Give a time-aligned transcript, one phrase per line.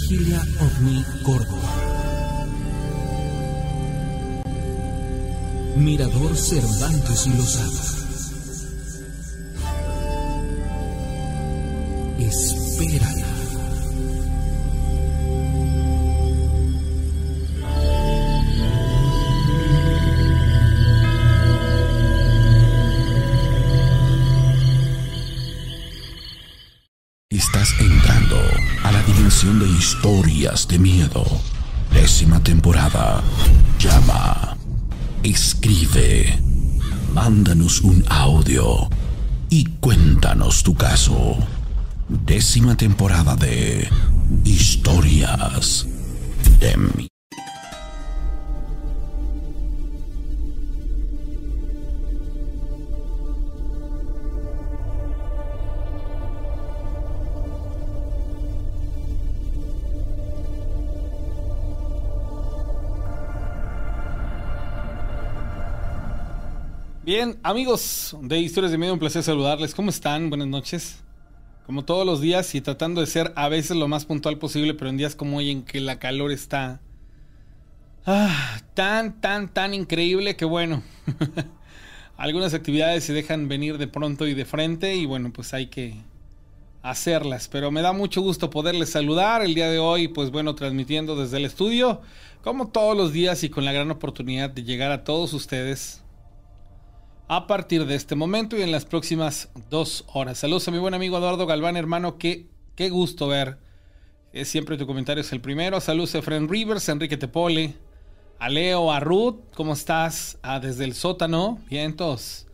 [0.00, 1.72] Vigilia OVNI Córdoba.
[5.76, 7.82] Mirador Cervantes y Lozada.
[12.20, 13.27] Espérala.
[30.38, 31.24] De miedo.
[31.92, 33.22] Décima temporada.
[33.80, 34.56] Llama.
[35.24, 36.38] Escribe.
[37.12, 38.88] Mándanos un audio.
[39.50, 41.36] Y cuéntanos tu caso.
[42.08, 43.88] Décima temporada de
[44.44, 45.86] Historias
[46.60, 47.17] de miedo.
[67.08, 69.74] Bien, amigos de Historias de Miedo, un placer saludarles.
[69.74, 70.28] ¿Cómo están?
[70.28, 71.02] Buenas noches.
[71.64, 74.90] Como todos los días y tratando de ser a veces lo más puntual posible, pero
[74.90, 76.82] en días como hoy en que la calor está
[78.04, 80.82] ah, tan, tan, tan increíble que bueno,
[82.18, 85.94] algunas actividades se dejan venir de pronto y de frente y bueno, pues hay que
[86.82, 87.48] hacerlas.
[87.48, 91.38] Pero me da mucho gusto poderles saludar el día de hoy, pues bueno, transmitiendo desde
[91.38, 92.02] el estudio,
[92.42, 96.02] como todos los días y con la gran oportunidad de llegar a todos ustedes
[97.28, 100.38] a partir de este momento y en las próximas dos horas.
[100.38, 103.58] Saludos a mi buen amigo Eduardo Galván, hermano, qué, qué gusto ver.
[104.32, 105.78] Es siempre tu comentario es el primero.
[105.82, 107.74] Saludos a Fren Rivers, a Enrique Tepole,
[108.38, 110.38] a Leo, a Ruth, ¿cómo estás?
[110.42, 112.46] Ah, desde el sótano, vientos.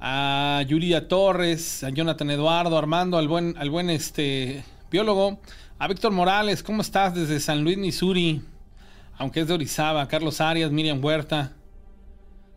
[0.00, 5.40] A Yuridia Torres, a Jonathan Eduardo, Armando, al buen, al buen este, biólogo.
[5.78, 7.14] A Víctor Morales, ¿cómo estás?
[7.14, 8.42] Desde San Luis, Missouri.
[9.16, 10.08] Aunque es de Orizaba.
[10.08, 11.52] Carlos Arias, Miriam Huerta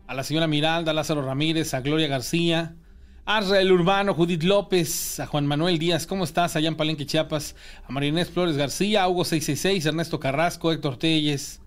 [0.07, 2.75] a la señora Miralda, a Lázaro Ramírez, a Gloria García,
[3.25, 6.55] a Israel Urbano, Judith López, a Juan Manuel Díaz, ¿cómo estás?
[6.55, 7.55] Allá en Palenque, Chiapas,
[7.87, 11.61] a Marinés Flores García, a Hugo 666, Ernesto Carrasco, Héctor Telles,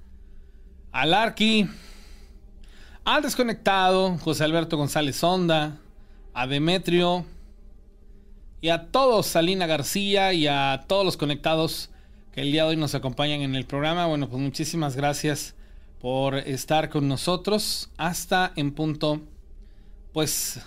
[0.93, 1.69] a Larqui,
[3.05, 5.79] al Desconectado, José Alberto González Sonda,
[6.33, 7.25] a Demetrio,
[8.61, 11.91] y a todos, Salina García y a todos los conectados
[12.33, 14.07] que el día de hoy nos acompañan en el programa.
[14.07, 15.55] Bueno, pues muchísimas gracias
[16.01, 19.21] por estar con nosotros hasta en punto,
[20.13, 20.61] pues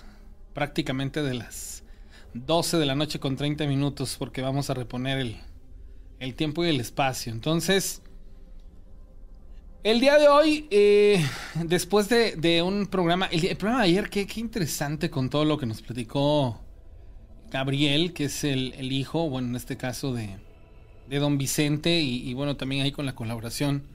[0.52, 1.82] prácticamente de las
[2.34, 5.36] 12 de la noche con 30 minutos, porque vamos a reponer el,
[6.18, 7.32] el tiempo y el espacio.
[7.32, 8.02] Entonces,
[9.84, 11.24] el día de hoy, eh,
[11.64, 15.66] después de, un programa, el, programa de ayer, qué, qué, interesante con todo lo que
[15.66, 16.60] nos platicó
[17.50, 20.36] Gabriel, que es el, el hijo, bueno, en este caso de,
[21.08, 23.91] de don Vicente, y, y bueno, también ahí con la colaboración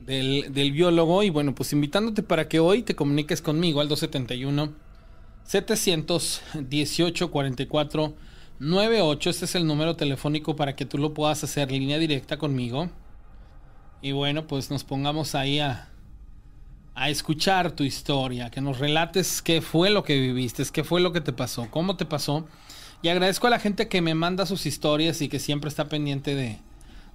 [0.00, 1.22] del, biólogo.
[1.22, 4.72] Y bueno, pues invitándote para que hoy te comuniques conmigo al 271
[5.44, 8.14] 718 44
[8.58, 9.30] 98.
[9.30, 12.90] Este es el número telefónico para que tú lo puedas hacer línea directa conmigo.
[14.02, 15.88] Y bueno, pues nos pongamos ahí a,
[16.94, 21.12] a escuchar tu historia, que nos relates qué fue lo que viviste, qué fue lo
[21.12, 22.46] que te pasó, cómo te pasó.
[23.02, 26.34] Y agradezco a la gente que me manda sus historias y que siempre está pendiente
[26.34, 26.58] de,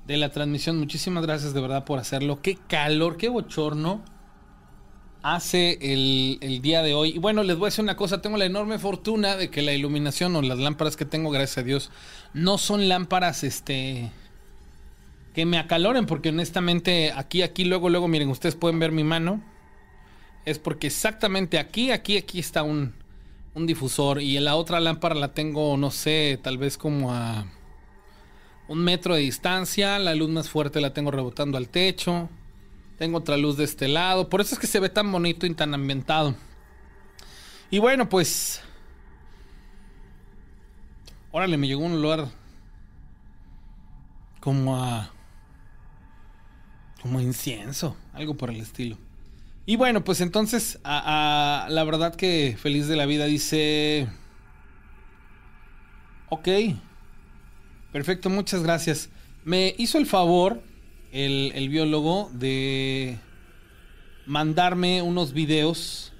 [0.07, 0.79] de la transmisión.
[0.79, 2.41] Muchísimas gracias de verdad por hacerlo.
[2.41, 4.03] Qué calor, qué bochorno
[5.21, 7.11] hace el, día de hoy.
[7.15, 9.73] Y bueno, les voy a decir una cosa, tengo la enorme fortuna de que la
[9.73, 11.91] iluminación o las lámparas que tengo, gracias a Dios,
[12.33, 14.11] no son lámparas, este,
[15.33, 19.41] que me acaloren, porque honestamente aquí, aquí, luego, luego, miren, ustedes pueden ver mi mano.
[20.45, 22.93] Es porque exactamente aquí, aquí, aquí está un,
[23.53, 27.45] un difusor y la otra lámpara la tengo, no sé, tal vez como a
[28.73, 32.27] un metro de distancia, la luz más fuerte la tengo rebotando al techo,
[32.97, 35.53] tengo otra luz de este lado, por eso es que se ve tan bonito y
[35.53, 36.35] tan ambientado.
[37.69, 38.61] Y bueno, pues...
[41.31, 42.29] Órale, me llegó un olor
[44.39, 45.11] como a...
[47.01, 48.97] como a incienso, algo por el estilo.
[49.67, 54.07] Y bueno, pues entonces, a, la verdad que feliz de la vida dice...
[56.29, 56.47] Ok,
[57.93, 59.09] Perfecto, muchas gracias.
[59.45, 60.63] Me hizo el favor
[61.11, 63.19] el, biólogo de
[64.25, 66.11] mandarme unos videos.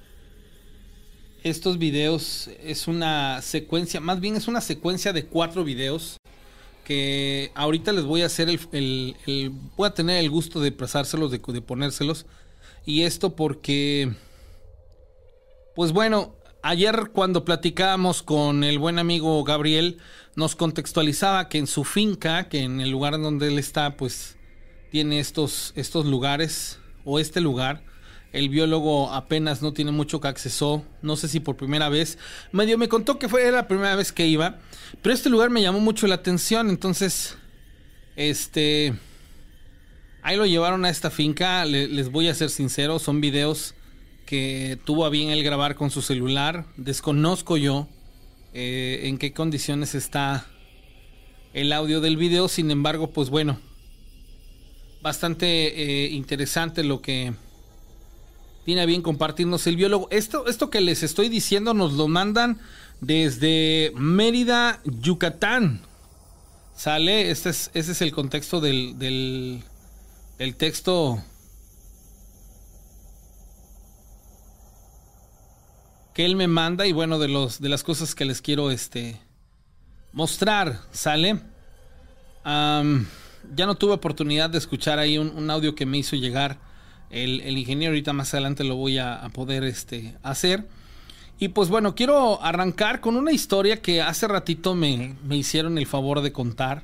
[1.44, 6.18] Estos videos es una secuencia, más bien es una secuencia de cuatro videos
[6.86, 11.40] que ahorita les voy a hacer el, voy a tener el gusto de pasárselos, de
[11.40, 12.28] ponérselos.
[12.86, 14.14] Y esto porque,
[15.76, 19.98] pues bueno, ayer cuando platicábamos con el buen amigo Gabriel,
[20.36, 24.36] nos contextualizaba que en su finca, que en el lugar donde él está, pues
[24.92, 27.84] tiene estos, estos lugares o este lugar.
[28.32, 32.18] El biólogo apenas no tiene mucho que accesó, no sé si por primera vez.
[32.52, 34.58] Medio me contó que fue la primera vez que iba,
[35.04, 37.38] pero este lugar me llamó mucho la atención, entonces,
[38.16, 38.94] este,
[40.24, 41.64] ahí lo llevaron a esta finca.
[41.66, 43.76] les voy a ser sincero, son videos
[44.26, 46.66] que tuvo a bien él grabar con su celular.
[46.76, 47.88] Desconozco yo
[48.54, 50.46] eh, en qué condiciones está
[51.54, 53.60] el audio del video, sin embargo, pues bueno,
[55.02, 57.34] bastante eh, interesante lo que
[58.66, 60.08] tiene a bien compartirnos el biólogo.
[60.12, 62.60] Esto, esto que les estoy diciendo nos lo mandan
[63.02, 65.82] desde Mérida, Yucatán.
[66.76, 69.62] Sale, este es, ese es el contexto del, del,
[70.40, 71.24] del texto
[76.14, 79.20] que él me manda y bueno, de, los, de las cosas que les quiero este,
[80.12, 81.40] mostrar, ¿sale?
[82.46, 86.58] ya no tuve oportunidad de escuchar ahí un, audio que me hizo llegar
[87.10, 90.68] el, ingeniero, ahorita más adelante lo voy a, poder este, hacer.
[91.40, 95.88] Y pues bueno, quiero arrancar con una historia que hace ratito me, me hicieron el
[95.88, 96.84] favor de contar.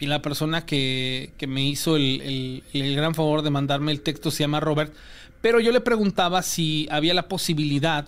[0.00, 4.00] Y la persona que, que me hizo el, el, el, gran favor de mandarme el
[4.00, 4.94] texto se llama Robert.
[5.40, 8.06] Pero yo le preguntaba si había la posibilidad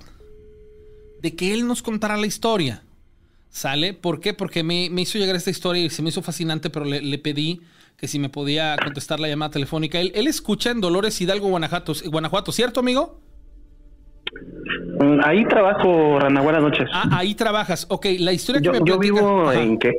[1.21, 2.83] de que él nos contara la historia.
[3.49, 3.95] ¿Sale?
[3.95, 4.33] ¿Por qué?
[4.33, 7.61] Porque me, hizo llegar esta historia y se me hizo fascinante, pero le, pedí
[7.97, 9.99] que si me podía contestar la llamada telefónica.
[9.99, 13.19] Él, escucha en Dolores Hidalgo, Guanajuato, Guanajuato, ¿cierto, amigo?
[15.01, 16.89] Mm, ahí trabajo, Rana, buenas noches.
[16.93, 17.87] Ah, ahí trabajas.
[17.91, 19.93] Ok, la historia que me Yo vivo en que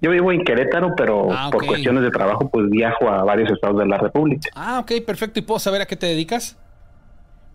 [0.00, 3.78] yo vivo en Querétaro, pero ah, por cuestiones de trabajo, pues viajo a varios estados
[3.78, 4.50] de la República.
[4.54, 5.38] Ah, ok, perfecto.
[5.38, 6.58] ¿Y puedo saber a qué te dedicas?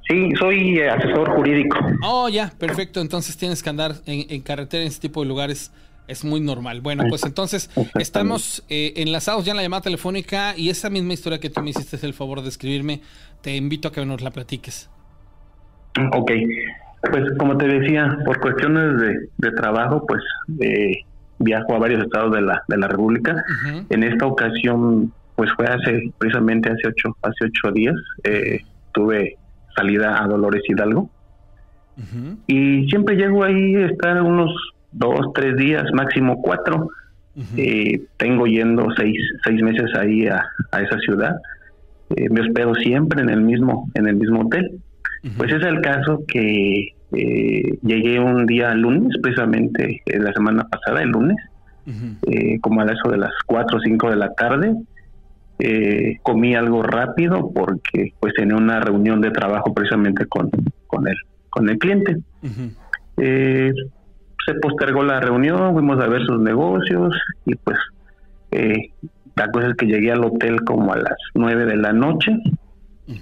[0.10, 1.78] Sí, soy eh, asesor jurídico.
[2.04, 3.00] Oh, ya, perfecto.
[3.00, 5.72] Entonces tienes que andar en, carretera en este tipo de lugares.
[6.08, 6.82] Es muy normal.
[6.82, 7.70] Bueno, pues entonces
[8.00, 11.70] estamos eh, enlazados ya en la llamada telefónica y esa misma historia que tú me
[11.70, 13.02] hiciste el favor de escribirme,
[13.42, 14.90] te invito a que nos la platiques.
[16.14, 16.32] Ok,
[17.12, 20.24] pues como te decía, por cuestiones de, trabajo, pues
[20.60, 20.96] eh,
[21.38, 23.44] viajo a varios estados de la, de la República.
[23.92, 28.62] En esta ocasión, pues fue hace, precisamente hace ocho, hace ocho días, eh,
[28.94, 29.38] tuve
[29.76, 31.10] salida a Dolores Hidalgo.
[32.48, 34.52] Y siempre llego ahí a estar unos
[34.92, 36.90] dos, tres días, máximo cuatro.
[37.58, 40.44] Eh, tengo yendo seis, seis meses ahí a,
[40.80, 41.36] esa ciudad.
[42.16, 44.80] Eh, me hospedo siempre en el mismo, en el mismo hotel.
[45.38, 51.10] Pues es el caso que eh, llegué un día lunes, precisamente la semana pasada, el
[51.10, 51.36] lunes,
[52.62, 54.74] como a eso de las cuatro o cinco de la tarde.
[55.62, 60.50] Eh, comí algo rápido porque pues tenía una reunión de trabajo precisamente con,
[60.88, 61.18] con, el,
[61.50, 62.18] con el cliente.
[63.18, 63.74] Eh,
[64.46, 67.14] se postergó la reunión, fuimos a ver sus negocios
[67.46, 67.78] y pues
[68.52, 68.94] eh,
[69.36, 72.38] la cosa es que llegué al hotel como a las nueve de la noche,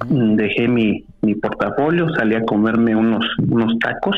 [0.09, 4.15] dejé mi, mi portafolio, salí a comerme unos, unos tacos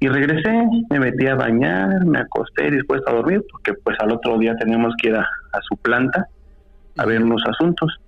[0.00, 4.38] y regresé, me metí a bañar, me acosté dispuesto a dormir porque pues al otro
[4.38, 5.26] día teníamos que ir a
[5.68, 6.26] su planta
[6.98, 7.98] a ver unos asuntos.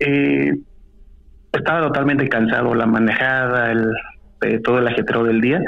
[0.00, 0.52] Eh,
[1.52, 3.92] estaba totalmente cansado, la manejada, el,
[4.40, 5.60] eh, todo el ajetreo del día,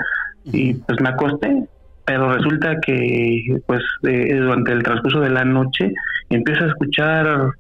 [0.45, 1.67] y pues me acosté,
[2.05, 5.93] pero resulta que pues durante el transcurso de la noche
[6.31, 7.51] empiezo a escuchar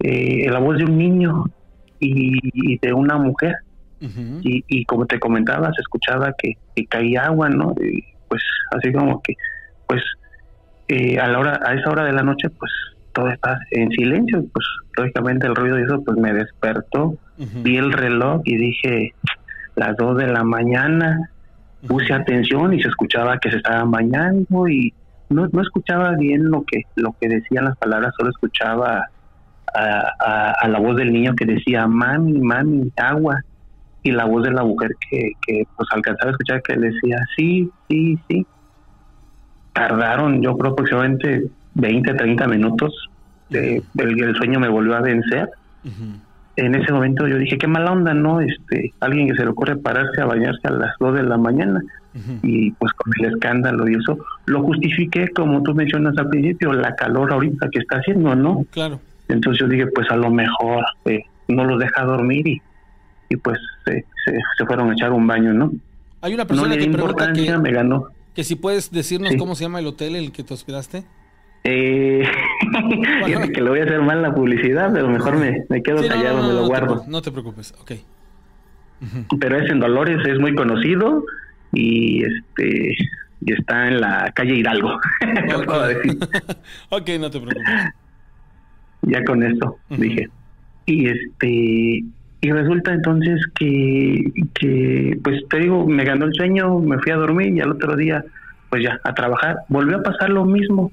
[0.00, 1.44] eh, la voz de un niño
[2.00, 3.56] y, de una mujer.
[4.00, 6.54] y, y, como te comentaba, se escuchaba que,
[6.88, 7.74] caía agua, ¿no?
[7.80, 8.42] Y pues
[8.76, 9.34] así como que,
[9.86, 10.02] pues
[11.20, 12.70] a la hora, a esa hora de la noche, pues
[13.14, 14.66] todo está en silencio, pues
[14.96, 19.14] lógicamente el ruido de eso pues me despertó, vi el reloj y dije
[19.76, 21.30] las dos de la mañana,
[21.86, 24.92] puse atención y se escuchaba que se estaban bañando y
[25.30, 29.08] no, no escuchaba bien lo que lo que decían las palabras, solo escuchaba
[29.74, 33.40] a, la voz del niño que decía mami, mami, agua
[34.02, 37.70] y la voz de la mujer que, que pues alcanzaba a escuchar que decía sí,
[37.88, 38.46] sí, sí.
[39.72, 43.08] Tardaron yo creo aproximadamente 20, 30 minutos,
[43.50, 43.82] el,
[44.36, 45.48] sueño me volvió a vencer.
[46.56, 48.40] En ese momento yo dije, qué mala onda, ¿no?
[48.40, 51.80] Este, alguien que se le ocurre pararse a bañarse a las 2 de la mañana.
[52.42, 54.16] Y pues con el escándalo y eso,
[54.46, 58.64] lo justifiqué, como tú mencionas al principio, la calor ahorita que está haciendo, ¿no?
[58.70, 59.00] Claro.
[59.28, 62.62] Entonces yo dije, pues a lo mejor eh, no los deja dormir y,
[63.30, 64.04] y pues se,
[64.56, 65.72] se, fueron a echar un baño, ¿no?
[66.20, 68.06] Hay una persona que pregunta que, me ganó.
[68.34, 71.04] que si puedes decirnos cómo se llama el hotel en el que te hospedaste.
[71.64, 72.22] Eh,
[73.54, 76.52] que le voy a hacer mal la publicidad, pero mejor me, me quedo callado, me
[76.52, 77.04] lo guardo.
[77.08, 77.92] no te preocupes, ok.
[79.40, 81.24] Pero es en Dolores, es muy conocido
[81.72, 82.94] y este
[83.40, 84.90] y está en la calle Hidalgo.
[86.90, 87.64] ok, no te preocupes.
[89.02, 90.28] Ya con esto dije.
[90.86, 92.04] Y este
[92.44, 97.16] y resulta entonces que, que, pues te digo, me ganó el sueño, me fui a
[97.16, 98.22] dormir y al otro día,
[98.68, 99.60] pues ya, a trabajar.
[99.68, 100.92] Volvió a pasar lo mismo.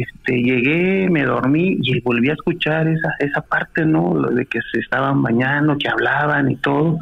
[0.00, 4.14] Este, llegué, me dormí y volví a escuchar esa, esa parte, ¿no?
[4.14, 6.98] Lo de que se estaban bañando, que hablaban y todo.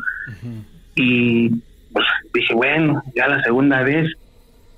[0.96, 1.50] Y
[1.92, 4.10] pues dije, bueno, ya la segunda vez,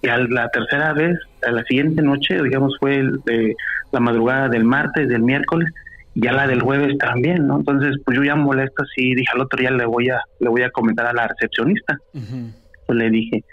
[0.03, 3.55] y a la tercera vez, a la siguiente noche, digamos, fue de
[3.93, 5.73] la madrugada del martes, del miércoles,
[6.15, 7.59] ya la del jueves también, ¿no?
[7.59, 10.63] Entonces, pues yo ya molesto, sí, dije al otro día le voy a, le voy
[10.63, 11.99] a comentar a la recepcionista.
[12.13, 13.45] Pues le dije,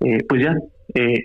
[0.00, 0.54] eh, pues ya,
[0.94, 1.24] eh,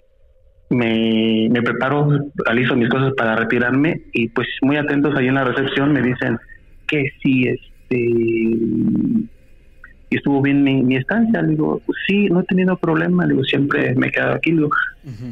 [0.72, 2.10] me, me preparo,
[2.46, 6.40] realizo mis cosas para retirarme y pues muy atentos ahí en la recepción me dicen
[6.88, 9.28] que sí, este,
[10.10, 11.42] estuvo bien mi, estancia.
[11.42, 14.51] Le digo, pues sí, no he tenido problema, le digo, siempre me he quedado aquí,
[14.51, 14.70] digo,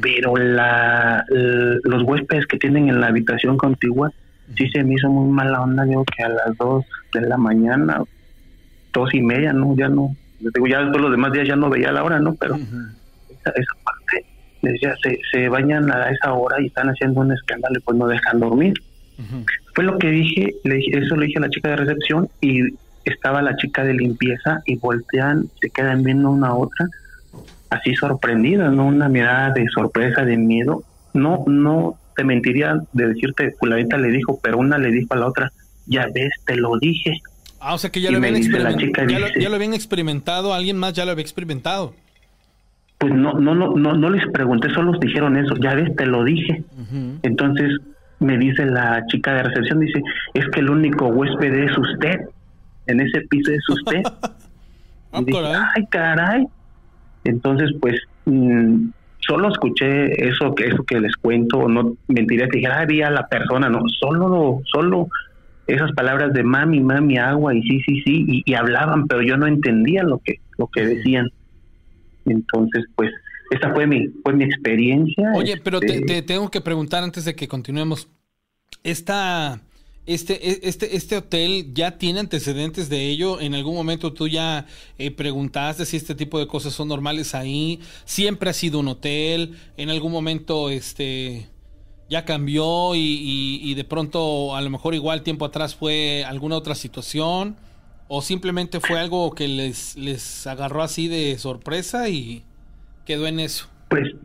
[0.00, 4.12] pero la, los huéspedes que tienen en la habitación contigua,
[4.56, 8.02] sí se me hizo muy mala onda, digo, que a las dos de la mañana,
[8.92, 11.92] dos y media, no, ya no, digo, ya todos los demás días ya no veía
[11.92, 12.34] la hora, ¿no?
[12.34, 13.72] Pero esa, esa,
[14.62, 18.06] decía, se, se bañan a esa hora y están haciendo un escándalo y pues no
[18.06, 18.74] dejan dormir.
[19.74, 22.62] Fue lo que dije, le dije, eso le dije a la chica de recepción y
[23.04, 26.86] estaba la chica de limpieza y voltean, se quedan viendo una a otra,
[27.68, 28.86] así sorprendidas, ¿no?
[28.86, 30.82] Una mirada de sorpresa, de miedo.
[31.12, 35.26] No, no te mentiría de decirte, fulanita le dijo, pero una le dijo a la
[35.26, 35.52] otra,
[35.86, 37.12] ya ves, te lo dije.
[37.60, 41.10] Ah, o sea que ya, lo habían, ya, lo, habían experimentado, alguien más ya lo
[41.10, 41.94] había experimentado.
[43.00, 46.22] Pues no, no, no, no, no les pregunté, solo dijeron eso, ya ves, te lo
[46.22, 46.62] dije.
[47.22, 47.78] Entonces
[48.18, 50.02] me dice la chica de recepción, dice,
[50.34, 52.20] es que el único huésped es usted,
[52.86, 54.02] en ese piso es usted.
[55.12, 56.46] Ah, y ay, caray.
[57.24, 62.78] Entonces, pues, mm, solo escuché eso que eso que les cuento, no mentiría que dijera,
[62.80, 65.08] había la persona, no, solo, solo
[65.66, 69.46] esas palabras de mami, mami, agua y sí, sí, sí, y, hablaban, pero yo no
[69.46, 71.28] entendía lo que, lo que decían.
[72.26, 73.10] Entonces, pues,
[73.50, 75.32] esa fue mi, fue mi experiencia.
[75.34, 78.08] Oye, pero te, este tengo que preguntar antes de que continuemos.
[78.84, 79.60] Esta,
[80.06, 83.40] este, e, este, este hotel ya tiene antecedentes de ello.
[83.40, 84.66] En algún momento tú ya
[84.98, 87.80] eh, preguntaste si este tipo de cosas son normales ahí.
[88.04, 89.56] Siempre ha sido un hotel.
[89.76, 91.48] En algún momento, este,
[92.08, 96.74] ya cambió y, y, de pronto, a lo mejor igual tiempo atrás fue alguna otra
[96.74, 97.56] situación.
[98.12, 102.42] O simplemente fue algo que les, les agarró así de sorpresa y
[103.06, 103.68] quedó en eso.
[103.88, 104.16] Pues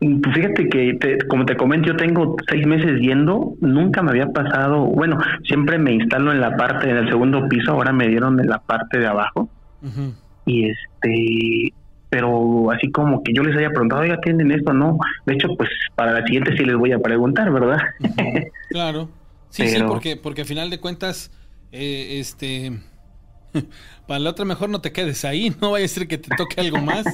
[0.00, 4.84] pues fíjate que, como te comento, yo tengo seis meses yendo, nunca me había pasado,
[4.84, 8.48] bueno, siempre me instalo en la parte, en el segundo piso, ahora me dieron en
[8.48, 9.50] la parte de abajo.
[10.46, 11.74] Y este,
[12.08, 14.72] pero así como que yo les haya preguntado, oiga, ¿tienen esto?
[14.72, 17.78] No, de hecho, pues para la siguiente sí les voy a preguntar, ¿verdad?
[18.70, 19.10] claro,
[19.50, 21.30] sí, sí, porque, porque al final de cuentas,
[21.72, 22.72] eh, este,
[24.06, 26.60] para la otra mejor no te quedes ahí, no vaya a ser que te toque
[26.60, 27.04] algo más.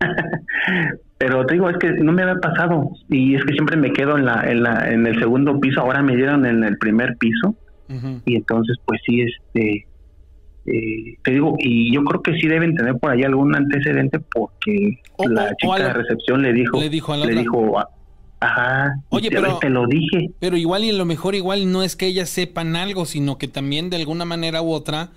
[1.18, 4.18] Pero te digo, es que no me había pasado y es que siempre me quedo
[4.18, 7.54] en, la, en, la, en el segundo piso, ahora me dieron en el primer piso
[8.24, 9.86] y entonces pues sí, este,
[10.64, 15.00] eh, te digo, y yo creo que sí deben tener por ahí algún antecedente porque
[15.28, 17.78] la chica de recepción le dijo, le dijo, le dijo
[18.40, 20.30] ajá, oye, pero te lo dije.
[20.38, 23.48] Pero igual y a lo mejor igual no es que ellas sepan algo, sino que
[23.48, 25.10] también de alguna manera u otra,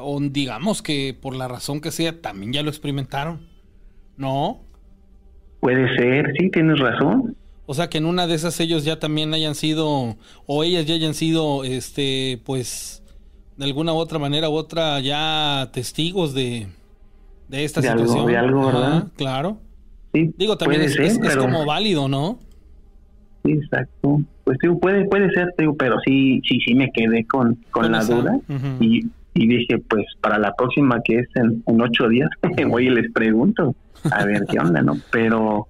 [0.00, 3.40] o digamos que por la razón que sea, también ya lo experimentaron.
[4.16, 4.60] ¿No?
[5.60, 7.36] Puede ser, sí, tienes razón.
[7.66, 10.94] O sea que en una de esas ellos ya también hayan sido, o ellas ya
[10.94, 13.02] hayan sido, este, pues,
[13.56, 16.66] de alguna u otra manera u otra ya testigos de,
[17.48, 18.26] de esta situación.
[18.26, 19.08] de algo, ¿verdad?
[19.16, 19.58] claro.
[20.12, 22.38] Sí, Digo, también es, como válido, ¿no?
[23.44, 24.20] Sí, exacto.
[24.44, 28.04] Pues digo, puede, puede ser, digo, pero sí, sí, sí me quedé con, con, la
[28.04, 28.38] duda.
[28.80, 32.30] y, y dije, pues para la próxima que es en, ocho días,
[32.68, 33.74] voy y les pregunto
[34.10, 34.96] a ver qué onda, ¿no?
[35.10, 35.66] Pero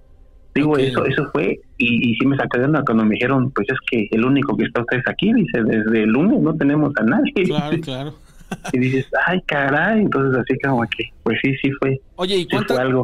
[0.53, 4.07] digo, eso eso fue, y, y sí me onda cuando me dijeron, pues es que
[4.11, 7.33] el único que está ustedes aquí, dice, desde el lunes no tenemos a nadie.
[7.45, 8.13] Claro, claro.
[8.71, 11.99] y dices, ay, caray, entonces así como que, pues sí, sí fue.
[12.15, 12.47] Oye, ¿y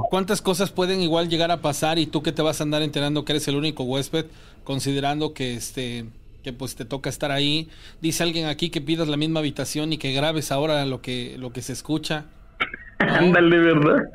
[0.09, 3.25] cuántas cosas pueden igual llegar a pasar y tú que te vas a andar enterando
[3.25, 4.27] que eres el único huésped,
[4.63, 6.05] considerando que este
[6.43, 7.69] que pues te toca estar ahí.
[8.01, 11.51] Dice alguien aquí que pidas la misma habitación y que grabes ahora lo que lo
[11.51, 12.25] que se escucha.
[12.99, 14.09] Ándale, ¿verdad?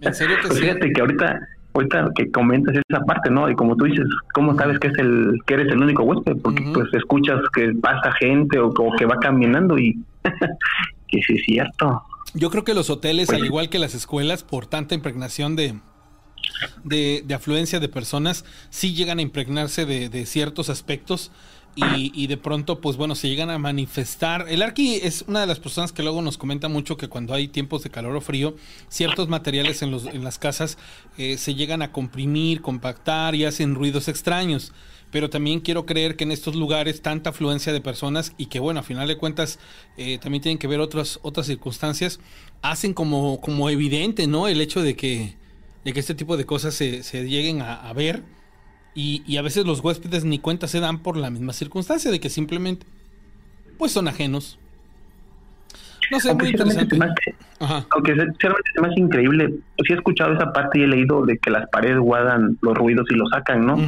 [0.00, 1.40] En serio que pues Fíjate que ahorita
[1.72, 3.48] ahorita que comentas esa parte, ¿no?
[3.48, 6.36] Y como tú dices, ¿cómo sabes que es el que eres el único huésped?
[6.42, 9.98] Porque pues escuchas que pasa gente o, que va caminando y
[11.08, 12.02] que sí es cierto.
[12.34, 15.74] Yo creo que los hoteles, al igual que las escuelas, por tanta impregnación de,
[16.84, 21.32] de, afluencia de personas, sí llegan a impregnarse de, ciertos aspectos
[21.76, 24.46] y, de pronto, pues bueno, se llegan a manifestar.
[24.48, 27.48] El Arqui es una de las personas que luego nos comenta mucho que cuando hay
[27.48, 28.56] tiempos de calor o frío,
[28.88, 30.78] ciertos materiales en, los, en las casas
[31.16, 34.72] eh, se llegan a comprimir, compactar y hacen ruidos extraños
[35.10, 38.80] pero también quiero creer que en estos lugares tanta afluencia de personas y que bueno,
[38.80, 39.58] a final de cuentas
[39.96, 42.20] eh, también tienen que ver otras, otras circunstancias,
[42.62, 44.48] hacen como, como evidente, ¿no?
[44.48, 45.36] El hecho de que,
[45.84, 48.22] de que este tipo de cosas se, se lleguen a, ver
[48.94, 52.20] y, y, a veces los huéspedes ni cuenta se dan por la misma circunstancia de
[52.20, 52.86] que simplemente
[53.78, 54.58] pues son ajenos.
[56.10, 56.98] No sé, muy interesante.
[57.90, 59.54] aunque es más increíble,
[59.86, 63.06] sí he escuchado esa parte y he leído de que las paredes guardan los ruidos
[63.10, 63.78] y los sacan, ¿no?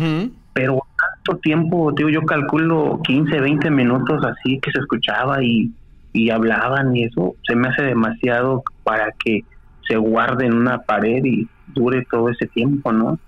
[0.54, 5.72] Pero tanto tiempo, digo, yo calculo 15, 20 minutos así que se escuchaba y,
[6.12, 9.40] y hablaban y eso se me hace demasiado para que
[9.86, 13.18] se guarde en una pared y dure todo ese tiempo, ¿no?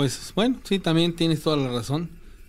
[0.00, 2.08] Pues bueno, sí, también tienes toda la razón.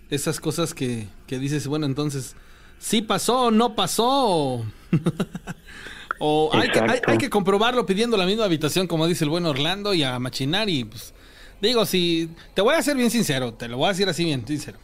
[0.09, 2.37] Esas cosas que, que dices, bueno, entonces,
[2.79, 4.63] ¿sí pasó o no pasó?
[6.21, 9.45] o hay que, hay, hay que comprobarlo pidiendo la misma habitación, como dice el buen
[9.45, 11.13] Orlando, y a machinar y pues
[11.61, 14.47] Digo, si te voy a ser bien sincero, te lo voy a decir así bien
[14.47, 14.79] sincero.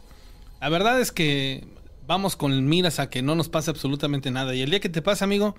[0.60, 1.66] La verdad es que
[2.06, 4.54] vamos con miras a que no nos pase absolutamente nada.
[4.54, 5.56] Y el día que te pasa, amigo,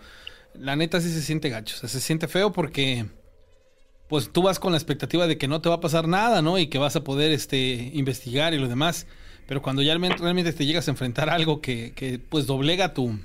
[0.54, 1.76] la neta sí se siente gacho.
[1.76, 3.08] O sea, se siente feo porque
[4.10, 6.58] pues tú vas con la expectativa de que no te va a pasar nada, ¿no?
[6.58, 9.08] Y que vas a poder este, investigar y lo demás.
[9.48, 13.20] Pero cuando ya realmente te llegas a enfrentar a algo que, que pues doblega tu,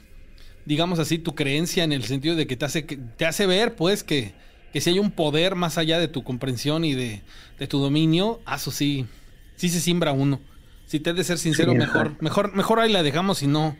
[0.66, 4.04] digamos así, tu creencia en el sentido de que te hace, te hace ver, pues,
[4.04, 4.34] que,
[4.72, 7.22] que si hay un poder más allá de tu comprensión y de,
[7.68, 9.06] tu dominio, eso sí,
[9.56, 10.40] sí se simbra uno.
[10.86, 13.76] Si te he de ser sincero, mejor, mejor, mejor ahí la dejamos y no,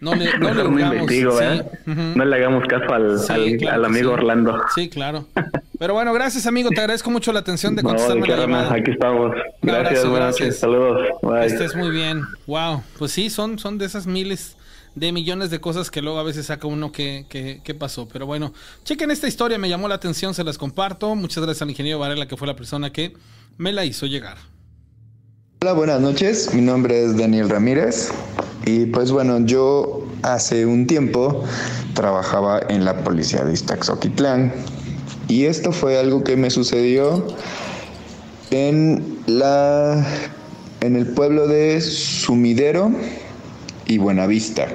[0.00, 1.64] no le, no le
[2.14, 4.60] No le hagamos caso al, amigo Orlando.
[4.74, 5.26] Sí, claro.
[5.78, 8.74] Pero bueno, gracias amigo, te agradezco mucho la atención de contestarme la llamada.
[8.74, 9.34] Aquí estamos.
[9.62, 10.56] Gracias, gracias.
[10.56, 11.08] Saludos.
[11.22, 11.46] Bye.
[11.46, 12.22] Estés muy bien.
[12.46, 12.82] Wow.
[12.98, 14.56] Pues sí, son, son de esas miles
[14.96, 18.08] de millones de cosas que luego a veces saca uno que, que, pasó.
[18.08, 18.52] Pero bueno,
[18.84, 21.14] chequen esta historia, me llamó la atención, se las comparto.
[21.14, 23.12] Muchas gracias al ingeniero Varela, que fue la persona que
[23.58, 24.38] me la hizo llegar.
[25.62, 26.54] Hola, buenas noches.
[26.54, 28.10] Mi nombre es Daniel Ramírez.
[28.66, 31.44] Y pues bueno, yo hace un tiempo
[31.94, 34.52] trabajaba en la policía de Iztaxoquitlán.
[35.28, 37.28] Y esto fue algo que me sucedió
[38.50, 40.04] en la
[40.80, 42.90] en el pueblo de Sumidero
[43.86, 44.66] y Buenavista.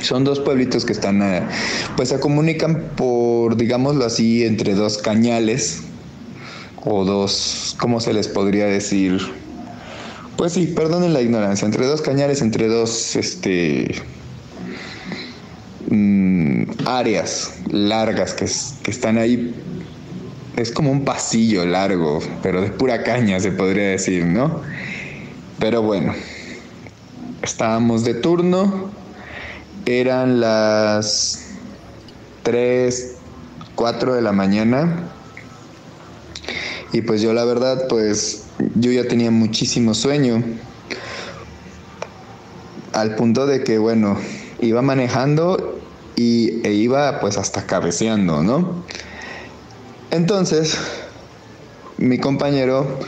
[0.00, 1.48] Son dos pueblitos que están,
[1.96, 5.82] pues se comunican por, digámoslo así, entre dos cañales
[6.84, 9.45] o dos, ¿cómo se les podría decir?
[10.36, 14.02] Pues sí, perdonen la ignorancia, entre dos cañales, entre dos, este,
[15.88, 18.46] mm, áreas largas que,
[18.82, 19.54] que están ahí.
[20.56, 24.62] Es como un pasillo largo, pero de pura caña se podría decir, ¿no?
[25.58, 26.14] Pero bueno,
[27.42, 28.90] estábamos de turno,
[29.86, 31.46] eran las
[32.42, 33.16] 3,
[33.74, 35.04] 4 de la mañana
[36.92, 40.42] y pues yo la verdad pues yo ya tenía muchísimo sueño
[42.92, 44.16] al punto de que bueno
[44.60, 45.78] iba manejando
[46.16, 48.84] y, e iba pues hasta cabeceando, ¿no?
[50.10, 50.78] Entonces
[51.98, 52.98] mi compañero,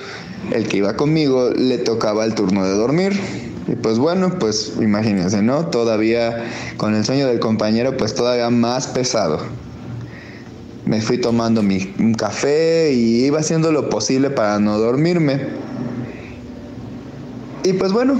[0.53, 3.19] el que iba conmigo, le tocaba el turno de dormir
[3.67, 5.67] y pues bueno, pues imagínense, ¿no?
[5.67, 6.45] Todavía
[6.77, 9.41] con el sueño del compañero, pues todavía más pesado.
[10.89, 15.49] Me fui tomando mi, café y iba haciendo lo posible para no dormirme.
[17.63, 18.19] Y pues bueno,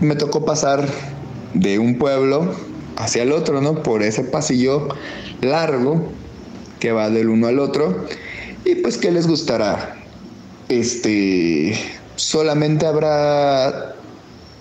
[0.00, 0.84] me tocó pasar
[1.54, 2.56] de un pueblo
[2.96, 3.84] hacia el otro, ¿no?
[3.84, 4.88] Por ese pasillo
[5.42, 6.10] largo
[6.80, 8.04] que va del uno al otro.
[8.64, 9.96] Y pues, ¿qué les gustará?
[10.68, 11.72] Este,
[12.16, 13.94] solamente habrá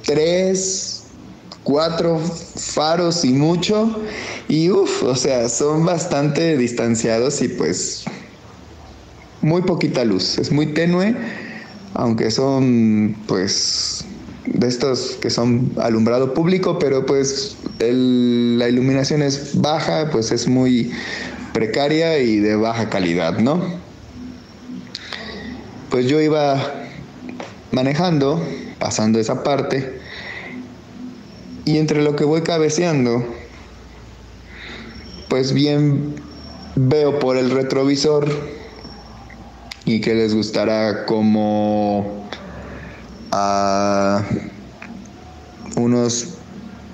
[0.05, 0.96] tres,
[1.67, 3.99] cuatro faros y mucho.
[4.47, 8.05] Y uff, o sea, son bastante distanciados y pues
[9.41, 10.37] muy poquita luz.
[10.37, 11.13] Es muy tenue,
[11.93, 14.05] aunque son pues
[14.45, 20.93] de estos que son alumbrado público, pero pues la iluminación es baja, pues es muy
[21.53, 23.61] precaria y de baja calidad, ¿no?
[25.89, 26.55] Pues yo iba
[27.73, 28.41] manejando,
[28.79, 29.96] pasando esa parte,
[31.67, 33.25] y entre lo que voy cabeceando,
[35.27, 36.15] pues bien
[36.77, 38.25] veo por el retrovisor
[39.83, 42.25] y que les gustará como
[43.31, 44.23] a
[45.75, 46.35] unos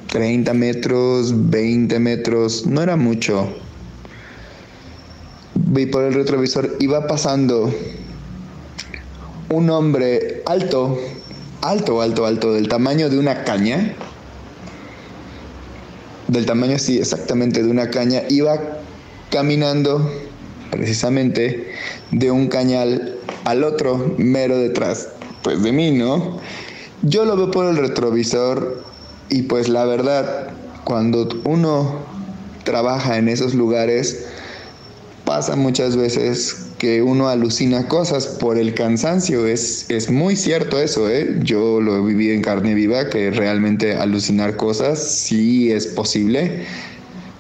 [0.08, 3.54] 30 metros, 20 metros, no era mucho,
[5.54, 7.72] vi por el retrovisor, iba pasando
[9.50, 10.98] un hombre alto,
[11.62, 13.96] alto, alto, alto, del tamaño de una caña,
[16.34, 18.60] del tamaño, sí, exactamente de una caña, iba
[19.30, 20.12] caminando
[20.72, 21.72] precisamente
[22.12, 25.10] de un cañal al otro, mero detrás,
[25.43, 26.39] pues de mí, ¿no?
[27.04, 28.84] Yo lo veo por el retrovisor
[29.30, 30.50] y pues la verdad,
[30.84, 32.00] cuando uno
[32.63, 34.26] trabaja en esos lugares,
[35.26, 39.48] pasa muchas veces que uno alucina cosas por el cansancio.
[39.48, 41.39] Es, es muy cierto eso, ¿eh?
[41.41, 46.65] Yo lo viví en carne viva, que realmente alucinar cosas sí es posible,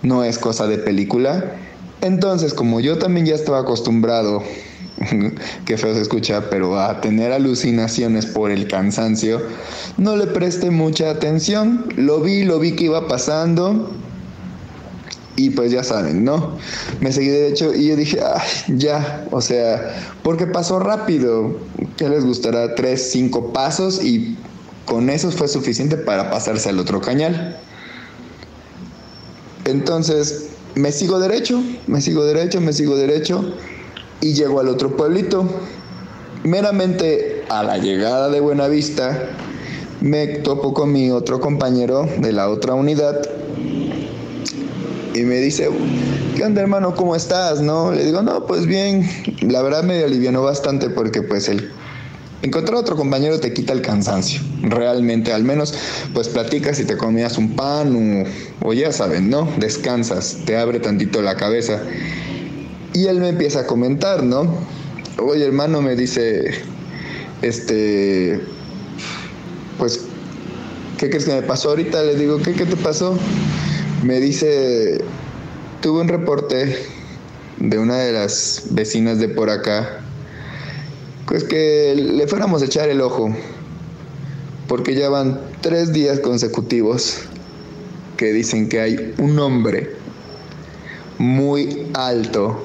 [0.01, 1.57] no es cosa de película.
[1.99, 4.41] Entonces, como yo también ya estaba acostumbrado,
[5.65, 9.41] que feo se escucha, pero a tener alucinaciones por el cansancio,
[9.97, 11.83] no le presté mucha atención.
[11.97, 13.91] Lo vi, lo vi que iba pasando
[15.35, 16.57] y pues ya saben, ¿no?
[17.01, 21.57] Me seguí derecho y yo dije, ay, ya, o sea, porque pasó rápido.
[21.97, 22.75] ¿Qué les gustará?
[22.75, 24.37] Tres, cinco pasos y
[24.85, 27.57] con eso fue suficiente para pasarse al otro cañal.
[29.65, 33.53] Entonces, me sigo derecho, me sigo derecho, me sigo derecho
[34.21, 35.47] y llego al otro pueblito.
[36.43, 39.29] Meramente a la llegada de Buenavista,
[40.01, 43.21] me topo con mi otro compañero de la otra unidad
[45.13, 45.69] y me dice,
[46.35, 46.95] ¿qué onda hermano?
[46.95, 47.61] ¿Cómo estás?
[47.61, 47.91] ¿No?
[47.91, 49.07] Le digo, no, pues bien,
[49.41, 51.71] la verdad me alivianó bastante porque pues el
[52.41, 55.73] encontrar otro compañero te quita el cansancio, realmente, al menos
[56.13, 58.25] pues platicas y te comías un pan
[58.61, 59.47] o, o ya saben, ¿no?
[59.57, 61.81] Descansas, te abre tantito la cabeza.
[62.93, 64.55] Y él me empieza a comentar, ¿no?
[65.19, 66.53] Oye hermano, me dice,
[67.41, 68.41] este,
[69.77, 70.05] pues,
[70.97, 72.01] ¿qué crees que me pasó ahorita?
[72.03, 73.17] Le digo, ¿qué, qué te pasó?
[74.03, 75.01] Me dice,
[75.81, 76.77] tuve un reporte
[77.57, 80.01] de una de las vecinas de por acá,
[81.25, 83.33] pues que le fuéramos a echar el ojo,
[84.67, 87.19] porque ya van tres días consecutivos
[88.17, 89.95] que dicen que hay un hombre
[91.17, 92.61] muy alto,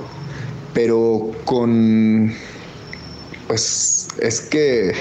[0.74, 2.34] pero con,
[3.46, 4.92] pues es que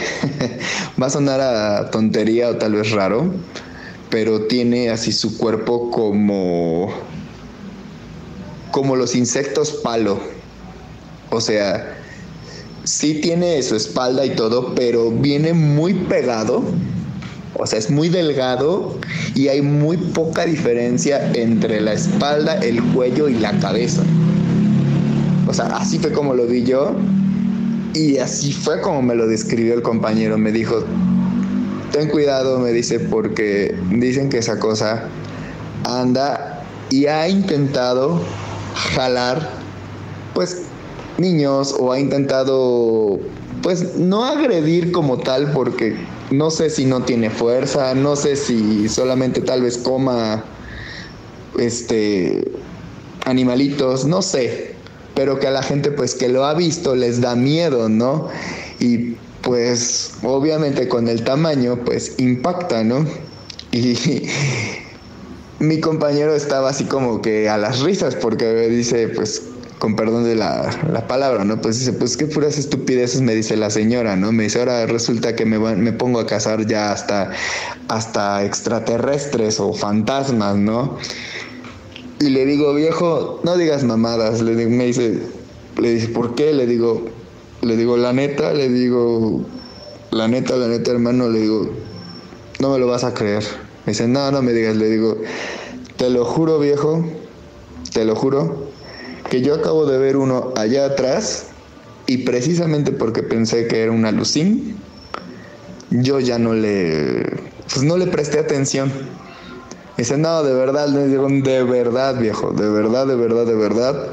[1.02, 3.34] va a sonar a tontería o tal vez raro,
[4.10, 6.92] pero tiene así su cuerpo como
[8.72, 10.20] como los insectos palo.
[11.30, 11.98] O sea,
[12.84, 16.64] sí tiene su espalda y todo, pero viene muy pegado.
[17.56, 18.98] O sea, es muy delgado
[19.34, 24.04] y hay muy poca diferencia entre la espalda, el cuello y la cabeza.
[25.48, 26.96] O sea, así fue como lo vi yo
[27.94, 30.38] y así fue como me lo describió el compañero.
[30.38, 30.84] Me dijo,
[31.98, 35.10] ten cuidado, me dice, porque dicen que esa cosa
[35.84, 38.22] anda y ha intentado
[38.76, 39.50] jalar,
[40.36, 40.64] pues,
[41.18, 43.20] niños o ha intentado,
[43.64, 45.96] pues, no agredir como tal, porque
[46.30, 50.44] no sé si no tiene fuerza, no sé si solamente tal vez coma,
[51.58, 52.44] este,
[53.26, 54.76] animalitos, no sé,
[55.16, 58.28] pero que a la gente, pues, que lo ha visto les da miedo, ¿no?
[58.80, 59.16] Y
[59.48, 63.06] pues obviamente con el tamaño pues impacta, ¿no?
[63.72, 63.96] Y
[65.60, 69.44] mi compañero estaba así como que a las risas porque dice pues
[69.80, 71.62] con perdón de la, palabra, ¿no?
[71.62, 74.34] Pues dice, pues qué puras estupideces me dice la señora, ¿no?
[74.34, 77.32] Me dice, ahora resulta que me, me pongo a cazar ya hasta,
[77.88, 80.98] hasta extraterrestres o fantasmas, ¿no?
[82.20, 85.20] Y le digo, viejo, no digas mamadas, le, dice,
[85.80, 86.54] le dice, ¿por qué?
[86.54, 87.06] Le digo,
[87.62, 89.42] le digo, la neta, le digo,
[90.12, 91.70] la neta, la neta, hermano, le digo,
[92.60, 93.44] no me lo vas a creer.
[93.86, 95.18] Me dice, no, no me digas, le digo,
[95.96, 97.04] te lo juro, viejo,
[97.94, 98.70] te lo juro,
[99.30, 101.48] que yo acabo de ver uno allá atrás
[102.06, 104.78] y precisamente porque pensé que era una lucín,
[105.90, 107.26] yo ya no le,
[107.74, 108.90] pues no le presté atención.
[108.90, 113.56] Me dice, no, de verdad, le digo, de verdad, viejo, de verdad, de verdad, de
[113.56, 114.10] verdad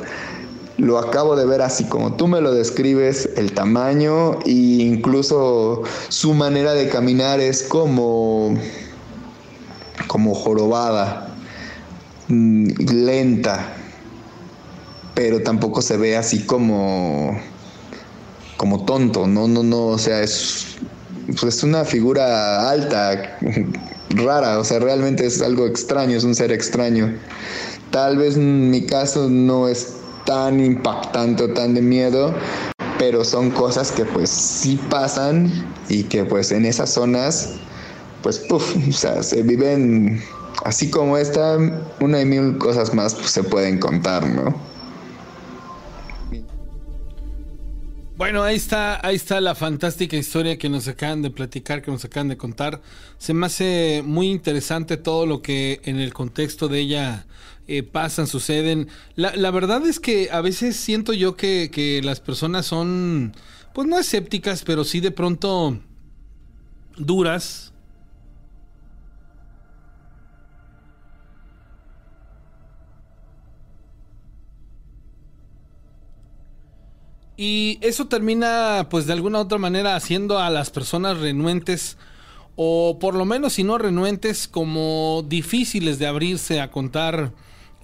[0.76, 6.34] lo acabo de ver así como tú me lo describes, el tamaño e incluso su
[6.34, 8.54] manera de caminar es como
[10.08, 11.34] como jorobada,
[12.28, 13.74] mm, lenta,
[15.14, 17.38] pero tampoco se ve así como
[18.56, 20.76] como tonto, no no no, o sea, es
[21.40, 23.38] pues una figura alta,
[24.10, 27.16] rara, o sea, realmente es algo extraño, es un ser extraño.
[27.90, 32.34] Tal vez mi caso no es tan impactante o tan de miedo,
[32.98, 35.50] pero son cosas que pues sí pasan
[35.88, 37.54] y que pues en esas zonas
[38.22, 40.22] pues puff, o sea, se viven
[40.64, 41.58] así como esta,
[42.00, 44.74] una y mil cosas más pues, se pueden contar, ¿no?
[48.16, 52.04] Bueno, ahí está, ahí está la fantástica historia que nos acaban de platicar, que nos
[52.04, 52.80] acaban de contar.
[53.18, 57.26] Se me hace muy interesante todo lo que en el contexto de ella
[57.66, 58.88] eh, pasan, suceden.
[59.16, 63.34] La, la, verdad es que a veces siento yo que, que las personas son,
[63.72, 65.78] pues no escépticas, pero sí de pronto
[66.96, 67.74] duras
[77.36, 81.96] Y eso termina, pues de alguna u otra manera, haciendo a las personas renuentes,
[82.54, 87.32] o por lo menos si no renuentes, como difíciles de abrirse a contar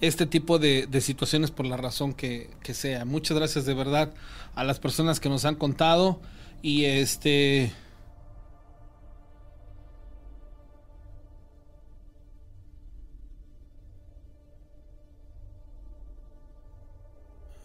[0.01, 3.05] este tipo de, situaciones por la razón que, que, sea.
[3.05, 4.13] Muchas gracias de verdad
[4.55, 6.19] a las personas que nos han contado.
[6.61, 7.71] Y este.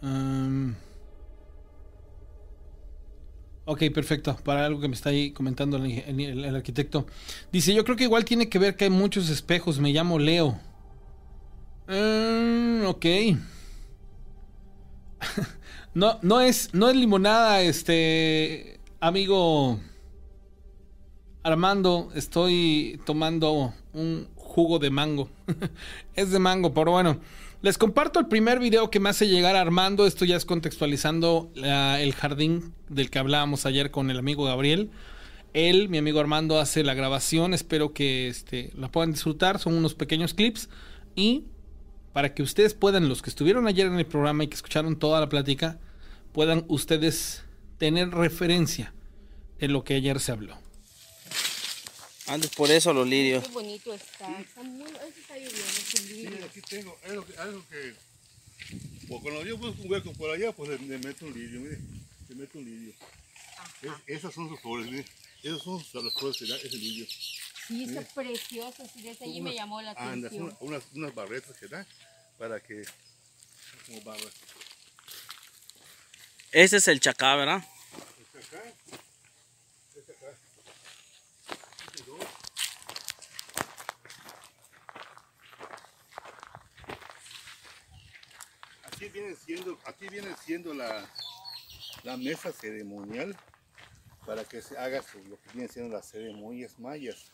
[0.03, 0.75] Um,
[3.69, 4.37] Ok, perfecto.
[4.45, 7.05] Para algo que me está ahí comentando el, arquitecto.
[7.51, 9.81] Dice, yo creo que igual tiene que ver que hay muchos espejos.
[9.81, 10.57] Me llamo Leo.
[11.89, 13.07] Mm, ok.
[15.95, 19.79] no, no es, no es limonada, este amigo
[21.43, 22.11] Armando.
[22.15, 25.31] Estoy tomando un jugo de mango.
[26.15, 27.21] es de mango, pero bueno.
[27.63, 30.07] Les comparto el primer video que me hace llegar Armando.
[30.07, 34.91] Esto ya es contextualizando el jardín del que hablábamos ayer con el amigo Gabriel.
[35.55, 37.55] Él, mi amigo Armando, hace la grabación.
[37.55, 39.59] Espero que este, la puedan disfrutar.
[39.59, 40.69] Son unos pequeños clips.
[41.15, 41.45] Y
[42.17, 45.21] para que ustedes puedan, los que estuvieron ayer en el programa y que escucharon toda
[45.21, 45.79] la plática,
[46.33, 47.43] puedan ustedes
[47.77, 48.95] tener referencia
[49.59, 50.57] en lo que ayer se habló.
[52.27, 53.47] Antes por eso los lirios.
[53.47, 54.41] Qué bonito está.
[54.41, 56.31] Está muy, está lloviendo, es lirio.
[56.31, 57.95] Sí, aquí tengo algo que, algo que
[59.09, 61.79] pues cuando yo busco un hueco por allá, pues le, meto un lirio, mire,
[62.31, 62.95] le meto un lirio.
[63.83, 65.05] Es, esas son sus flores, mire.
[65.43, 67.07] Esas son las flores que da ese lirio.
[67.69, 70.45] Sí, está precioso, sí, desde allí me llamó la atención.
[70.45, 71.87] Anda, unas, unas barretas que da
[72.39, 72.85] para que,
[73.87, 74.33] como barras.
[76.53, 77.63] Ese es el chacá, ¿verdad?
[78.19, 78.63] El chacá.
[88.85, 91.07] aquí viene siendo, aquí viene siendo la,
[92.03, 93.37] la mesa ceremonial
[94.25, 97.31] para que se haga lo que viene siendo las ceremonias mayas.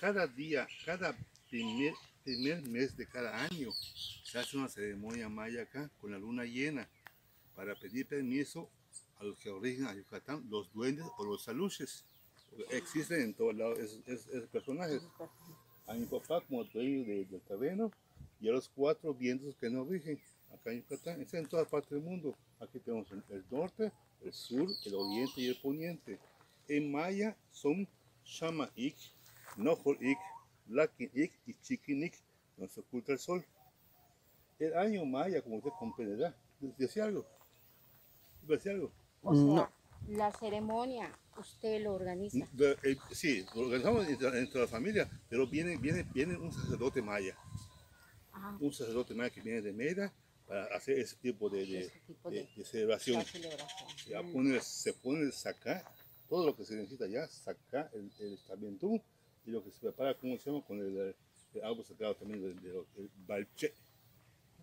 [0.00, 1.14] Cada día, cada
[1.50, 3.70] primer, primer mes de cada año
[4.24, 6.88] se hace una ceremonia maya acá con la luna llena
[7.54, 8.70] para pedir permiso
[9.18, 12.04] a los que origen a Yucatán, los duendes o los saluches.
[12.70, 15.02] Existen en todos lados esos, personajes.
[15.86, 17.90] A mi papá como dueño del terreno
[18.40, 20.20] y a los cuatro vientos que nos rigen
[20.52, 22.36] acá en Yucatán, está en toda parte del mundo.
[22.60, 26.18] Aquí tenemos el norte, el sur, el oriente y el poniente.
[26.68, 27.88] En maya son
[28.24, 28.96] Shama Ik,
[30.72, 32.14] Nohol Ik, Lakin Ik y Chikin Ik,
[32.56, 33.44] donde se oculta el sol.
[34.58, 36.34] El año maya, como usted comprenderá,
[36.78, 37.26] ¿decía algo?
[38.42, 38.92] ¿Decía algo?
[39.22, 39.70] O sea,
[40.08, 42.46] la ceremonia, usted lo organiza.
[42.82, 47.36] Eh, sí, lo organizamos entre, la familia, pero viene, viene, viene un sacerdote maya.
[48.32, 48.56] Ah.
[48.60, 50.12] Un sacerdote maya que viene de Mera
[50.46, 51.90] para hacer ese tipo de,
[52.24, 53.24] de, celebración.
[54.08, 55.84] Ya pone, se pone sacar
[56.28, 59.02] todo lo que se necesita ya, sacar el, el estamento
[59.44, 60.64] y lo que se prepara, ¿cómo se llama?
[60.64, 61.14] Con el,
[61.54, 63.74] el árbol sagrado también del, del balche.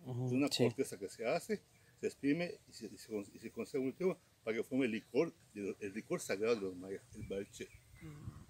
[0.06, 1.62] es una corteza que se hace,
[2.00, 4.92] se exprime y se, y se, y se conserva un tiempo para que forme el
[4.92, 7.68] licor, el licor sagrado de los mayas, el balche.
[8.02, 8.46] Ah,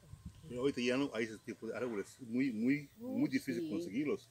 [0.49, 4.31] Pero ahorita ya no hay ese tipo de árboles, muy, muy, muy oh, difícil conseguirlos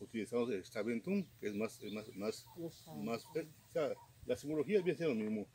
[0.00, 2.46] utilizamos el Staventum, que es más, más, más,
[2.96, 3.92] más o sea,
[4.26, 5.46] la simbología viene siendo lo mismo.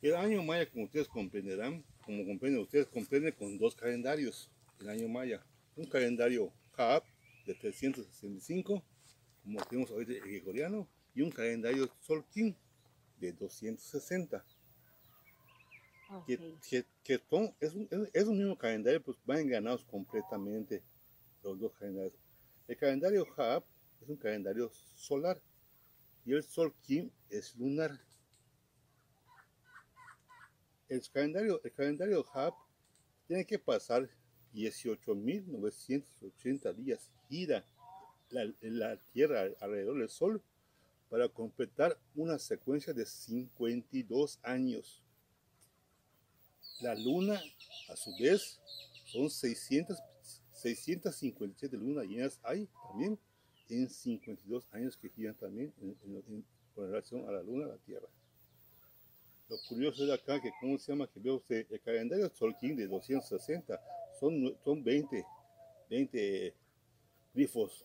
[0.00, 5.08] El año maya, como ustedes comprenderán, como comprenden ustedes, comprende con dos calendarios, el año
[5.08, 5.44] maya.
[5.76, 7.04] Un calendario Kaab
[7.46, 8.82] de 365,
[9.42, 12.56] como tenemos ahorita el gregoriano, y un calendario Solkin
[13.18, 14.44] de 260.
[16.26, 16.36] Que,
[16.68, 17.14] que, que
[17.60, 20.82] es, un, es, un mismo calendario, pues van enganados completamente
[21.42, 22.12] los dos calendarios.
[22.68, 23.64] El calendario Hab
[24.02, 25.40] es un calendario solar
[26.26, 27.98] y el Sol Kim es lunar.
[30.92, 32.52] El calendario, el calendario Hab
[33.26, 34.10] tiene que pasar
[34.52, 37.64] 18.980 días, gira
[38.28, 40.42] la, la Tierra alrededor del Sol
[41.08, 45.02] para completar una secuencia de 52 años.
[46.82, 47.40] La Luna,
[47.88, 48.60] a su vez,
[49.06, 49.96] son 600
[50.52, 53.18] 657 lunas llenas hay también
[53.70, 56.44] en 52 años que giran también en,
[56.76, 58.08] relación a la luna, a la tierra.
[59.48, 62.86] Lo curioso de acá, que cómo se llama, que veo usted, el calendario Solkin de
[62.86, 63.80] 260,
[64.18, 65.24] son, son 20,
[65.90, 66.54] 20
[67.34, 67.84] grifos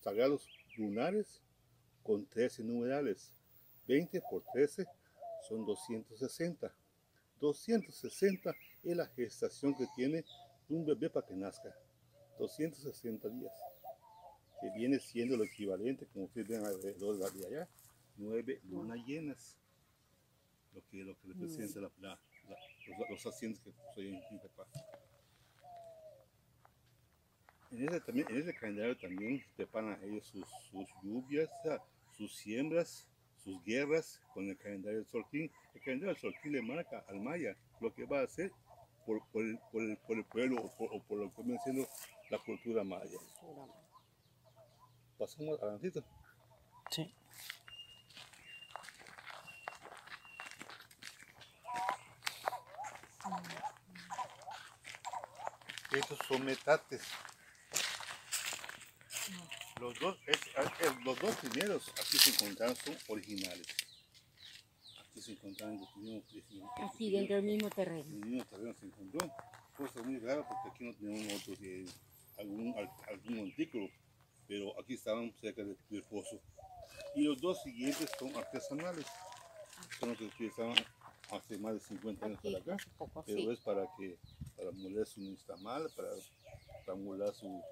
[0.00, 1.42] sagrados lunares
[2.02, 3.32] con 13 numerales.
[3.86, 4.86] 20 por 13
[5.48, 6.72] son 260.
[7.40, 10.24] 260 es la gestación que tiene
[10.68, 11.74] un bebé para que nazca.
[12.38, 13.52] 260 días.
[14.60, 17.68] Que viene siendo lo equivalente, como ustedes ven alrededor de allá,
[18.16, 19.56] nueve lunas llenas.
[20.72, 24.66] Lo que, lo que representa la, la, los, los, asientos que soy en Quintapá.
[27.70, 31.50] En ese, también, en ese calendario también preparan ellos sus, sus lluvias,
[32.16, 35.50] sus siembras, sus guerras con el calendario del Solquín.
[35.74, 38.52] El calendario del Solquín le marca al Maya lo que va a hacer
[39.08, 41.58] por, por, el, por, el, por el, pueblo o por, o por, lo que viene
[41.64, 41.88] siendo
[42.30, 43.18] la cultura maya.
[45.18, 46.04] Pasamos adelantito.
[46.90, 47.14] Sí.
[55.92, 57.02] Estos son metates.
[59.80, 60.18] Los dos,
[61.04, 63.66] los dos primeros aquí se encontraron son originales.
[65.00, 66.24] Aquí se encontraron los mismos
[66.78, 68.04] Así, dentro del mismo terreno.
[68.04, 69.30] En el mismo terreno se encontró.
[69.76, 71.86] Cosa muy rara porque aquí no tenemos otros que
[72.38, 72.74] algún,
[73.08, 73.88] algún montículo,
[74.46, 76.40] pero aquí estaban cerca del, del pozo.
[77.14, 79.06] Y los dos siguientes son artesanales.
[80.00, 80.74] Son los que utilizaban
[81.30, 82.84] hace más de 50 años Aquí, para acá.
[82.96, 83.50] poco, Pero sí.
[83.50, 84.18] es para que
[84.56, 86.08] para moler su nixtamal, para,
[86.86, 87.62] para moler su,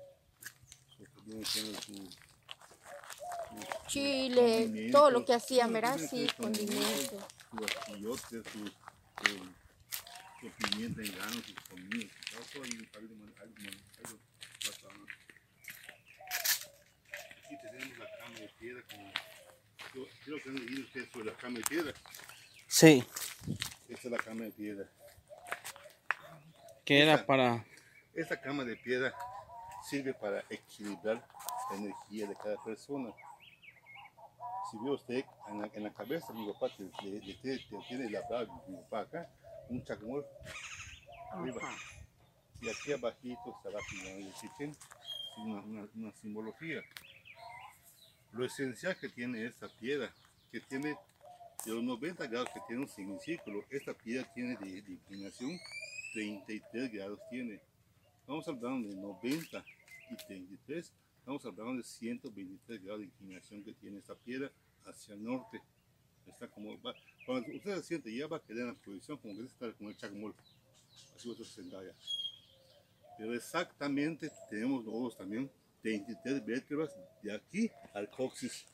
[0.97, 1.05] su,
[1.45, 2.09] su, su- su
[3.89, 5.99] Chile, todo lo que hacían, todo ¿verdad?
[5.99, 7.23] Sí, condimentos.
[7.51, 9.37] Su achiote, su, su,
[10.41, 12.11] su pimienta en grano, sus comidas.
[12.33, 14.19] Todo
[14.61, 15.07] pasaban.
[17.45, 18.83] Aquí tenemos la cama de piedra.
[18.91, 19.13] Como,
[19.95, 21.95] yo creo que han leído ustedes sobre la cama de piedra.
[22.69, 23.05] Sí.
[23.89, 24.89] Esta es la cama de piedra.
[26.85, 27.65] Que era para.
[28.15, 29.15] Esta cama de piedra
[29.83, 31.27] sirve para equilibrar
[31.71, 33.13] la energía de cada persona.
[34.71, 37.79] Si ve usted en la, en la cabeza, mi papá que le, le tiene, le
[37.89, 39.31] tiene labrado, mi papá acá,
[39.69, 40.25] un chacmol
[41.31, 41.61] arriba.
[42.61, 43.79] Y aquí abajito está la
[45.39, 46.83] una, una, una simbología.
[48.33, 50.13] Lo esencial que tiene esta piedra,
[50.51, 50.97] que tiene
[51.67, 55.59] de los 90 grados que tiene un semicírculo, esta piedra tiene de, inclinación
[56.13, 57.61] 33 grados tiene.
[58.21, 59.65] Estamos hablando de 90
[60.11, 64.51] y 33, estamos hablando de 123 grados de inclinación que tiene esta piedra
[64.85, 65.61] hacia el norte.
[66.27, 69.35] Está como, va- cuando usted se siente, ya va a quedar en la posición como
[69.37, 70.35] que está con el chacmol.
[71.17, 71.83] Así sentar.
[73.19, 75.51] Pero exactamente tenemos nosotros también
[75.83, 78.67] 23 vértebras de aquí al coxis.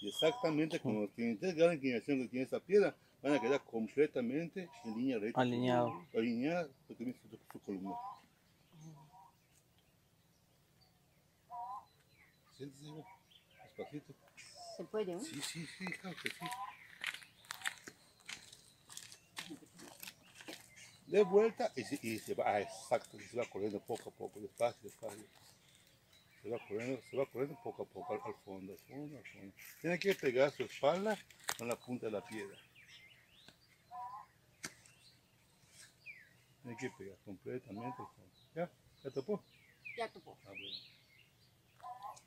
[0.00, 3.62] Y exactamente con los 33 grados de inclinación que tiene esta piedra, van a quedar
[3.64, 5.40] completamente en línea recta.
[5.40, 6.04] Alineado.
[6.14, 7.94] Alineada lo que viene siendo su, su columna.
[12.56, 12.84] Siéntese,
[13.62, 14.14] despacito.
[14.76, 15.14] ¿Se puede?
[15.14, 15.20] ¿no?
[15.20, 16.46] Sí, sí, sí, claro que sí.
[21.06, 24.12] De vuelta y se, y se va, ah, exacto, y se va corriendo poco a
[24.12, 25.24] poco, despacio, despacio.
[26.44, 29.24] Se va corriendo, se va corriendo poco a poco al, al fondo, al fondo, al
[29.24, 29.54] fondo.
[29.80, 31.16] Tiene que pegar su espalda
[31.56, 32.58] con la punta de la piedra.
[36.60, 38.30] Tiene que pegar completamente al fondo.
[38.54, 38.70] ¿Ya?
[39.02, 39.42] ¿Ya topó?
[39.96, 40.36] Ya topó.
[40.44, 40.94] Ah, bueno.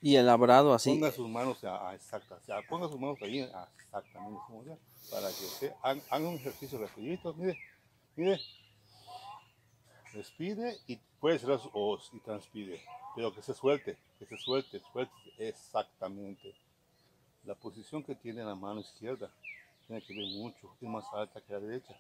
[0.02, 0.90] Y el labrado así.
[0.90, 4.40] Ponga sus manos a, a exacta, o sea, ponga sus manos ahí a exactamente
[5.12, 7.56] para que usted haga, haga un ejercicio rapidito, mire,
[8.16, 8.40] mire,
[10.14, 12.82] respire y puede cerrar sus ojos y transpire,
[13.16, 16.54] pero que se suelte, que se suelte, suelte exactamente.
[17.44, 19.32] La posición que tiene la mano izquierda
[19.86, 21.96] tiene que ver mucho, es más alta que la derecha.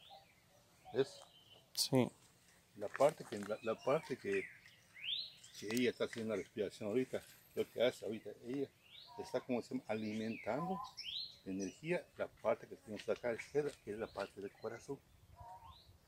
[0.93, 1.19] ¿Ves?
[1.73, 2.09] Sí.
[2.77, 4.43] La parte que, la, la parte que,
[5.59, 7.21] que ella está haciendo la respiración ahorita,
[7.55, 8.67] lo que hace ahorita, ella
[9.17, 10.79] está como se llama, alimentando
[11.45, 14.99] de energía la parte que tenemos acá izquierda, que es la parte del corazón.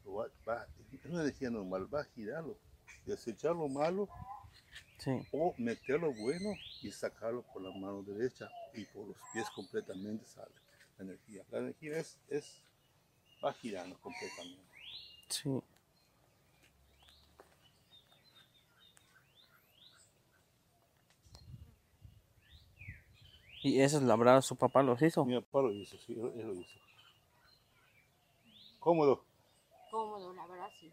[0.08, 2.58] Va- es una energía normal, va a girarlo,
[3.06, 4.10] desechar lo malo
[5.00, 5.12] Sí.
[5.32, 6.50] o meter lo bueno
[6.82, 10.52] y sacarlo por la mano derecha y por los pies completamente sale
[10.98, 11.46] la energía.
[11.52, 12.62] La energía es, es
[13.44, 14.62] va girando completamente.
[15.30, 15.62] Sí.
[23.62, 25.26] Y esos labrados su papá los hizo.
[25.26, 26.80] Mi papá lo hizo, sí, él, él lo hizo.
[28.80, 29.24] Cómodo.
[29.92, 30.92] Cómodo, la verdad, sí.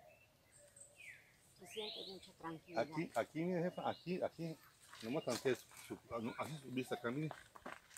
[1.76, 2.82] Se siente mucha tranquilidad.
[2.82, 4.56] Aquí, aquí, mi jefa, aquí, aquí,
[5.02, 7.28] nomás antes, su, ah, así su vista acá, mire.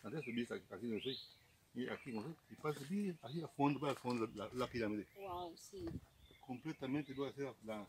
[0.02, 1.16] Antes su vista, así no soy.
[1.74, 2.34] Y aquí, ¿no?
[2.50, 5.06] y pasa bien, ahí a fondo, va al fondo la, la pirámide.
[5.16, 5.84] Wow, sí.
[6.40, 7.86] Completamente va a hacer la,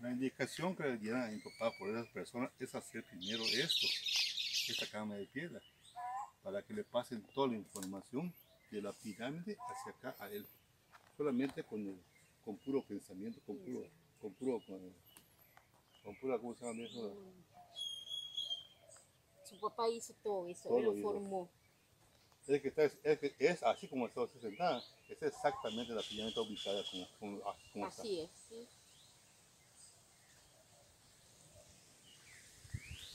[0.00, 3.88] La indicación que le dieron a mi papá por esas personas es hacer primero esto,
[4.68, 5.60] esta cama de piedra,
[6.44, 8.32] para que le pasen toda la información
[8.70, 10.46] de la pirámide hacia acá a él.
[11.18, 11.96] Solamente con, el,
[12.44, 13.84] con puro pensamiento, con puro,
[14.20, 14.94] con puro, con,
[16.04, 17.12] con pura, ¿cómo se llama eso?
[19.44, 21.02] Su papá hizo todo eso, Todo lo hizo.
[21.10, 21.50] formó.
[22.46, 26.82] Es que, está, es, que es así como está sentada, es exactamente la pirámide ubicada
[26.88, 27.86] como, como, así está.
[27.88, 28.68] Así es, sí.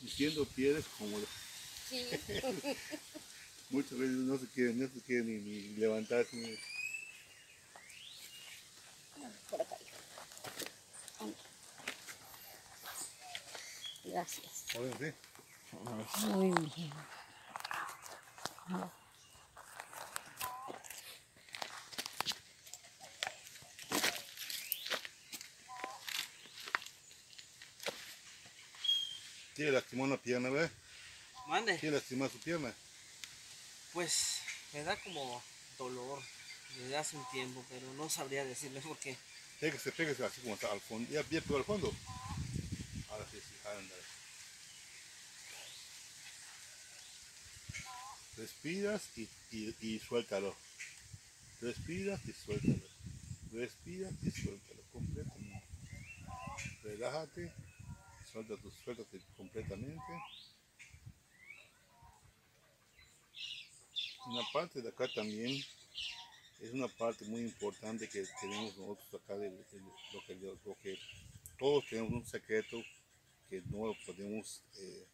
[0.02, 1.18] Diciendo piedras como
[1.90, 2.06] Sí.
[3.70, 6.36] muchas veces no se quieren, no se quieren ni, ni levantarse.
[6.36, 6.73] ni-
[9.50, 9.78] Por acá.
[14.04, 14.66] Gracias.
[14.76, 15.16] Muy bien.
[29.56, 30.72] Tiene lastimó una pierna, ¿verdad?
[31.48, 31.78] Mande.
[31.78, 32.74] Tiene lastimó su pierna.
[33.94, 34.40] Pues
[34.74, 35.44] me da como
[35.78, 36.22] dolor
[36.78, 39.18] desde hace un tiempo, pero no sabría decirle por qué.
[39.60, 41.10] Pégase, pégase así como está al fondo.
[41.12, 41.94] Ya bien pegó al fondo.
[43.10, 43.96] Ahora sí, sí, anda.
[48.38, 50.56] Respiras y, y, y suéltalo.
[51.62, 52.90] Respiras y suéltalo.
[53.52, 55.64] Respiras y suéltalo completamente.
[56.84, 57.54] Relájate.
[58.32, 60.02] Suelta tu, suéltate completamente.
[64.26, 65.64] Una parte de acá también
[66.62, 70.36] es una parte muy importante que tenemos nosotros acá de, de lo, que,
[70.66, 71.00] lo que
[71.60, 72.82] todos tenemos un secreto
[73.50, 75.06] que no lo podemos eh,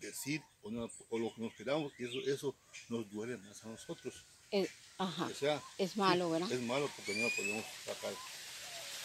[0.00, 2.56] decir o, no- o lo que nos quedamos y eso, eso
[2.88, 4.24] nos duele más a nosotros.
[4.50, 4.68] Eh,
[4.98, 5.26] ajá.
[5.26, 6.50] O sea, Es malo, ¿verdad?
[6.52, 8.12] Es malo porque no lo podemos sacar.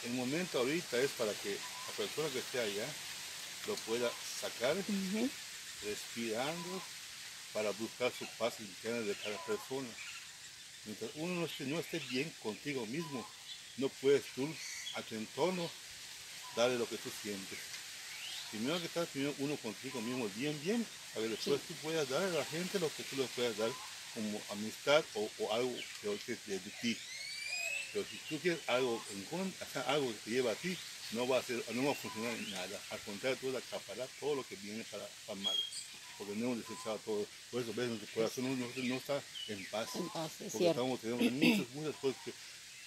[0.03, 2.87] El momento ahorita es para que la persona que esté allá
[3.67, 4.75] lo pueda sacar
[5.83, 6.81] respirando
[7.53, 9.87] para buscar su paz interna de cada persona.
[10.85, 13.27] Mientras uno no esté, no esté bien contigo mismo,
[13.77, 14.47] no puedes tú
[14.95, 15.69] a tu entorno
[16.55, 17.59] darle lo que tú sientes.
[18.49, 22.23] Primero que estar primero uno contigo mismo bien, bien, para que después tú puedas dar
[22.23, 23.71] a la gente lo que tú le puedas dar
[24.13, 26.97] como amistad o, o algo que de, de ti.
[27.93, 30.77] Pero si tú quieres algo en contra, o sea, algo que te lleva a ti,
[31.11, 32.79] no va a ser, no va a funcionar en nada.
[32.89, 35.55] Al contrario, tú vas a acaparar todo lo que viene para, para mal.
[36.21, 37.25] Porque no hemos desechado todo.
[37.49, 39.95] Por eso ves, nuestro corazón no, no- no está en paz.
[39.95, 40.69] En paz, es porque cierto.
[40.69, 42.33] estamos teniendo muchas, muchas cosas que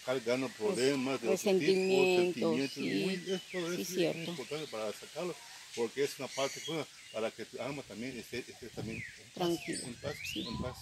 [0.06, 2.72] cargando problemas, de resentimientos, sentimientos.
[2.74, 3.60] sí.
[3.60, 5.34] Muy- es Sí, es importante para sacarlo.
[5.74, 9.48] Porque es una parte buena para que tu alma también esté, esté también en paz,
[9.68, 10.46] En paz, sí.
[10.46, 10.76] en paz.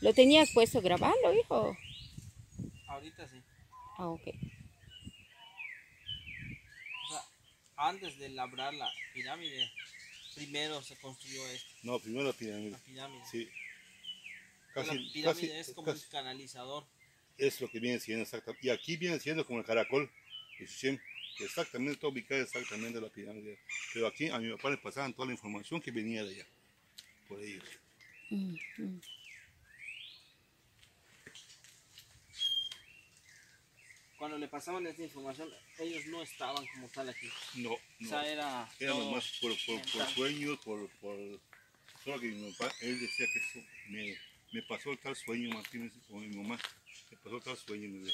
[0.00, 1.76] ¿Lo tenías puesto grabando, hijo?
[2.88, 3.36] Ahorita sí.
[3.98, 4.22] Ah, ok.
[7.04, 7.22] O sea,
[7.76, 9.70] antes de labrar la pirámide,
[10.34, 12.70] primero se construyó esto, No, primero la pirámide.
[12.70, 13.22] la pirámide.
[13.30, 13.48] Sí.
[14.74, 16.86] Casi, la pirámide casi- es como casi- un canalizador.
[17.38, 18.66] es lo que viene siendo exactamente.
[18.66, 20.10] Y aquí viene siendo como el caracol
[21.38, 23.58] exactamente está ubicada exactamente en la pirámide.
[23.94, 26.46] Pero aquí a mi papá le pasaban toda la información que venía de allá,
[27.28, 27.64] por ellos.
[28.30, 28.54] Mm.
[34.20, 35.48] Cuando le pasaban esta información,
[35.78, 37.26] ellos no estaban como tal aquí.
[37.54, 38.08] No, O no.
[38.10, 38.70] sea, era.
[38.78, 41.16] Era nomás por, por, por sueños, por, por...
[42.04, 44.14] Solo que mi papá, él decía que eso me,
[44.52, 46.60] me pasó tal sueño, Martínez, con mi mamá.
[47.10, 48.10] Me pasó tal sueño, me.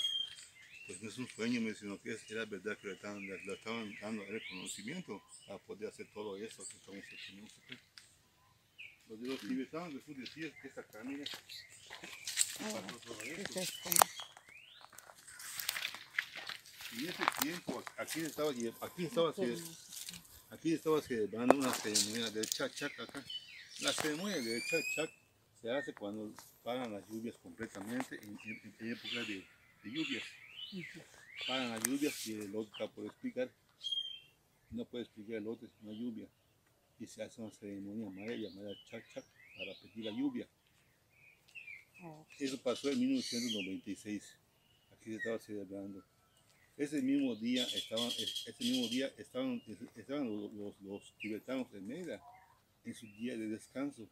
[0.86, 3.44] Pues no es un sueño, me sino que es- era verdad que le estaban, le,
[3.44, 7.50] le estaban dando el conocimiento para poder hacer todo eso que estamos haciendo.
[9.08, 11.24] Los de los tibetanos que tú decías que esta camina
[12.60, 13.60] pasó todo eso.
[16.96, 19.32] Es Y en ese tiempo aquí estaba, aquí estaba,
[20.50, 23.24] aquí estaba celebrando una ceremonia del chac chac acá.
[23.80, 25.10] La ceremonia del chac chac
[25.60, 26.32] se hace cuando
[26.62, 29.44] paran las lluvias completamente en, en- en época de,
[29.84, 30.22] de lluvias.
[31.46, 33.50] Paran las lluvias y el otro está por explicar.
[34.70, 36.28] No puede explicar el otro sin una lluvia.
[36.98, 39.24] Y se hace una ceremonia maya llamada chac chac
[39.58, 40.48] para pedir la lluvia.
[42.38, 44.22] Eso pasó en 1996.
[44.92, 46.02] Aquí se estaba celebrando.
[46.76, 49.62] Ese mismo día estaban, ese mismo día estaban,
[49.94, 50.50] estaban
[50.82, 52.20] los, tibetanos en Mérida
[52.84, 54.06] en su día de descanso.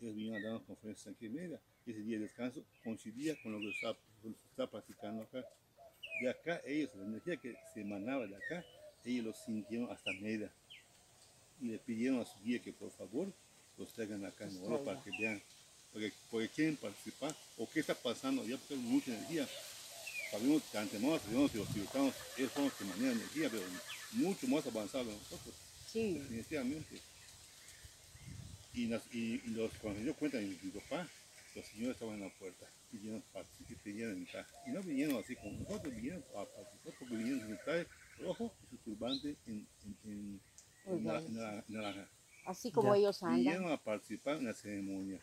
[0.00, 1.60] Ellos vinieron a dar conferencias aquí en Mérida.
[1.84, 5.44] Ese día de descanso coincidía con lo que estaba, lo que estaba practicando acá.
[6.22, 8.64] De acá ellos, la energía que se emanaba de acá,
[9.04, 10.52] ellos lo sintieron hasta Mérida.
[11.60, 13.32] y le pidieron a su guía que por favor
[13.76, 15.42] los traigan acá en Oro para que vean,
[15.92, 19.48] porque, porque quieren participar o qué está pasando, ya porque hay mucha energía.
[20.30, 23.62] Sabemos que antemano sabemos que los tibetanos, ellos son los que manejan energía, pero
[24.12, 25.54] mucho más avanzados que nosotros,
[25.90, 26.18] Sí.
[26.18, 27.00] definitivamente.
[28.74, 31.08] Y, las, y, y los, cuando se dio cuenta de mi, mi papá,
[31.54, 34.46] los señores estaban en la puerta, pidieron participar, pidieron entrar.
[34.66, 37.86] Y no vinieron así como nosotros, vinieron a participar porque vinieron su traje
[38.20, 40.40] rojo y su turbante en, en, en,
[40.86, 41.04] en
[41.68, 42.08] naranja.
[42.44, 43.36] Así como ellos andan.
[43.38, 45.20] Vinieron a participar en la ceremonia.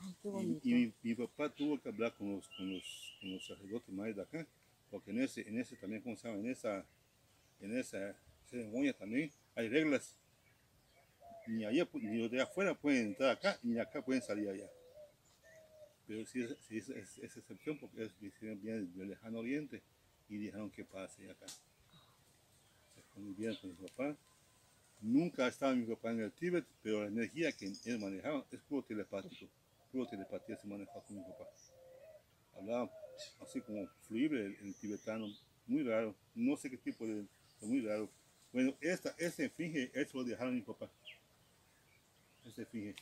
[0.00, 0.60] Ay, qué Y, bonito.
[0.68, 4.16] y mi, mi papá tuvo que hablar con los, con los, con los sacerdotes mayas
[4.16, 4.46] de acá,
[4.90, 6.40] porque en ese, en ese también, ¿cómo se llama?
[6.40, 6.84] En esa,
[7.60, 8.16] en esa
[8.50, 10.14] ceremonia también hay reglas.
[11.46, 14.48] Ni, allá, pu- ni los de afuera pueden entrar acá, ni de acá pueden salir
[14.48, 14.68] allá.
[16.06, 19.82] Pero sí es, sí es, es- es excepción porque es, viene del lejano oriente
[20.28, 21.46] y dijeron que pase acá.
[21.48, 23.34] Se con mi
[23.86, 24.16] papá.
[25.00, 28.60] Nunca ha estado mi papá en el Tíbet, pero la energía que él manejaba es
[28.62, 29.46] puro telepático.
[29.92, 31.44] Puro telepatía se manejaba con mi papá.
[32.56, 32.90] Hablaba
[33.40, 35.26] así como fluible el, el tibetano,
[35.66, 36.14] muy raro.
[36.34, 37.24] No sé qué tipo de,
[37.60, 38.08] muy raro.
[38.52, 40.90] Bueno, esta, este esfinge, eso lo dejaron mi papá.
[42.46, 42.94] Este esfinge.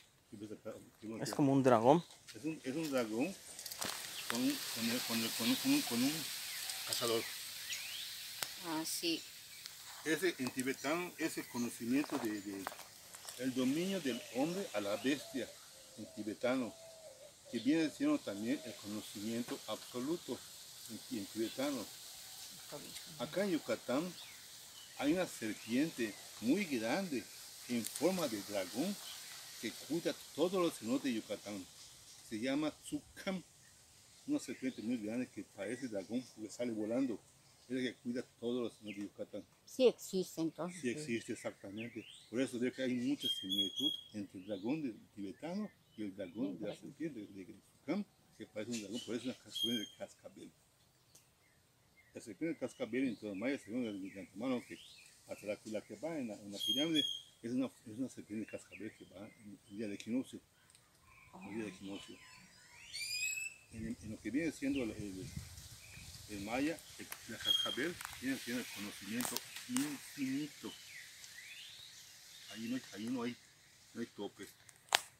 [1.21, 2.03] Es como un dragón.
[2.35, 3.33] Es un, es un dragón
[4.29, 6.11] con un, con, el- con, el- con un, con un- con un
[6.87, 7.21] cazador.
[8.67, 9.21] Ah, sí.
[10.03, 12.63] Ese en tibetano, ese conocimiento de, de-
[13.39, 15.47] el dominio del hombre a la bestia
[15.97, 16.73] en tibetano,
[17.51, 20.37] que viene siendo también el conocimiento absoluto
[21.11, 21.85] en, en tibetano.
[23.19, 24.13] Acá en Yucatán
[24.97, 27.23] hay una serpiente muy grande
[27.69, 28.95] en forma de dragón
[29.61, 31.65] que cuida todos los cenotes de Yucatán.
[32.29, 33.41] Se llama Tsukam,
[34.27, 37.19] una serpiente muy grande que parece dragón porque sale volando.
[37.67, 39.45] Es la que cuida todos los cenotes de Yucatán.
[39.65, 40.81] Sí existe entonces.
[40.81, 42.05] Sí existe exactamente.
[42.29, 46.67] Por eso veo que hay mucha similitud entre el dragón tibetano y el dragón de
[46.67, 48.05] la serpiente de Tsukam,
[48.37, 50.51] que parece un dragón, por es una serpiente de cascabel.
[52.13, 54.77] La serpiente de cascabel en toda Maya, según el antemano, que
[55.27, 57.03] hasta la, que va en la, en pirámide,
[57.41, 60.39] es una, es una serpiente de cascabel que va en el día de equinoccio.
[61.43, 62.15] El día de equinoccio.
[63.73, 66.77] En, lo que viene siendo el, el- maya,
[67.29, 69.35] la cascabel, tiene, tiene el conocimiento
[69.69, 70.71] infinito.
[72.51, 73.35] Ahí no ahí no hay,
[73.93, 74.45] no hay tope.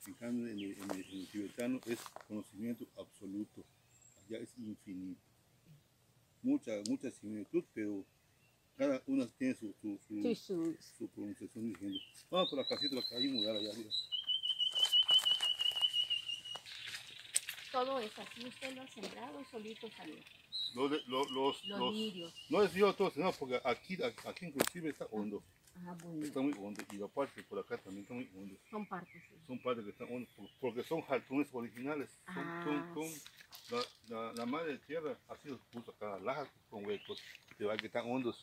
[0.07, 3.63] En cambio, en el, en el- en el tibetano es conocimiento absoluto.
[4.25, 5.21] Allá es infinito.
[6.41, 8.05] Mucha, mucha similitud, pero
[8.77, 11.99] cada una tiene su, su, su, Sí, su- su pronunciación diciendo.
[12.31, 13.89] Vamos por la casita, la un mural allá arriba.
[17.71, 18.47] Todo es así.
[18.47, 20.15] Usted lo ha sembrado y solito salió.
[20.73, 22.33] Los, de- lo- los, Los los- lirios.
[22.49, 25.43] no es yo todo, no, porque aquí, aquí inclusive está hondo.
[25.85, 26.25] Ah, bueno.
[26.25, 26.81] Está muy hondo.
[26.91, 28.55] Y aparte por acá también está muy hondo.
[28.69, 29.21] Son partes.
[29.29, 29.35] sí.
[29.45, 32.09] Son partes que están hondos, por- porque son jaltones originales.
[32.25, 32.95] Son, Ah, son,
[33.69, 37.21] son- la, la, la madre tierra ha sido puso acá lajas con huecos,
[37.57, 38.41] pero hay que están hondos.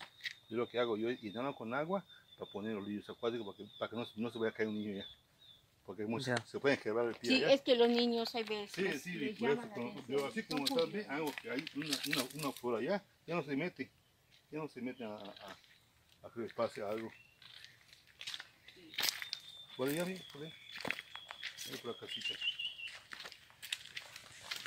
[0.48, 2.04] Yo lo que hago, yo llenarlo con agua
[2.38, 4.68] para poner los lirios acuáticos para que, para que no, no se vaya a caer
[4.68, 5.06] un niño ya.
[5.86, 6.36] Porque muchos Ya.
[6.46, 7.52] se pueden quebrar el pie Sí, allá.
[7.52, 8.72] es que los niños hay veces
[9.02, 11.64] Sí, sí, les por eso, como- pero así como Son estás bien, hago que hay
[11.76, 13.90] una, una, una flor allá, ya no se mete,
[14.50, 17.10] ya no se mete a, a, a que les pase algo.
[19.76, 20.52] Por allá, por ahí.
[21.70, 22.34] Ahí por la casita.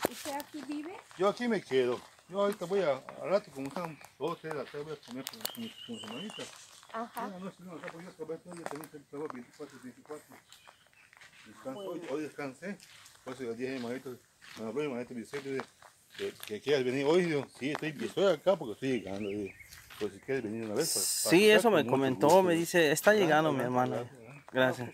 [0.10, 0.94] ¿Usted aquí vive?
[1.18, 2.02] Yo aquí me quedo.
[2.30, 4.98] Yo ahorita voy a, al rato, como están dos, tres de la tarde, voy a
[4.98, 6.48] comer con, con, mis- con mis hermanitas.
[6.94, 7.28] Ajá.
[7.28, 10.26] No, no, no, acá yo acabé todo, yo también trabajo 24, 24.
[11.46, 12.78] Descanso, hoy, hoy descansé.
[13.24, 14.18] Por eso le dije a mi hermanito,
[14.58, 15.66] me habló mi hermanito Vicente, dice,
[16.18, 17.24] que, que quieras venir hoy.
[17.24, 19.30] Digo, sí, estoy, estoy acá porque estoy llegando.
[19.30, 19.54] Digo,
[20.00, 20.90] pues si quieres venir una vez.
[20.94, 22.44] para- para Sí, eso me comentó, gusto.
[22.44, 24.10] me dice, está llegando mi adelante,
[24.52, 24.90] Gracias.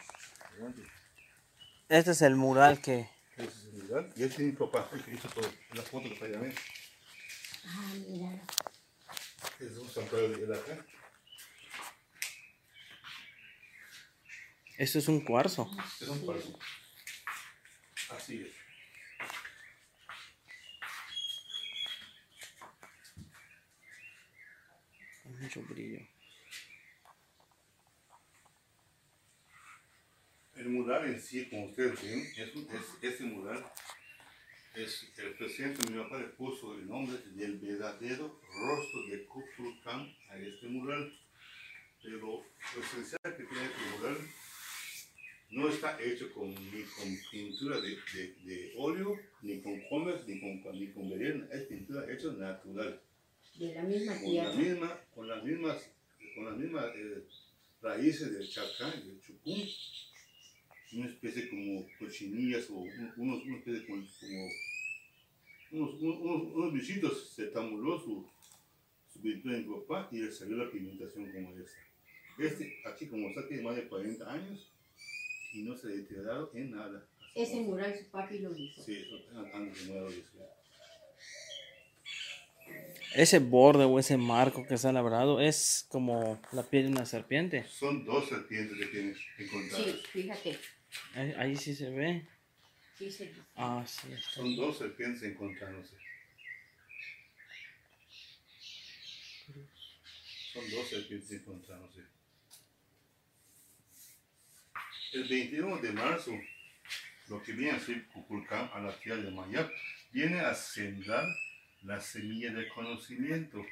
[1.89, 3.09] Este es el mural que...
[3.37, 5.49] Ese es el lugar, Y este es mi papá, el que hizo todo.
[5.73, 6.55] La foto que está allá, ¿ves?
[7.65, 8.41] Ah, mira.
[9.59, 10.85] Ese es un santuario de él acá.
[14.77, 15.69] Esto es un cuarzo.
[16.01, 16.59] Es un cuarzo.
[18.09, 18.53] Así es.
[25.25, 26.12] Hay mucho brillo.
[30.55, 33.65] El mural en sí, como ustedes ven, es, un- es- ese mural
[34.75, 40.37] es el presidente mi papá le puso el nombre del verdadero rostro de Kukulkan a
[40.37, 41.11] este mural.
[42.01, 42.17] Pero
[42.75, 44.17] lo esencial que tiene este mural
[45.51, 50.39] no está hecho con, ni con pintura de, de, de óleo, ni con comes, ni
[50.39, 51.47] con, ni con verena.
[51.51, 52.99] Es pintura hecha natural.
[53.55, 54.55] De la misma con la tierra.
[54.55, 55.89] misma, con las mismas,
[56.35, 57.23] con las mismas eh,
[57.81, 59.63] raíces del chacá y del chucún,
[60.95, 62.85] una especie como cochinillas o
[63.17, 64.03] unos, una especie como,
[65.71, 68.27] unos, unos, unos bichitos se tamuló su,
[69.11, 71.79] su virtud en papá y le salió la pigmentación como esta.
[72.39, 74.71] Este aquí como está tiene más de 40 años
[75.53, 77.07] y no se ha deteriorado en nada.
[77.35, 78.83] Ese mural su papi lo hizo.
[78.83, 79.23] Sí, eso
[79.53, 80.31] antes de lo hizo.
[83.15, 87.65] Ese borde o ese marco que está labrado es como la piel de una serpiente.
[87.67, 89.85] Son dos serpientes que tienes encontradas.
[89.85, 90.57] Sí, fíjate.
[91.15, 92.27] Ahí, ahí sí se ve.
[92.97, 93.31] Sí.
[93.55, 94.11] Ah, sí.
[94.11, 94.31] Está.
[94.31, 95.97] Son dos serpientes encontrándose.
[100.53, 102.03] Son dos serpientes encontrándose.
[105.13, 106.31] El 21 de marzo,
[107.29, 109.71] lo que viene a ser Cuculcán a la tierra de Mayap,
[110.11, 111.27] viene a sembrar
[111.83, 113.63] la semilla del conocimiento,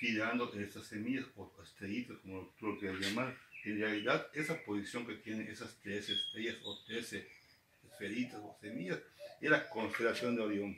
[0.00, 3.36] tirando estas semillas o estrellitas, como tú lo quieras llamar.
[3.64, 7.14] En realidad, esa posición que tienen esas tres estrellas o tres
[7.84, 8.98] esferitas o semillas
[9.40, 10.76] es la constelación de Orión.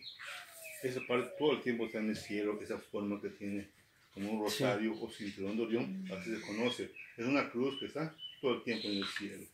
[0.83, 3.69] Esa parte todo el tiempo está en el cielo, esa forma que tiene
[4.13, 6.93] como un rosario o cinturón de Orión, así se conoce.
[7.17, 9.45] Es una cruz que está todo el tiempo en el cielo.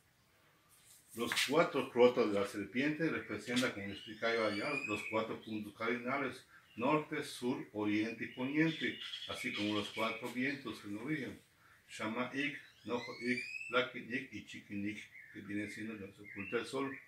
[1.14, 6.44] Los cuatro crotos de la serpiente representan, como explicaba allá, los cuatro puntos cardinales,
[6.76, 11.40] norte, sur, oriente y poniente, así como los cuatro vientos en origen.
[11.88, 14.98] Shama Ik, Nojo Ik, Laki Ik y Chiquinik,
[15.32, 16.98] que viene siendo la oculta del sol.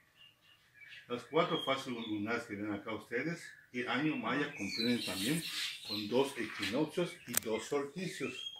[1.08, 3.42] Las cuatro fases lunares que ven acá ustedes,
[3.72, 5.42] el año maya comprenden también
[5.88, 8.52] con dos equinoccios y dos solsticios.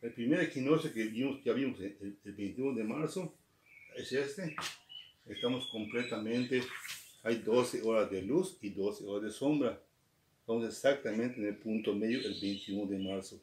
[0.00, 3.34] El primer equinoccio que vimos, ya vimos el, el 21 de marzo
[3.96, 4.54] es este.
[5.26, 6.62] Estamos completamente,
[7.24, 9.82] hay 12 horas de luz y 12 horas de sombra.
[10.40, 13.40] Estamos exactamente en el punto medio el 21 de marzo.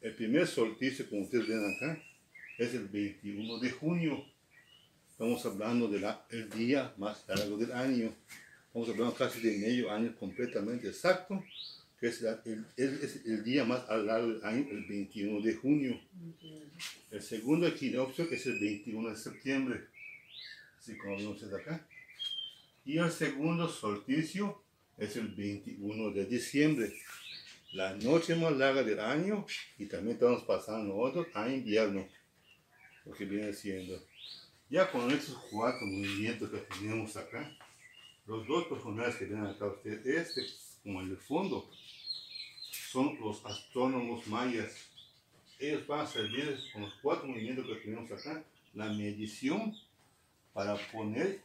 [0.00, 2.02] El primer solsticio, como ustedes ven acá,
[2.56, 4.24] es el 21 de junio.
[5.10, 8.14] Estamos hablando del día más largo del año.
[8.68, 11.44] Estamos hablando casi de medio año completamente exacto,
[11.98, 12.22] que es,
[13.26, 16.00] el día más largo del año, el 21 de junio.
[17.10, 19.80] El segundo equinoccio es el 21 de septiembre,
[20.78, 21.86] así como vemos desde acá.
[22.86, 24.62] Y el segundo solsticio
[24.96, 26.90] es el 21 de diciembre,
[27.72, 29.46] la noche más larga del año
[29.78, 32.06] y también estamos pasando a invierno,
[33.04, 34.02] lo que viene siendo.
[34.68, 37.56] Ya con estos cuatro movimientos que tenemos acá,
[38.26, 40.42] los dos personajes que ven acá ustedes, este
[40.82, 41.70] como el fondo,
[42.90, 44.74] son los astrónomos mayas.
[45.58, 48.42] Ellos van a servir con los cuatro movimientos que tenemos acá,
[48.74, 49.76] la medición
[50.52, 51.42] para poner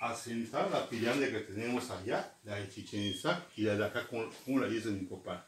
[0.00, 4.30] asentar la pirámide que tenemos allá, la de Chichen Itza y la de acá con,
[4.44, 5.42] con la isla de Nicopán.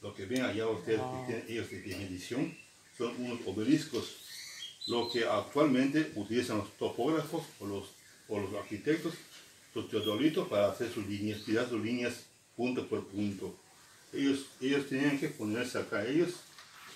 [0.00, 2.56] Lo que ven allá ustedes, que tienen ellos de de medición,
[2.96, 4.16] son unos obeliscos.
[4.86, 7.84] Lo que actualmente utilizan los topógrafos o los,
[8.28, 9.14] o los arquitectos,
[9.74, 12.26] los teodolitos, para hacer sus líneas, tirar sus líneas
[12.56, 13.58] punto por punto.
[14.12, 16.34] Ellos, ellos tenían que ponerse acá, ellos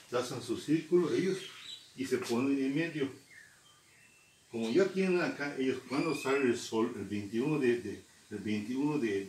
[0.08, 1.38] trazan su círculo, ellos,
[1.96, 3.10] y se ponen en medio
[4.50, 9.24] como ya tienen acá, ellos cuando sale el sol, el 21 de, el 21 de,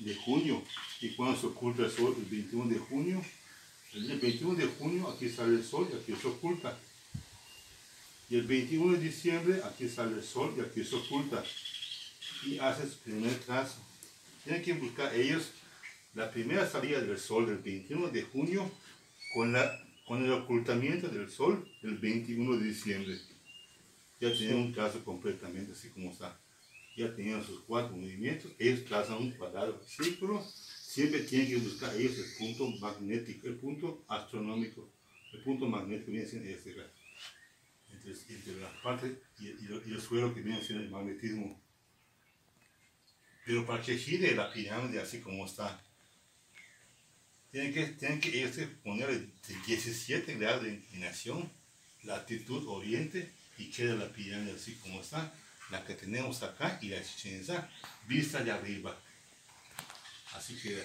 [0.00, 0.62] de- junio,
[1.00, 3.22] y cuando se oculta el sol, el 21 de junio,
[3.94, 6.78] el 21 de junio aquí sale el sol y aquí se oculta.
[8.30, 11.44] Y el 21 de diciembre aquí sale el sol y aquí se oculta.
[12.46, 13.78] Y hace su primer trazo.
[14.44, 15.50] Tienen que buscar ellos
[16.14, 18.70] la primera salida del sol del 21 de junio
[19.34, 19.70] con, la,
[20.06, 23.18] con el ocultamiento del sol del 21 de diciembre
[24.22, 26.38] ya tenían un trazo completamente así como está.
[26.96, 32.18] Ya tenían sus cuatro movimientos, ellos trazan un cuadrado, círculo, siempre tienen que buscar ellos
[32.18, 34.90] el punto magnético, el punto astronómico.
[35.32, 36.90] El punto magnético viene siendo este acá.
[37.92, 41.60] Entre, entre la parte y, y el- y el suelo que viene siendo el magnetismo.
[43.44, 45.82] Pero para que gire la pirámide así como está,
[47.50, 49.32] tienen que, tienen que ellos poner el
[49.66, 51.50] 17 grados de inclinación,
[52.04, 55.32] latitud oriente, y queda la pirámide así como está,
[55.70, 57.70] la que tenemos acá y la de Chichén Itzá,
[58.06, 58.96] vista de arriba.
[60.34, 60.84] Así queda.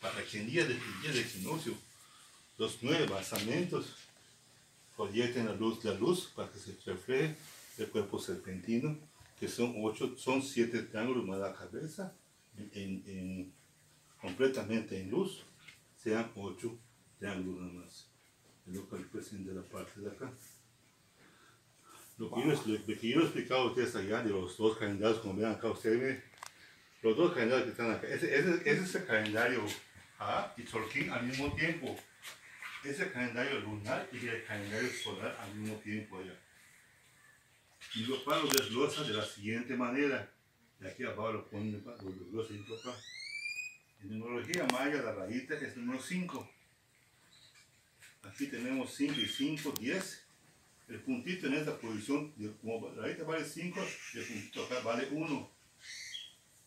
[0.00, 1.74] Para que en día de, el día de equinoccio,
[2.58, 3.86] los nueve basamentos
[4.96, 7.36] proyecten la luz la luz para que se refleje
[7.78, 8.98] el cuerpo serpentino,
[9.38, 12.12] que son ocho, son siete triángulos más la cabeza,
[12.56, 13.52] en, en- en-
[14.20, 15.42] completamente en luz,
[16.02, 16.76] sean ocho
[17.18, 18.06] triángulos más.
[18.66, 20.32] Es lo que representa la parte de acá.
[22.18, 25.20] Lo que, yo, lo que yo he explicado a ustedes allá de los dos calendarios,
[25.20, 26.20] como ven acá ustedes,
[27.00, 29.64] los dos calendarios que están acá, ese, ese, ese es el calendario
[30.18, 31.96] A y Tolkien al mismo tiempo.
[32.84, 36.36] es el calendario lunar y el calendario solar al mismo tiempo allá.
[37.94, 40.28] Y los papá lo desglosa de la siguiente manera.
[40.80, 42.96] De aquí abajo lo pone, lo desglosa mi papá.
[44.02, 46.50] En numerología maya la rayita es el número 5.
[48.24, 50.27] Aquí tenemos 5 y 5, 10.
[50.88, 53.80] El puntito en esta posición, como la rayita vale 5,
[54.14, 55.50] el puntito acá vale 1.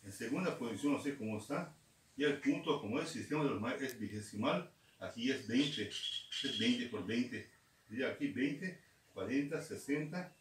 [0.03, 1.75] En segunda posición, no sé cómo está.
[2.15, 4.71] Y el punto, como el sistema de los mayas, es vigesimal.
[4.99, 5.89] Aquí es 20.
[5.89, 7.49] Es 20 por 20.
[7.89, 8.79] Y aquí 20,
[9.13, 10.35] 40, 60,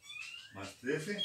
[0.54, 1.18] más 13,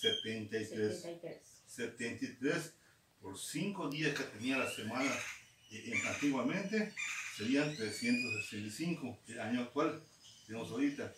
[0.00, 1.00] 73.
[1.00, 1.58] 73.
[1.66, 2.74] 73
[3.20, 5.10] por 5 días que tenía la semana
[6.08, 6.92] antiguamente
[7.36, 9.18] serían 365.
[9.28, 10.02] El año actual
[10.46, 11.12] tenemos ahorita.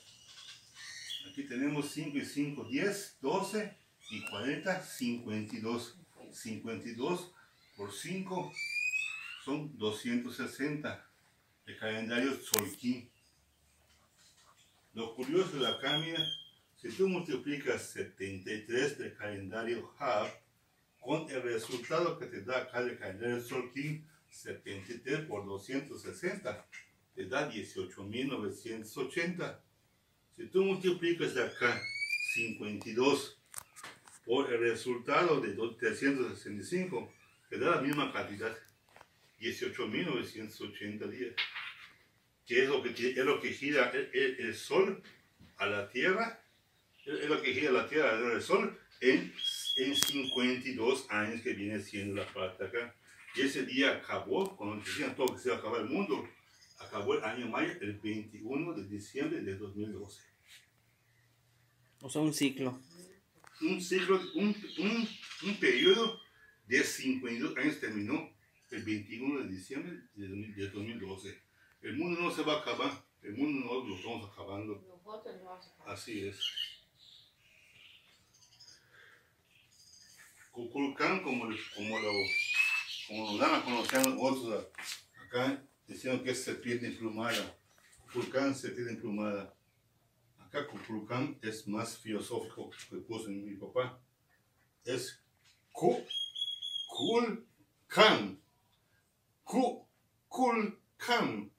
[1.29, 3.77] Aquí tenemos 5 y 5, 10, 12
[4.11, 5.97] y 40, 52.
[6.33, 7.33] 52
[7.77, 8.53] por 5
[9.45, 11.07] son 260.
[11.67, 13.11] El calendario Solquín.
[14.95, 16.27] Lo curioso de la cámara,
[16.77, 20.29] si tú multiplicas 73 del calendario Hab
[20.99, 26.67] con el resultado que te da acá el calendario Solquín, 73 por 260,
[27.15, 29.61] te da 18.980.
[30.41, 31.79] Si tú multiplicas de acá
[32.33, 33.39] 52
[34.25, 37.13] por el resultado de 365,
[37.51, 38.57] te da la misma cantidad,
[39.39, 41.35] 18.980 días.
[42.47, 45.03] Que es lo que, es lo que gira el, Sol
[45.59, 46.43] a la Tierra,
[47.05, 49.35] es lo que gira la Tierra al Sol en,
[49.77, 52.95] en 52 años que viene siendo la parte acá.
[53.35, 56.27] Y ese día acabó, cuando decían todo que se iba a acabar el mundo,
[56.79, 60.30] acabó el año mayo el 21 de diciembre de 2012.
[62.03, 62.81] O sea, un ciclo.
[63.61, 65.09] Un ciclo, un, un,
[65.43, 66.21] un periodo
[66.67, 68.31] de 52 años terminó
[68.71, 71.43] el 21 de diciembre de 2012.
[71.83, 75.03] El mundo no se va a acabar, el mundo no lo estamos acabando.
[75.87, 76.39] Así es.
[80.53, 82.13] Cuculcán, como, como, lo,
[83.09, 84.67] como lo dan a conocer otros
[85.27, 87.57] acá, diciendo que es serpiente emplumada.
[88.07, 89.55] Cuculcán, serpiente emplumada.
[90.53, 94.03] Acá Cuculcán es más filosófico que puso mi papá.
[94.85, 95.23] Es
[96.91, 97.47] Kukulcán.
[99.45, 101.53] Kukulcán.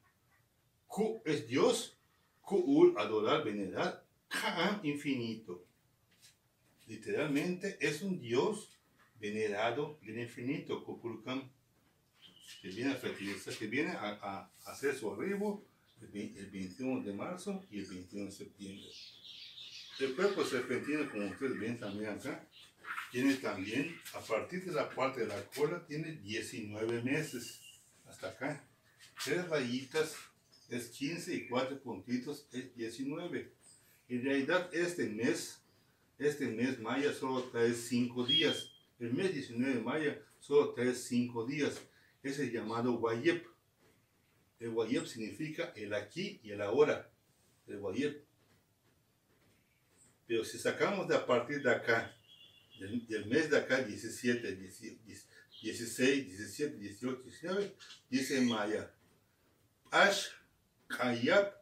[0.88, 1.98] Ku es Dios,
[2.42, 5.64] Ku'ul, adorar, venerar, Ka'am, infinito.
[6.86, 8.78] Literalmente es un Dios
[9.22, 11.50] venerado del infinito, Kukulkan,
[12.62, 15.66] que viene a fertilizar, que viene a, hacer su arribo
[16.14, 18.88] el, 21 de marzo y el 21 de septiembre.
[20.00, 22.48] El cuerpo serpentino, como ustedes ven también acá,
[23.12, 27.60] tiene también, a partir de la parte de la cola, tiene 19 meses
[28.08, 28.66] hasta acá.
[29.24, 30.16] Tres rayitas
[30.70, 33.52] es 15 y 4 puntitos es 19.
[34.08, 35.62] En realidad este mes,
[36.18, 38.72] este mes maya solo trae 5 días.
[39.00, 41.82] El mes 19 de maya solo trae 5 días.
[42.24, 43.46] Es el llamado Wayep.
[44.62, 47.10] El Wayep significa el aquí y el ahora.
[47.66, 48.24] El Wayep.
[50.28, 52.16] Pero si sacamos de a partir de acá,
[52.80, 57.76] del, mes de acá, 17, 16, 17, 18, 19,
[58.08, 58.94] dice Maya,
[59.90, 60.28] Ash
[60.88, 61.56] Kayab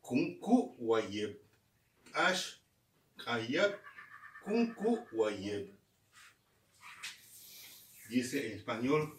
[0.00, 1.40] Kunku Wayeb.
[2.12, 2.56] Ash
[3.24, 3.78] Kayab
[4.44, 5.06] Kunku.
[8.10, 9.16] Dice en español,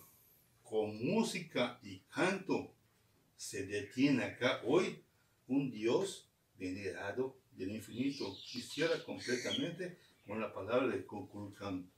[0.61, 2.73] con música y canto
[3.43, 5.03] se detiene acá hoy
[5.47, 8.33] un Dios venerado del infinito.
[8.41, 11.91] Quisiera completamente con la palabra de Kukulkan.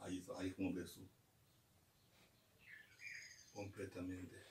[0.00, 1.00] Ahí, ahí como ves
[3.54, 4.44] Completamente.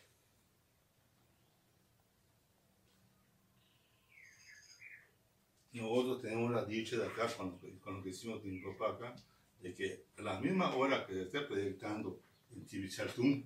[5.74, 8.42] nosotros tenemos la dicha de acá, cuando, cuando hicimos
[8.78, 9.16] papá acá,
[9.60, 12.22] de que a la misma hora que se está proyectando
[12.52, 13.44] en Tibichartum,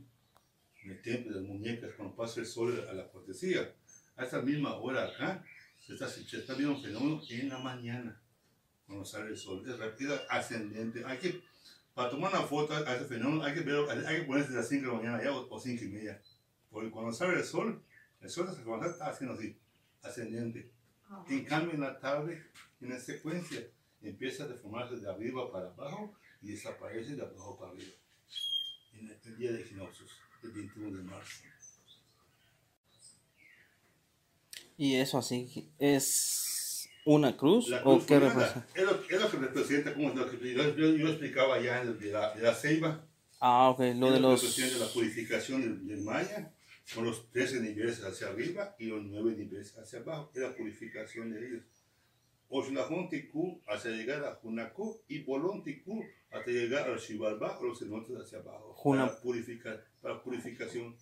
[0.83, 3.73] en el templo de las muñecas, cuando pasa el sol a la cortesía,
[4.15, 5.43] a esa misma hora acá,
[5.85, 8.21] se está, se está viendo un fenómeno en la mañana,
[8.85, 9.63] cuando sale el sol.
[9.67, 11.03] Es rápido, ascendente.
[11.05, 11.41] Hay que,
[11.93, 14.69] para tomar una foto a ese fenómeno, hay que, ver, hay que ponerse a las
[14.69, 16.21] 5 de la mañana ya o, 5 y media.
[16.69, 17.81] Porque cuando sale el sol,
[18.21, 19.57] el sol está haciendo así,
[20.01, 20.77] ascendente
[21.29, 22.43] en cambio, en la tarde,
[22.81, 23.65] en la secuencia,
[24.01, 27.93] empieza a deformarse de arriba para abajo y desaparece de abajo para arriba.
[28.93, 30.11] En el, día de equinoccios,
[30.43, 31.43] el 21 de marzo.
[34.77, 38.67] ¿Y eso así es una cruz, o qué representa?
[38.75, 42.11] Es lo, es lo, que representa, como lo que yo, yo, explicaba ya en de
[42.11, 43.03] la, de la ceiba.
[43.39, 44.55] Ah, ok, lo de los...
[44.55, 46.53] de la purificación del, maya
[46.93, 50.31] con los 13 niveles hacia arriba y los 9 niveles hacia abajo.
[50.33, 51.63] Es la purificación de ellos.
[52.49, 53.09] Oxlajón
[53.67, 55.63] hasta llegar a Junaku y Bolón
[56.31, 58.75] hasta llegar al Shivalba o los cenotes hacia abajo.
[58.83, 60.95] Para, purificar, para purificación.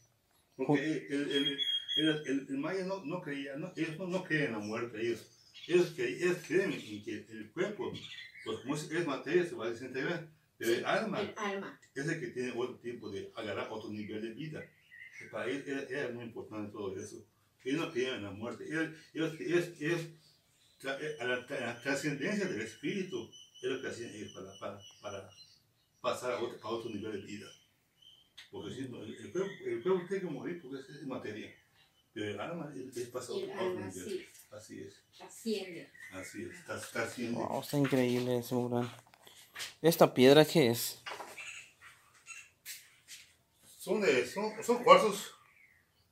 [0.56, 1.60] Porque el, el,
[1.98, 5.28] el, el, maya no, no creía, no, ellos no, no, creen en la muerte, ellos,
[5.68, 7.92] ellos, ellos creen en que el cuerpo,
[8.46, 10.28] pues como es, es materia, se va a desintegrar.
[10.58, 14.22] Pero el alma, el alma es el que tiene otro tiempo de agarrar otro nivel
[14.22, 14.64] de vida.
[15.32, 17.26] Para ellos era, era muy importante todo eso.
[17.64, 18.66] Ellos no creían en la muerte.
[18.66, 20.02] Ellos, ellos, ellos, ellos
[20.84, 23.30] eh, a la, la, trascendencia del espíritu
[23.62, 25.30] es lo que hacían ellos para, para, para
[26.02, 27.48] pasar a otro, a otro, nivel de vida.
[28.52, 31.54] Porque si el, el, cuerpo, el cuerpo tiene que morir porque es, es materia.
[32.14, 33.92] Pero el alma es, es pasado a otro nivel.
[33.92, 34.26] Sí.
[34.52, 35.06] Así es.
[36.12, 37.38] Así es, está, está asciende.
[37.38, 38.90] Wow, está increíble ese mural.
[39.82, 41.02] ¿Esta piedra qué es?
[43.64, 45.32] Son, de, son, son cuarzos.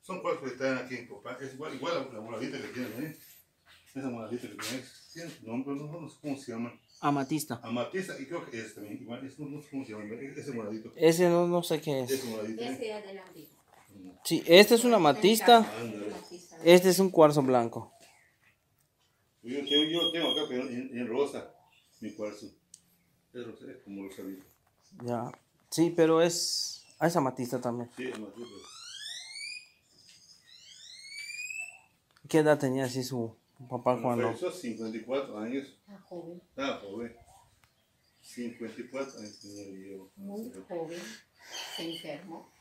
[0.02, 1.36] Son cuarzos que están aquí en Copán.
[1.40, 3.18] Es igual, igual la, la moradita que tienen ahí.
[3.94, 6.78] Esa moradita que tiene, tiene nombre, no, no sé cómo se llama.
[7.04, 7.60] Amatista.
[7.62, 10.52] Amatista, y creo que es también, igual, es, no, no sé cómo se llama, ese
[10.52, 10.90] moradito.
[10.96, 12.10] Ese no, no sé qué es.
[12.10, 12.62] Ese moradito.
[12.62, 13.50] Ese era del antiguo.
[14.24, 15.70] Sí, este es una amatista.
[16.64, 17.92] Este es un cuarzo blanco.
[19.42, 21.54] Yo, yo, yo tengo acá, pero en, en rosa,
[22.00, 22.46] mi cuarzo.
[23.34, 24.46] Es rosa, es como rosadito.
[25.04, 25.30] Ya.
[25.68, 26.86] Sí, pero es.
[26.98, 27.90] Ah, es amatista también.
[27.98, 28.56] Sí, amatista.
[32.30, 33.36] ¿Qué edad tenía así su
[33.68, 34.24] papá cuando?
[34.24, 35.66] Falleció 54 años.
[35.66, 36.42] Está joven.
[36.48, 37.16] Estaba joven.
[38.22, 40.10] 54 años tenía yo.
[40.16, 41.00] Muy joven.
[41.76, 42.52] Se enfermó.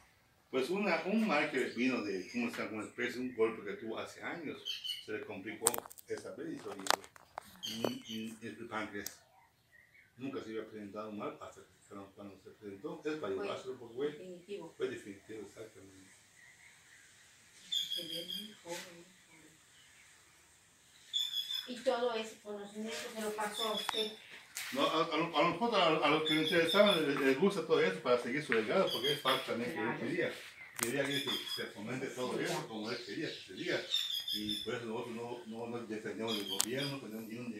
[0.51, 2.83] Pues una, un mal que vino de, ¿cómo se llama?
[2.83, 4.61] Un golpe que tuvo hace años,
[5.03, 5.65] se le complicó
[6.07, 6.61] esa vez
[7.63, 9.19] y, y, el páncreas.
[10.17, 11.73] Nunca se había presentado mal hasta que
[12.15, 14.11] cuando se presentó, es para llevárselo por güey.
[14.11, 14.73] Definitivo.
[14.77, 16.11] Fue definitivo, exactamente.
[17.69, 19.12] Se ve muy joven.
[21.67, 24.11] Y todo ese conocimiento se lo pasó a usted.
[24.73, 27.79] No, a, a, a lo mejor a, a los que les interesaban les, gusta todo
[27.81, 30.33] eso para seguir su legado, porque es parte también que él quería.
[30.79, 31.19] Quería que
[31.55, 33.79] se fomente todo eso como él quería que se diga.
[34.35, 37.09] Y por eso nosotros no, no defendemos del gobierno, de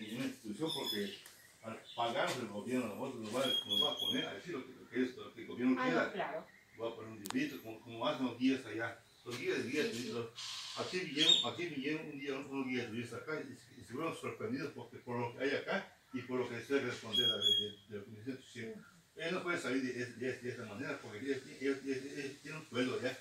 [0.01, 1.17] ninguna institución, porque
[1.63, 4.73] al pagarnos el gobierno, nosotros nos va, nos va a poner a decir lo que,
[4.73, 6.05] lo que, es, lo que el gobierno Ah, quiera.
[6.05, 6.47] no, claro.
[6.77, 8.99] Voy a poner un librito, como, como hacen los guías allá.
[9.25, 10.29] Los guías, guías, los-
[10.77, 14.15] aquí vinieron, aquí vinieron un día unos guías turistas acá y, se- y se fueron
[14.19, 17.45] sorprendidos porque por lo que hay acá y por lo que se responder a la
[17.45, 18.85] de, la Comisión Social.
[19.15, 22.59] Ellos no pueden salir de, de, de esa manera porque ellos, ellos- ellos- ellos tienen
[22.61, 23.17] un sueldo ya.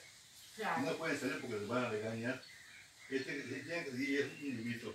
[0.56, 0.82] Claro.
[0.82, 2.42] no pueden salir porque les van a regañar.
[3.08, 3.42] Este,
[3.84, 4.94] que decir, es un.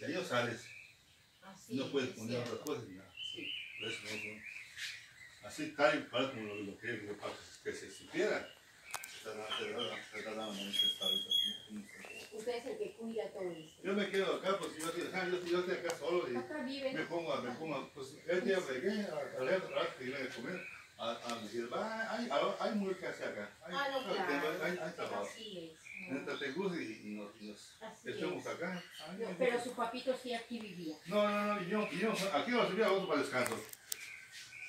[0.00, 0.60] De ahí no sales,
[1.42, 3.12] Así no puedes es poner otras cosas ni nada.
[3.34, 3.46] Sí.
[3.78, 4.40] Por eso no, no.
[5.48, 7.16] Así tal y cual como lo, lo que, lo
[7.62, 8.48] que se supiera.
[12.32, 13.82] Usted es el que cuida todo eso.
[13.82, 17.42] Yo me quedo acá, pues yo, yo, yo estoy acá solo y me pongo, a-
[17.42, 20.60] me pongo, a- pues el día llegué a leer rato que a comer,
[20.96, 22.28] a, a decir, va, hay,
[22.60, 23.56] hay, mucho que hacer acá.
[23.64, 24.64] Hay, Ah, no, claro.
[24.64, 25.28] hay, hay trabajo.
[25.28, 25.80] Así es.
[26.80, 28.82] Y, y nos, y nos echamos acá.
[29.06, 30.96] Ay, No, pero su papito sí aquí vivía.
[31.06, 33.56] No, no, no, yo, yo aquí no subía otro para descanso.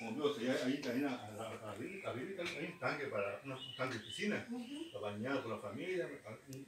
[0.02, 0.34] Como veo,
[0.66, 4.48] ahí, arriba hay un tanque para, un tanque de piscina,
[4.92, 6.10] para bañar con la familia,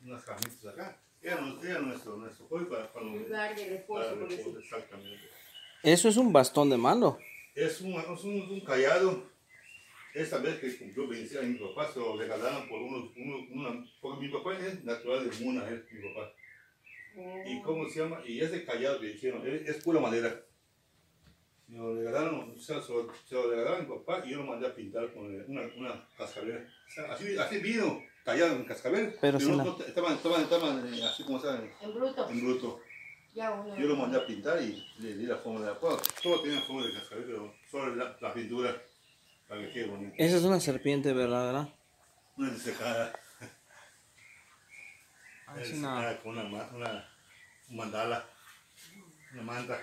[0.06, 1.00] unas camitas acá.
[1.20, 5.24] Era, nuestro- era nuestro, nuestro hoy para, para, Un lugar de para reposo, reposo, exactamente.
[5.82, 7.18] Eso es un bastón de mando.
[7.56, 9.24] Es un, es un, un callado.
[10.14, 13.84] Esta vez que cumplió 26 años mi papá, se lo regalaron por unos, uno, una,
[14.00, 16.32] porque mi papá es natural de Muna, es mi papá.
[17.48, 18.22] ¿Y cómo se llama?
[18.28, 20.40] Y ese callado que hicieron, es, es pura madera.
[21.74, 22.84] Se lo regalaron, se, lo-
[23.28, 26.08] se lo regalaron a mi papá y yo lo mandé a pintar con una, una
[26.16, 26.68] cascabel.
[26.88, 29.16] O sea, así, así vino, callado en cascabel.
[29.20, 32.30] Pero sin no, la- estaban, estaban, estaban eh, así como estaban En bruto.
[32.30, 32.80] en bruto.
[33.34, 33.50] Ya.
[33.80, 36.62] Yo lo mandé a pintar y le di la forma de la todo, todo tenía
[36.62, 38.80] forma de cascabel, pero solo la, la pintura
[39.48, 40.14] para que quede bonito.
[40.20, 41.46] Esa es una serpiente, ¿verdad?
[41.48, 41.70] ¿verdad?
[42.38, 43.14] Una disecada.
[45.48, 47.10] Ah, Una es una- con una, una,
[47.70, 48.30] un mandala,
[49.34, 49.82] una manta.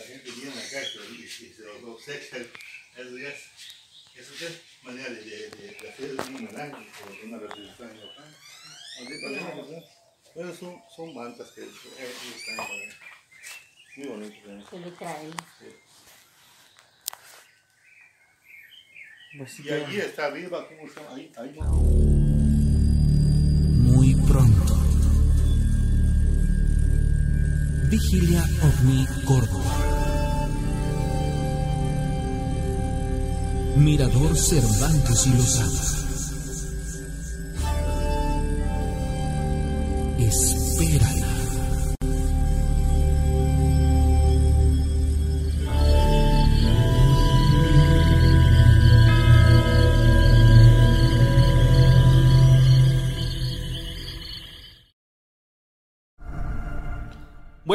[0.00, 2.38] La gente viene acá y, y se lo obsequia.
[2.96, 3.40] Eso ya es,
[4.16, 8.00] eso ya es manera de, de, de, hacer un homenaje o una representación.
[8.96, 9.84] Así parece,
[10.34, 11.68] Pero son, son mantas que eh,
[12.36, 12.68] están para
[13.96, 14.50] Muy bonitos.
[14.50, 14.64] ¿eh?
[14.70, 15.30] Se le trae.
[19.38, 21.14] Pues sí Y que- allí está arriba, ¿cómo se llama?
[21.14, 21.52] Ahí, ahí.
[23.82, 24.76] Muy pronto.
[27.90, 29.79] Vigilia OVNI Córdoba.
[33.80, 35.80] Mirador Cervantes y Lozano.
[40.18, 41.19] Espera.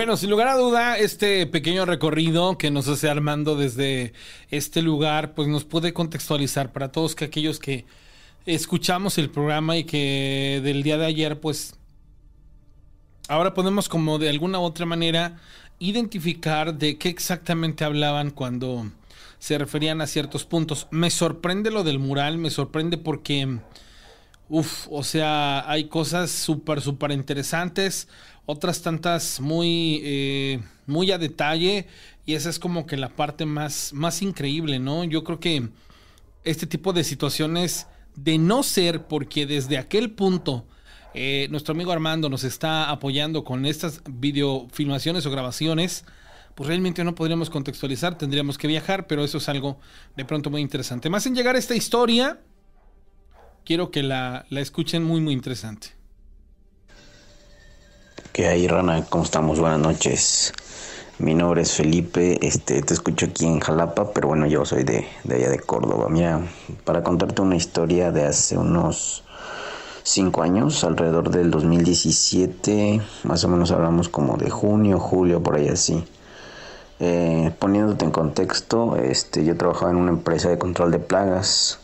[0.05, 4.13] Bueno, sin lugar a duda, este pequeño recorrido que nos hace Armando desde
[4.51, 7.85] este lugar, pues nos puede contextualizar para todos que aquellos que
[8.45, 11.73] escuchamos el programa y que del día de ayer, pues
[13.29, 15.41] ahora podemos como de alguna u otra manera
[15.79, 18.91] identificar de qué exactamente hablaban cuando
[19.39, 20.85] se referían a ciertos puntos.
[20.91, 23.57] Me sorprende lo del mural, me sorprende porque,
[24.49, 28.07] uff, o sea, hay cosas súper, súper interesantes
[28.45, 31.87] otras tantas muy, eh, muy a detalle
[32.25, 35.03] y esa es como que la parte más, más increíble, ¿no?
[35.03, 35.69] Yo creo que
[36.43, 40.65] este tipo de situaciones, de no ser porque desde aquel punto
[41.13, 46.05] eh, nuestro amigo Armando nos está apoyando con estas videofilmaciones o grabaciones,
[46.53, 49.79] pues realmente no podríamos contextualizar, tendríamos que viajar, pero eso es algo
[50.15, 51.09] de pronto muy interesante.
[51.09, 52.39] Más en llegar a esta historia,
[53.65, 55.87] quiero que la, la escuchen muy, muy interesante.
[58.31, 59.05] Que hay, Rana?
[59.09, 59.59] ¿Cómo estamos?
[59.59, 60.53] Buenas noches.
[61.17, 65.07] Mi nombre es Felipe, este, te escucho aquí en Jalapa, pero bueno, yo soy de,
[65.23, 66.09] de allá de Córdoba.
[66.09, 66.41] Mira,
[66.83, 69.23] para contarte una historia de hace unos
[70.03, 75.69] cinco años, alrededor del 2017, más o menos hablamos como de junio, julio, por ahí
[75.69, 76.03] así.
[76.99, 81.79] Eh, poniéndote en contexto, este, yo trabajaba en una empresa de control de plagas.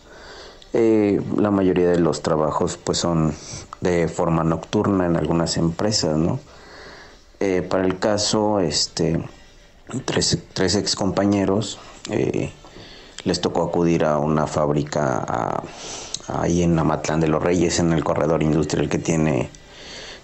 [0.74, 3.34] Eh, la mayoría de los trabajos pues son
[3.82, 6.40] de forma nocturna en algunas empresas, ¿no?
[7.42, 9.22] Eh, para el caso, este,
[10.06, 12.52] tres, tres ex compañeros eh,
[13.24, 15.62] les tocó acudir a una fábrica
[16.28, 19.50] ahí en Amatlán de los Reyes, en el corredor industrial que tiene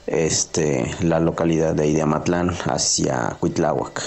[0.06, 4.02] este, la localidad de ahí de Amatlán hacia Cuitláhuac.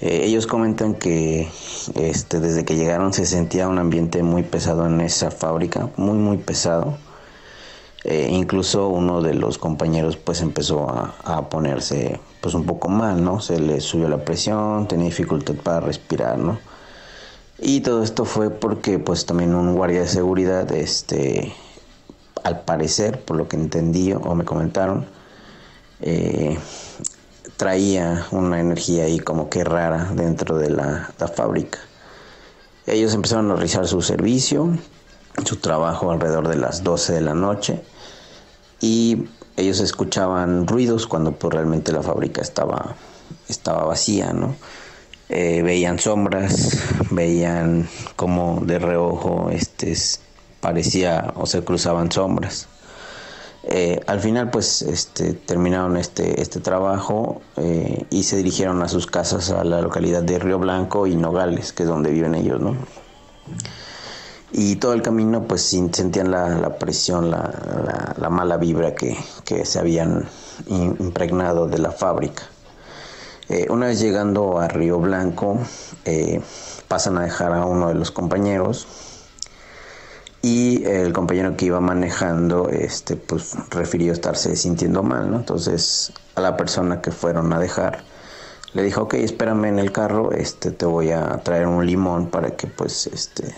[0.00, 1.48] Eh, ellos comentan que
[1.94, 6.36] este, desde que llegaron se sentía un ambiente muy pesado en esa fábrica, muy muy
[6.38, 6.96] pesado
[8.04, 13.40] eh, incluso uno de los compañeros pues empezó a, ponerse pues un poco mal, ¿no?
[13.40, 16.58] Se le subió la presión, tenía dificultad para respirar, ¿no?
[17.58, 21.52] Y todo esto fue porque pues también un guardia de seguridad, este,
[22.44, 25.06] al parecer, por lo que entendí o me comentaron,
[26.00, 26.56] eh,
[27.58, 31.80] traía una energía ahí como que rara dentro de la, la fábrica.
[32.86, 34.70] Ellos empezaron a realizar su servicio,
[35.44, 37.82] su trabajo alrededor de las 12 de la noche
[38.80, 39.24] y
[39.56, 42.94] ellos escuchaban ruidos cuando pues, realmente la fábrica estaba,
[43.48, 44.54] estaba vacía, ¿no?
[45.28, 46.78] Eh, veían sombras,
[47.10, 49.94] veían como de reojo este,
[50.60, 52.68] parecía o se cruzaban sombras.
[53.70, 59.06] Eh, al final pues este, terminaron este, este trabajo eh, y se dirigieron a sus
[59.06, 62.76] casas a la localidad de Río Blanco y Nogales, que es donde viven ellos, ¿no?
[64.52, 69.16] y todo el camino pues sentían la, presión, la, mala vibra que,
[69.64, 70.28] se habían
[70.68, 72.44] impregnado de la fábrica.
[73.48, 75.58] Eh, una vez llegando a Río Blanco,
[76.04, 76.40] eh,
[76.86, 78.86] pasan a dejar a uno de los compañeros
[80.42, 85.38] y el compañero que iba manejando este pues refirió estarse sintiendo mal, ¿no?
[85.38, 88.04] Entonces a la persona que fueron a dejar
[88.74, 92.50] le dijo, ok, espérame en el carro, este te voy a traer un limón para
[92.50, 93.54] que pues este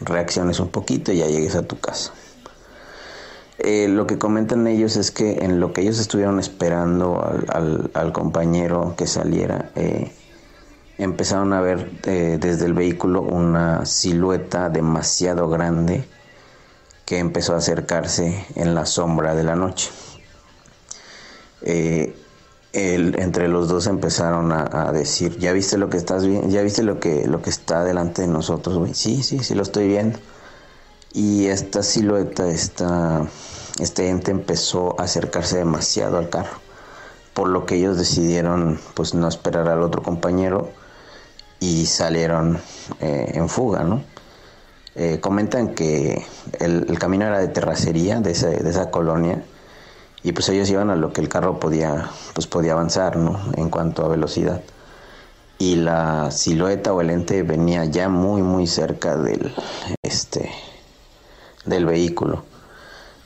[0.00, 2.12] reacciones un poquito y ya llegues a tu casa.
[3.58, 8.94] Eh, lo que comentan ellos es que en lo que ellos estuvieron esperando al, compañero
[8.96, 10.12] que saliera, eh,
[10.98, 16.04] empezaron a ver eh, desde el vehículo una silueta demasiado grande
[17.04, 19.90] que empezó a acercarse en la sombra de la noche
[22.72, 27.00] entre los dos empezaron a, decir, ya viste lo que estás viendo, ya viste lo
[27.00, 28.94] que, lo que está delante de nosotros, güey.
[28.94, 30.18] Sí, sí, sí lo estoy viendo.
[31.12, 33.26] Y esta silueta, esta,
[33.80, 36.58] este ente empezó a acercarse demasiado al carro.
[37.32, 40.70] Por lo que ellos decidieron pues no esperar al otro compañero
[41.60, 42.58] y salieron
[43.00, 44.02] eh, en fuga, ¿no?
[44.94, 46.24] Eh, comentan que
[46.58, 49.44] el, camino era de terracería de de esa colonia
[50.22, 53.70] y pues ellos iban a lo que el carro podía pues podía avanzar no en
[53.70, 54.60] cuanto a velocidad.
[55.58, 59.54] Y la silueta o el ente venía ya muy muy cerca del
[60.02, 60.50] este
[61.64, 62.44] del vehículo.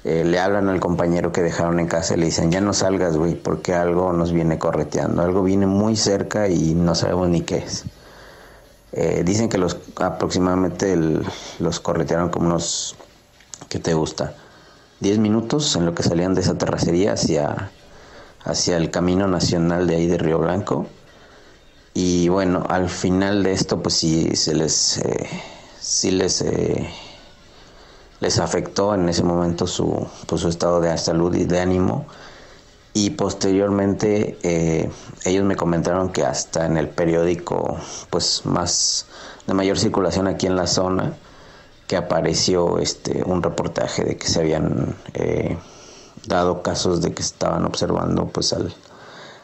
[0.05, 3.17] Eh, le hablan al compañero que dejaron en casa y le dicen ya no salgas
[3.17, 7.59] güey porque algo nos viene correteando algo viene muy cerca y no sabemos ni qué
[7.59, 7.85] es
[8.93, 10.97] eh, dicen que los aproximadamente
[11.59, 12.95] los corretearon como unos
[13.69, 14.35] ¿qué te gusta?
[15.01, 17.71] 10 minutos en lo que salían de esa terracería hacia,
[18.45, 20.87] hacia el camino nacional de ahí de Río Blanco.
[21.95, 25.29] Y bueno, al final de esto, pues sí se les, eh,
[25.81, 26.89] sí les, eh,
[28.21, 32.07] les afectó en ese momento su, pues, su estado de salud y de ánimo.
[32.95, 34.91] Y posteriormente eh,
[35.25, 37.79] ellos me comentaron que hasta en el periódico,
[38.11, 39.07] pues más
[39.47, 41.15] de mayor circulación aquí en la zona,
[41.87, 44.95] que apareció este un reportaje de que se habían
[46.27, 48.75] dado casos de que estaban observando pues al,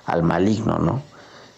[0.07, 1.03] al maligno, ¿no?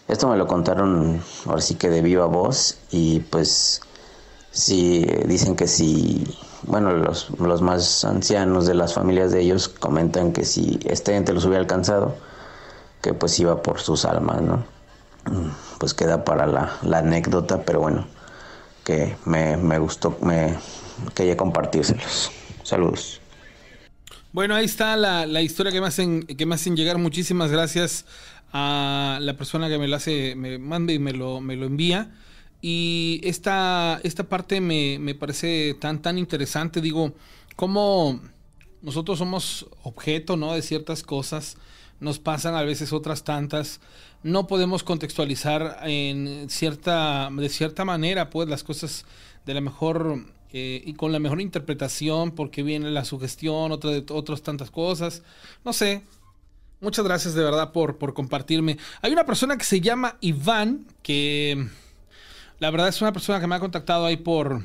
[0.07, 3.81] Esto me lo contaron ahora sí que de viva voz y pues
[4.51, 10.33] sí dicen que si, bueno, los, los más ancianos de las familias de ellos comentan
[10.33, 12.15] que si este ente los hubiera alcanzado,
[13.01, 14.63] que pues iba por sus almas, ¿no?
[15.79, 18.07] Pues queda para la, la anécdota, pero bueno,
[18.83, 20.55] que me, me gustó, me
[21.13, 22.31] quería compartírselos.
[22.63, 23.21] Saludos.
[24.33, 26.97] Bueno, ahí está la, la historia que me, hacen, que me hacen llegar.
[26.97, 28.05] Muchísimas gracias
[28.53, 32.11] a la persona que me lo hace, me manda y me lo, me lo envía.
[32.61, 36.81] Y esta, esta parte me, me parece tan, tan interesante.
[36.81, 37.13] Digo,
[37.55, 38.19] cómo
[38.81, 40.53] nosotros somos objeto, ¿no?
[40.53, 41.57] De ciertas cosas.
[41.99, 43.79] Nos pasan a veces otras tantas.
[44.23, 49.05] No podemos contextualizar en cierta, de cierta manera, pues, las cosas
[49.45, 54.05] de la mejor eh, y con la mejor interpretación, porque viene la sugestión, otra de
[54.09, 55.23] otras tantas cosas.
[55.63, 56.03] No sé,
[56.81, 58.79] Muchas gracias de verdad por, por compartirme.
[59.03, 61.67] Hay una persona que se llama Iván, que
[62.61, 64.61] la verdad es una persona que me ha contactado ahí por,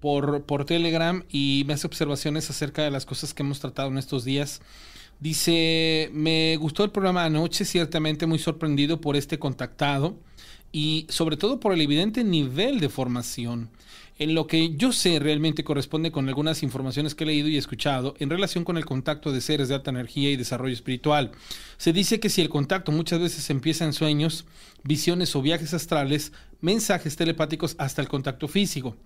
[0.00, 3.96] por, por Telegram y me hace observaciones acerca de las cosas que hemos tratado en
[3.96, 4.60] estos días.
[5.18, 10.18] Dice, me gustó el programa anoche, ciertamente muy sorprendido por este contactado
[10.70, 13.70] y sobre todo por el evidente nivel de formación
[14.18, 18.14] en lo que yo sé realmente corresponde con algunas informaciones que he leído y escuchado
[18.18, 21.30] en relación con el contacto de seres de alta energía y desarrollo espiritual.
[21.76, 24.44] Se dice que si el contacto muchas veces empieza en sueños,
[24.82, 28.96] visiones o viajes astrales, mensajes telepáticos hasta el contacto físico,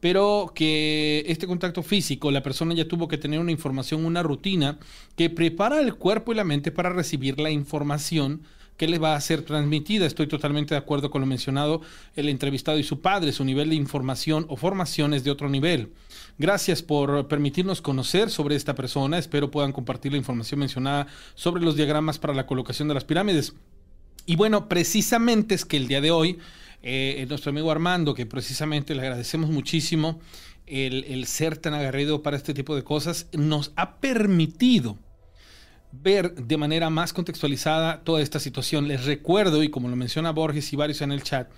[0.00, 4.78] pero que este contacto físico la persona ya tuvo que tener una información, una rutina
[5.16, 8.42] que prepara el cuerpo y la mente para recibir la información
[8.80, 10.06] que le va a ser transmitida.
[10.06, 11.82] Estoy totalmente de acuerdo con lo mencionado,
[12.16, 15.92] el entrevistado y su padre, su nivel de información o formación es de otro nivel.
[16.38, 19.18] Gracias por permitirnos conocer sobre esta persona.
[19.18, 23.52] Espero puedan compartir la información mencionada sobre los diagramas para la colocación de las pirámides.
[24.24, 26.38] Y bueno, precisamente es que el día de hoy,
[26.82, 30.20] eh, nuestro amigo Armando, que precisamente le agradecemos muchísimo
[30.66, 34.98] el, el ser tan agarrido para este tipo de cosas, nos ha permitido
[35.92, 38.88] ver de manera más contextualizada toda esta situación.
[38.88, 41.50] Les recuerdo, y como lo menciona Borges y varios en el chat,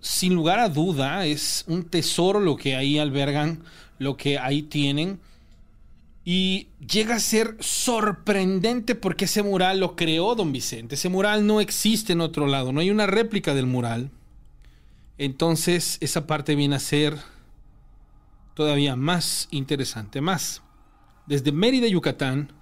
[0.00, 3.62] sin lugar a duda es un tesoro lo que ahí albergan,
[3.98, 5.18] lo que ahí tienen.
[6.26, 10.94] Y llega a ser sorprendente porque ese mural lo creó don Vicente.
[10.94, 14.10] Ese mural no existe en otro lado, no hay una réplica del mural.
[15.18, 17.18] Entonces esa parte viene a ser
[18.54, 20.62] todavía más interesante, más.
[21.26, 22.52] Desde Mérida, Yucatán,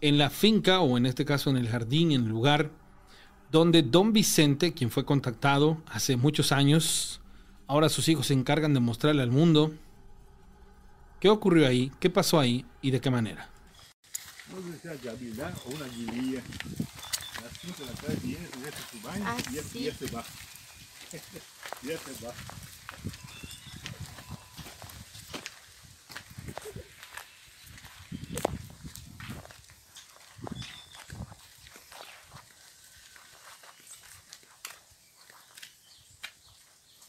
[0.00, 2.70] en la finca, o en este caso en el jardín, en el lugar
[3.50, 7.20] donde don Vicente, quien fue contactado hace muchos años,
[7.66, 9.72] ahora sus hijos se encargan de mostrarle al mundo
[11.20, 13.48] qué ocurrió ahí, qué pasó ahí y de qué manera.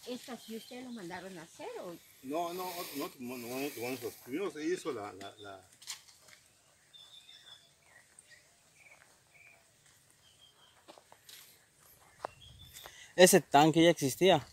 [0.08, 1.96] ¿Estas si ustedes lo mandaron a hacer o...?
[2.24, 5.70] No, no, no, no, no, no primero se hizo la, la, la...
[13.16, 14.46] ¿Ese tanque ya existía?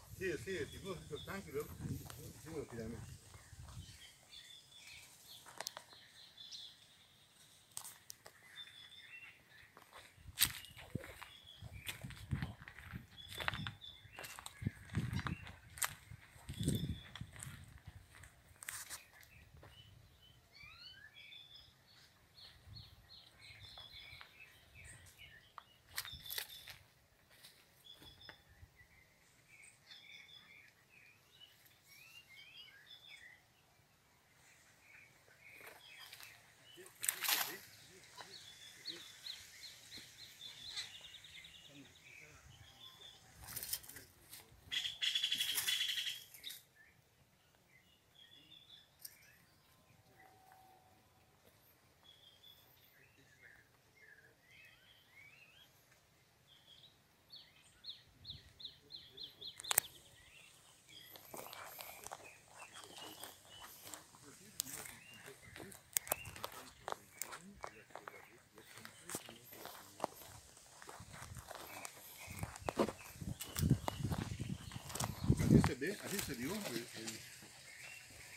[75.82, 77.18] Ve, así se dio el- el-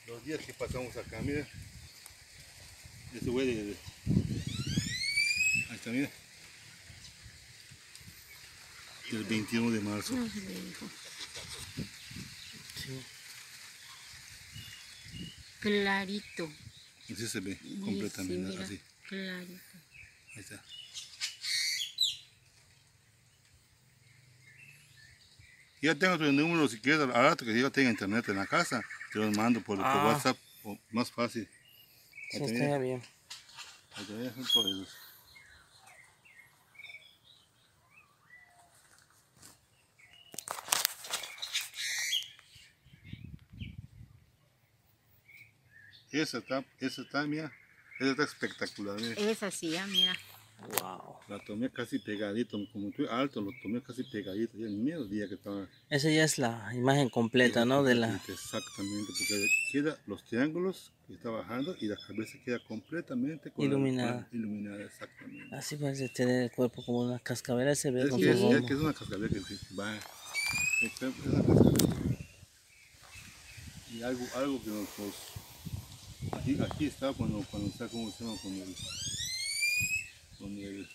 [0.08, 1.48] los días que pasamos acá, mira.
[3.14, 3.78] Este güey de, de-
[5.70, 6.10] Ahí está, mira.
[9.12, 10.16] El 21 de marzo.
[10.16, 10.28] No.
[10.28, 10.42] Sí.
[15.60, 16.52] Clarito.
[17.12, 18.80] Así se ve Sí, completamente, así.
[19.08, 19.62] Clarito.
[20.36, 20.64] Ahí está.
[25.86, 28.82] Ya tengo tu número si quieres, al rato que yo tenga internet en la casa,
[29.14, 30.06] te los mando por, por Ah.
[30.08, 31.48] WhatsApp, o más fácil.
[32.32, 32.80] Sí, viene.
[32.80, 33.04] bien.
[46.12, 47.52] Esa está, esa está, mira,
[48.00, 49.14] esa está espectacular, mira.
[49.20, 50.16] Es así, ah, mira.
[50.82, 51.18] Wow.
[51.28, 55.28] La tomé casi pegadito, como estoy alto, lo tomé casi pegadito, ya el mismo día
[55.28, 55.68] que estaba.
[55.90, 57.84] Esa ya es la imagen completa, ¿no?
[57.84, 58.16] De la...
[58.28, 63.70] Exactamente, porque queda los triángulos que está bajando y la cabeza queda completamente con la-
[63.70, 64.28] Iluminada.
[64.32, 65.56] iluminada, exactamente.
[65.56, 68.42] Así parece tener el cuerpo como una cascabel, se ve Es con que, es, es
[68.42, 68.68] forma.
[68.68, 69.40] que es una cascabel que
[69.80, 69.96] va.
[69.98, 70.04] Es
[70.84, 72.18] es una cascabel.
[73.92, 74.88] Y algo, algo que nos,
[76.32, 78.36] aquí, aquí está cuando, cuando está, ¿cómo se llama?
[78.44, 78.76] El,
[80.46, 80.88] con el,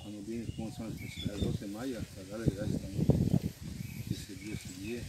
[0.00, 0.94] cuando viene, ¿cómo se llama?
[1.00, 3.06] El sacerdote maya, a darle gracias también.
[4.10, 4.34] Ese
[4.78, 5.00] día.
[5.00, 5.04] Es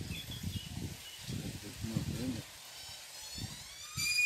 [1.86, 2.42] una ofrenda.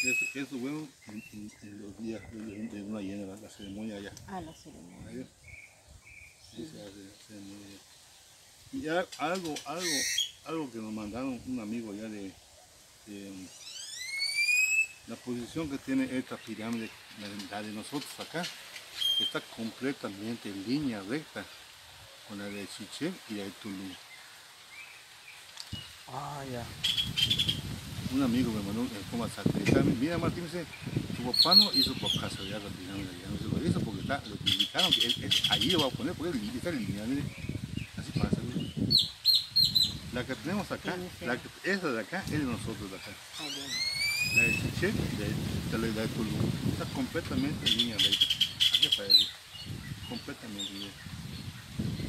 [0.03, 4.13] Eso, eso bueno en, en- en los días de, una llena, la, la ceremonia allá.
[4.27, 5.07] Ah, la ceremonia.
[5.09, 5.25] Ahí,
[6.55, 6.89] sí se la
[7.27, 7.77] ceremonia.
[8.71, 8.87] Y
[9.21, 9.97] algo, algo,
[10.45, 12.31] algo que nos mandaron un amigo allá de,
[13.07, 13.33] de,
[15.09, 16.89] la posición que tiene esta pirámide,
[17.49, 18.45] la, de nosotros acá,
[19.19, 21.43] está completamente en línea recta
[22.27, 23.91] con la de Chichen y la de Tulum.
[26.09, 26.63] Ah, ya.
[28.13, 29.83] Un amigo me mandó eh, como a satelitar.
[29.83, 30.65] Mira Martín, dice,
[31.17, 34.21] tu papá no hizo por casualidad la pirámide allá, no se lo hizo porque está,
[34.27, 37.23] lo indicaron que él, él ahí lo va a poner, porque está alineado, mire.
[37.97, 38.37] Así pasa.
[40.13, 43.11] La que tenemos acá, la que, esa de acá es de nosotros de acá.
[43.39, 43.88] Ah.
[44.35, 46.33] La de Chichen, de, de, la de Tulum,
[46.71, 48.25] está completamente en línea recta.
[48.75, 49.25] Aquí aparece,
[50.07, 50.91] completamente bien.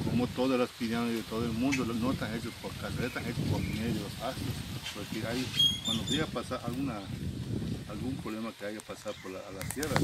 [0.05, 3.45] Como todas las pirámides de todo el mundo, no están hechos por casualidad, están hechos
[3.51, 4.55] por medio de los astros.
[4.95, 5.47] Porque hay,
[5.85, 7.01] cuando llega a pasar alguna,
[7.89, 9.95] algún problema que haya pasado por la, a la Tierra,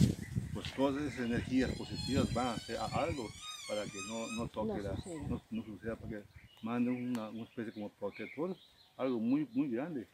[0.55, 3.31] pues todas esas energías positivas van a hacer algo
[3.69, 5.29] para que no, no toque No la, suceda.
[5.29, 6.23] no, no suceda, para que
[6.63, 8.57] manden una, una especie como protector,
[8.97, 10.07] algo muy, muy grande.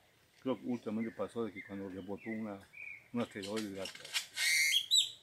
[0.43, 2.59] Creo que últimamente pasó de que cuando rebotó una,
[3.13, 3.85] un asteroide, la-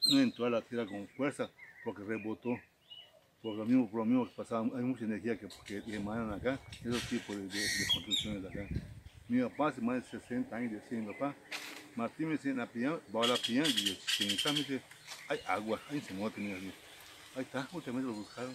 [0.06, 1.50] no entró a la Tierra con fuerza
[1.84, 2.58] porque rebotó.
[3.42, 6.30] Por lo mismo, por lo mismo que pasaba, hay mucha energía que, que, que emanan
[6.32, 8.68] acá, esos tipos de, de, de construcciones de acá.
[9.28, 11.34] Mi papá hace más de 60 años decía, mi papá,
[11.96, 12.66] Martín me dice, la
[13.14, 13.84] va a la pirámide, y
[14.36, 14.82] yo, me dice,
[15.28, 16.74] hay agua, hay cenote, mira, mira.
[17.34, 18.54] ahí está, últimamente lo buscaron.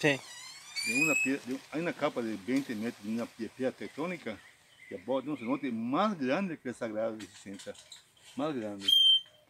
[0.00, 0.08] Sí.
[0.08, 4.36] De una pie- de- hay una capa de 20 metros de una pie- piedra tectónica
[4.88, 7.74] que aborda un cenote más grande que el Sagrado de 60,
[8.36, 8.86] más grande.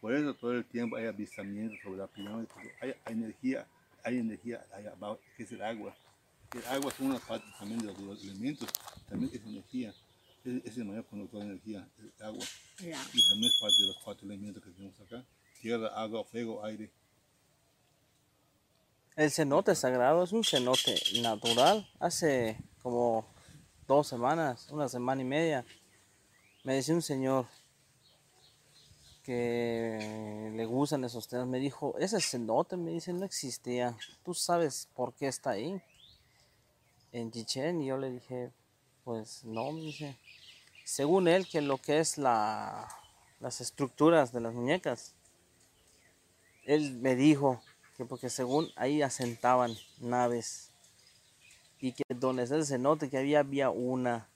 [0.01, 3.67] Por eso todo el tiempo hay avistamientos sobre la pirámide, porque hay, hay energía,
[4.03, 5.95] hay energía allá abajo, que es el agua.
[6.53, 8.69] El agua es una parte también de los, de los elementos,
[9.09, 9.93] también es energía,
[10.45, 12.45] es, es el mayor conductor de energía, el agua.
[12.79, 13.09] El agua.
[13.13, 15.25] Y también es parte de los cuatro elementos que tenemos acá,
[15.61, 16.91] tierra, agua, fuego, aire.
[19.15, 21.89] El cenote sagrado es un cenote natural.
[21.99, 23.27] Hace como
[23.87, 25.65] dos semanas, una semana y media,
[26.63, 27.47] me decía un señor
[29.23, 31.47] que le gustan esos temas.
[31.47, 33.97] Me dijo, ese cenote, me dice, no existía.
[34.23, 35.81] ¿Tú sabes por qué está ahí?
[37.11, 37.81] En Chichen.
[37.81, 38.51] Y yo le dije,
[39.03, 40.17] pues no, me dice.
[40.85, 42.87] Según él, que lo que es la,
[43.39, 45.13] las estructuras de las muñecas,
[46.63, 47.61] él me dijo
[47.97, 50.66] que porque según ahí asentaban naves
[51.79, 54.27] y que donde está el cenote que había había una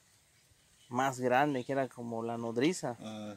[0.90, 2.98] más grande que era como la nodriza.
[3.00, 3.36] Ah,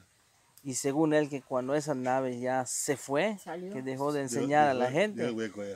[0.62, 3.72] y según él que cuando esa nave ya se fue Salió.
[3.72, 5.31] que dejó de enseñar a la gente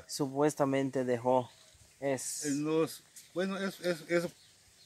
[0.06, 1.50] supuestamente dejó.
[2.00, 3.02] Es los,
[3.34, 4.28] bueno, es, es, es,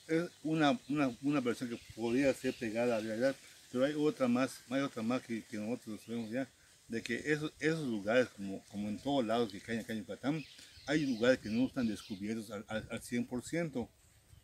[0.09, 3.36] es una, una, una versión que podría ser pegada a la realidad,
[3.70, 6.48] pero hay otra más, hay otra más que, que nosotros sabemos ya,
[6.89, 10.44] de que esos, esos lugares, como, como en todos lados que caen acá en Yucatán,
[10.86, 13.88] hay lugares que no están descubiertos al, al, al 100%.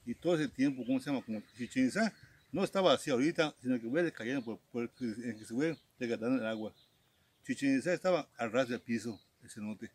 [0.06, 1.22] Y todo ese tiempo, ¿cómo se llama?
[1.22, 2.12] Como Chichen Itzá,
[2.50, 6.40] no estaba así ahorita, sino que fue cayendo por, por en que se fue degradando
[6.40, 6.72] el agua.
[7.44, 9.90] Chichen Itzá estaba al ras del piso, el cenote.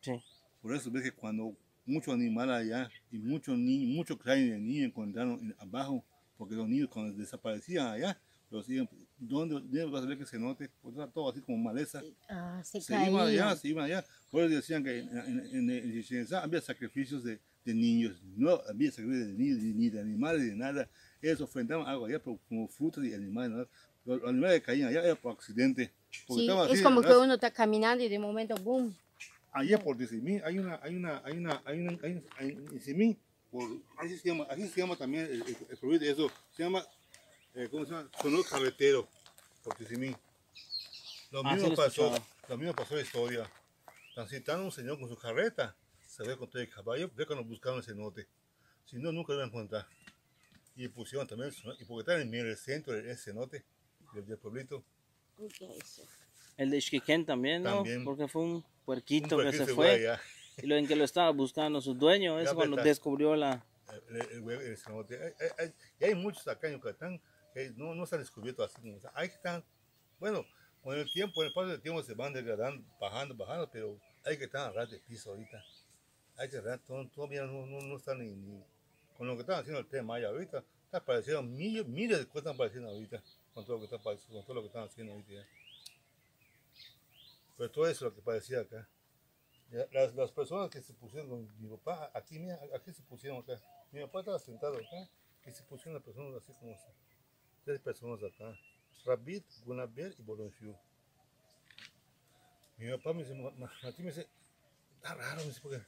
[0.00, 0.12] sí
[0.60, 4.86] Por eso ves que cuando muchos animales allá y muchos niños, muchos cráneos de niños
[4.86, 6.04] encontraron abajo,
[6.36, 8.20] porque los niños cuando desaparecían allá,
[8.50, 8.88] los iban,
[9.28, 10.68] ¿dónde, dónde vas a ver que se note?
[10.80, 12.02] Pues era todo así como maleza.
[12.28, 13.56] Ah, se, se iban allá, caía.
[13.56, 14.04] se iban allá.
[14.30, 15.08] Por eso decían que en,
[15.52, 20.42] en, en, había sacrificios de, de niños, no había sacrificios de niños, ni de animales,
[20.42, 20.88] ni nada.
[21.20, 23.68] Ellos ofrendaban algo allá, pero como frutas y animales.
[24.04, 25.92] Los animales que caían allá era por accidente.
[26.10, 28.94] Sí, es como que uno está caminando y de momento, boom.
[29.52, 33.18] Allá por Tizimí hay una, hay una, hay una, hay una, hay, hay, en Tizimí,
[33.50, 33.68] por,
[33.98, 36.82] así se llama, así se llama también el, el, el eso, se llama,
[37.54, 38.10] eh, ¿cómo se llama?
[38.20, 39.08] Sonoro Carretero,
[39.62, 40.14] por Tizimí.
[41.30, 42.26] Lo Ah, sí mismo lo he pasó, escuchado.
[42.48, 43.50] lo mismo pasó la historia.
[44.14, 45.74] Transitando un señor con su carreta,
[46.06, 48.26] se ve con todo el caballo, ve cuando buscaron ese cenote.
[48.84, 49.86] Si no, nunca lo iban a encontrar.
[50.76, 53.64] Y pusieron también el cenote, y porque está en el medio del centro del cenote,
[54.14, 54.84] del, del pueblito.
[56.58, 57.76] El de Ixquiquén también, ¿no?
[57.76, 58.04] También.
[58.04, 59.90] Porque fue un puerquito Un que se puerquito fue.
[59.90, 60.20] allá.
[60.58, 63.64] Y lo en que lo estaba buscando su dueño, es Ya, cuando pues, descubrió la...
[64.10, 65.16] el, el, el- el cenote.
[65.16, 67.20] Hay, hay- hay- y hay muchos acá en Yucatán
[67.52, 68.80] que no, no se han descubierto así.
[68.80, 69.10] como está.
[69.14, 69.62] Hay que estar,
[70.18, 70.44] bueno,
[70.82, 74.36] con el tiempo, con el paso del tiempo se van degradando, bajando, bajando, pero hay
[74.38, 75.62] que estar a ras de piso ahorita.
[76.36, 78.64] Hay que todo- todavía no, no, no están ni, ni-
[79.16, 80.64] con lo que están haciendo el tema Maya ahorita.
[80.84, 83.22] Está apareciendo miles, miles de cosas están apareciendo ahorita,
[83.54, 85.32] con todo lo que, está, con todo lo que están haciendo ahorita.
[85.32, 85.46] ya.
[87.56, 88.88] Pero todo eso es lo que parecía acá.
[89.90, 93.58] Las, las personas que se pusieron con mi papá, aquí, mira, aquí se pusieron acá.
[93.90, 95.08] Mi papá estaba sentado acá
[95.46, 96.88] y se pusieron las personas así como así.
[97.64, 98.56] Tres personas acá.
[99.04, 100.76] Rabit, Gunaber y Bolonfiu.
[102.76, 104.28] Mi papá me dice, "Ma- ma- Martín me dice,
[104.96, 105.82] está raro, me dice, porque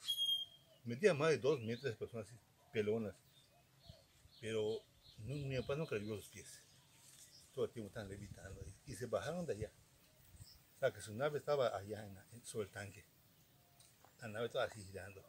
[0.85, 2.37] metía más de dos metros de personas así,
[2.73, 3.15] pelonas.
[4.41, 4.81] Pero
[5.19, 6.61] no- mi papá nunca le vio los pies.
[7.55, 8.75] Todo el tiempo estaban levitando ahí.
[8.87, 9.73] Y se bajaron de allá.
[10.77, 13.05] O sea, que su nave estaba allá en sobre el tanque
[14.21, 15.23] la nave estaba así girando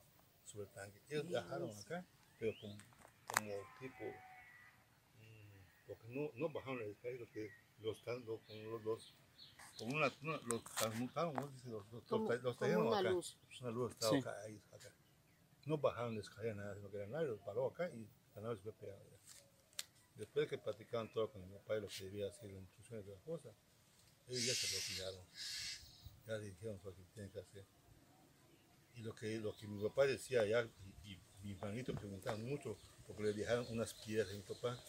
[0.45, 1.01] sobre el tanque.
[1.09, 2.05] Ellos bajaron acá,
[2.39, 2.77] pero como,
[3.27, 4.05] como tipo,
[5.87, 7.49] porque no, no bajaron el escalera, lo que
[7.81, 8.39] los, tan- los,
[8.83, 9.13] los,
[9.77, 11.47] como una, una- los transmutaron, ¿no?
[11.49, 13.09] Dice, los, los, Como- los, los como trajeron una acá.
[13.11, 13.37] luz.
[13.61, 14.19] Una luz estaba Sí.
[14.19, 14.95] acá, ahí, acá.
[15.65, 18.55] No bajaron la escalera nada, sino que la nave los paró acá y la nave
[18.57, 18.99] se fue pegada.
[20.15, 23.05] Después de que platicaban todo con mi papá de lo que debía hacer, las instrucciones
[23.05, 23.53] de las cosas,
[24.27, 25.25] ellos ya se lo olvidaron.
[26.27, 27.65] Ya le dijeron lo que tienen que hacer.
[28.95, 30.67] Y lo que, lo que mi papá decía allá,
[31.03, 34.79] y, y mi hermanito preguntaba mucho, porque le dejaron unas piedras a mi papá,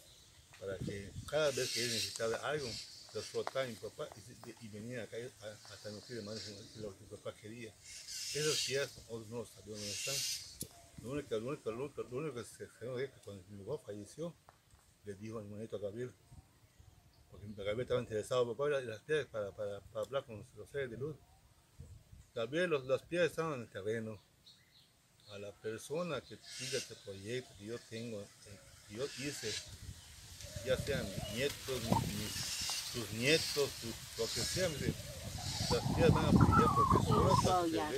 [0.59, 2.69] para que cada vez que él necesitaba algo,
[3.13, 5.17] los frotaba mi papá y, y venía acá
[5.71, 7.73] hasta no de lo que mi papá quería.
[8.33, 10.15] Esas piedras nosotros no sabemos dónde están.
[11.01, 13.83] Lo único, lo único, lo único, lo que se sabemos es que cuando mi papá
[13.85, 14.33] falleció,
[15.05, 16.11] le dijo a mi hermanito a Gabriel,
[17.31, 20.97] porque Gabriel estaba interesado, papá, y las piedras para, para, hablar con los seres de
[20.97, 21.15] luz.
[22.33, 24.19] Gabriel, los, las piedras estaban en el terreno.
[25.31, 29.53] A la persona que siga este proyecto que yo tengo, eh, que yo hice,
[30.67, 31.81] ya sean mis nietos,
[32.17, 32.33] mis,
[32.93, 34.93] tus nietos, tus- lo que sea, me dice,
[35.71, 37.89] las piedras van a brillar porque solo para que ya.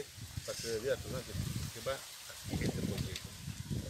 [0.45, 3.29] para que se vea persona que, que va a seguir este proyecto.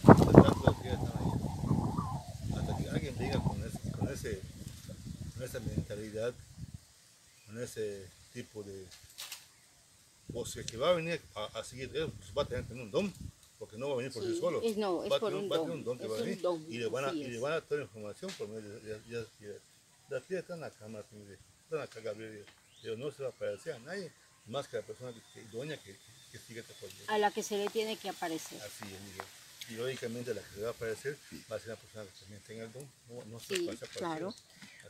[0.02, 2.58] Mientras tanto, las piedras están ahí.
[2.58, 4.40] Hasta que alguien venga con ese, con ese,
[5.34, 6.32] con esa mentalidad,
[7.46, 8.86] con ese tipo de,
[10.32, 12.68] o sea, que va a venir a, a seguir, él pues, va a tener que
[12.68, 13.12] tener un don,
[13.60, 14.60] porque no va a venir por sí, Sí, solo.
[14.62, 16.14] es- no, es va, a por un va tener don, un don que es va
[16.16, 17.84] a un venir don, y le van a, y le van a dar toda la
[17.84, 19.60] información por medio de de- de- de-
[20.08, 22.44] las piedras están acá, Martín, dice, están acá, Gabriel,
[22.82, 24.10] pero no se va a aparecer a nadie
[24.46, 25.94] más que a la persona que, que idónea que,
[26.32, 27.12] que, sigue este proyecto.
[27.12, 28.58] A la que se le tiene que aparecer.
[28.62, 29.26] Así es, Miguel.
[29.68, 31.16] Y lógicamente la que se va a aparecer
[31.52, 33.76] va a ser la persona que también tenga el don, no, no se Sí, puede
[33.76, 33.98] aparecer.
[33.98, 34.34] claro.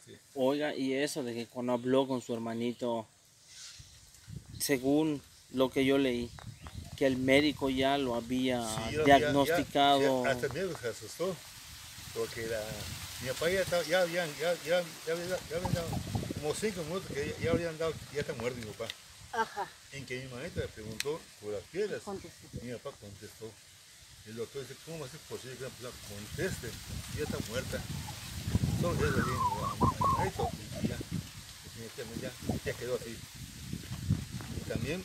[0.01, 0.21] Así es.
[0.35, 3.07] Oiga, y eso de que cuando habló con su hermanito,
[4.59, 5.21] según
[5.53, 6.31] lo que yo leí,
[7.01, 10.23] que el médico ya lo había Sí, yo- ya- diagnosticado.
[10.23, 11.35] ya- hasta el médico se asustó,
[12.13, 12.61] porque la,
[13.23, 15.89] mi papá ya, estaba- ya, habían, ya, ya, ya, había- ya habían dado
[16.35, 18.87] como cinco minutos que ya, ya habían dado, ya está muerto mi papá.
[19.33, 19.67] Ajá.
[19.93, 22.49] En que mi manita le preguntó por las piedras, Contestó.
[22.61, 23.51] mi papá contestó.
[24.27, 26.69] El doctor dice, ¿cómo es posible que persona conteste?
[27.17, 27.81] Ya está muerta.
[28.83, 30.97] Solo eso le
[31.65, 32.33] definitivamente ya,
[32.73, 33.17] ya quedó así.
[34.71, 35.05] También,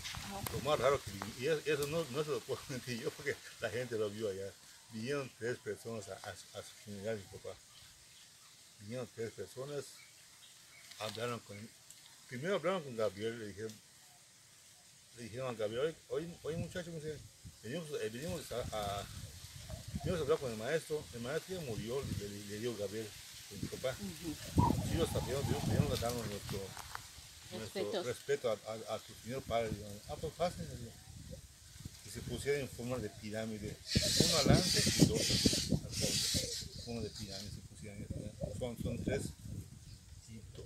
[0.54, 1.12] lo más raro que
[1.44, 4.48] y eso- no, no se lo puedo mentir yo porque la gente lo vio allá.
[4.94, 7.56] Vinieron tres personas a, a su- a su funeral, mi papá.
[8.82, 9.84] Vinieron tres personas,
[11.00, 11.58] hablaron con
[12.30, 13.72] Primero hablaron con Gabriel, le dijeron,
[15.18, 16.92] le dijeron a Gabriel, oye, oye muchacho,
[17.64, 19.06] venimos, eh, venimos a, a-
[20.04, 23.08] venimos a hablar con el maestro, el maestro ya murió, le, le- le dio Gabriel,
[23.62, 23.96] mi papá.
[25.12, 26.26] Sabíamos, Dios, venimos a darnos
[27.52, 29.72] nuestro, respeto a, a- a tu señor padre.
[30.10, 30.66] Ah, pues pasen.
[32.06, 33.76] Y se pusieron en forma de pirámide.
[34.26, 36.84] Uno adelante y dos al fondo.
[36.84, 38.08] Forma de pirámide se pusieron.
[38.60, 39.30] Son, son tres.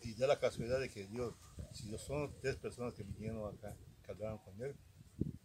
[0.04, 1.34] Y, da la casualidad de que Dios,
[1.74, 3.76] si son tres personas que vinieron acá,
[4.06, 4.76] que hablaron con él,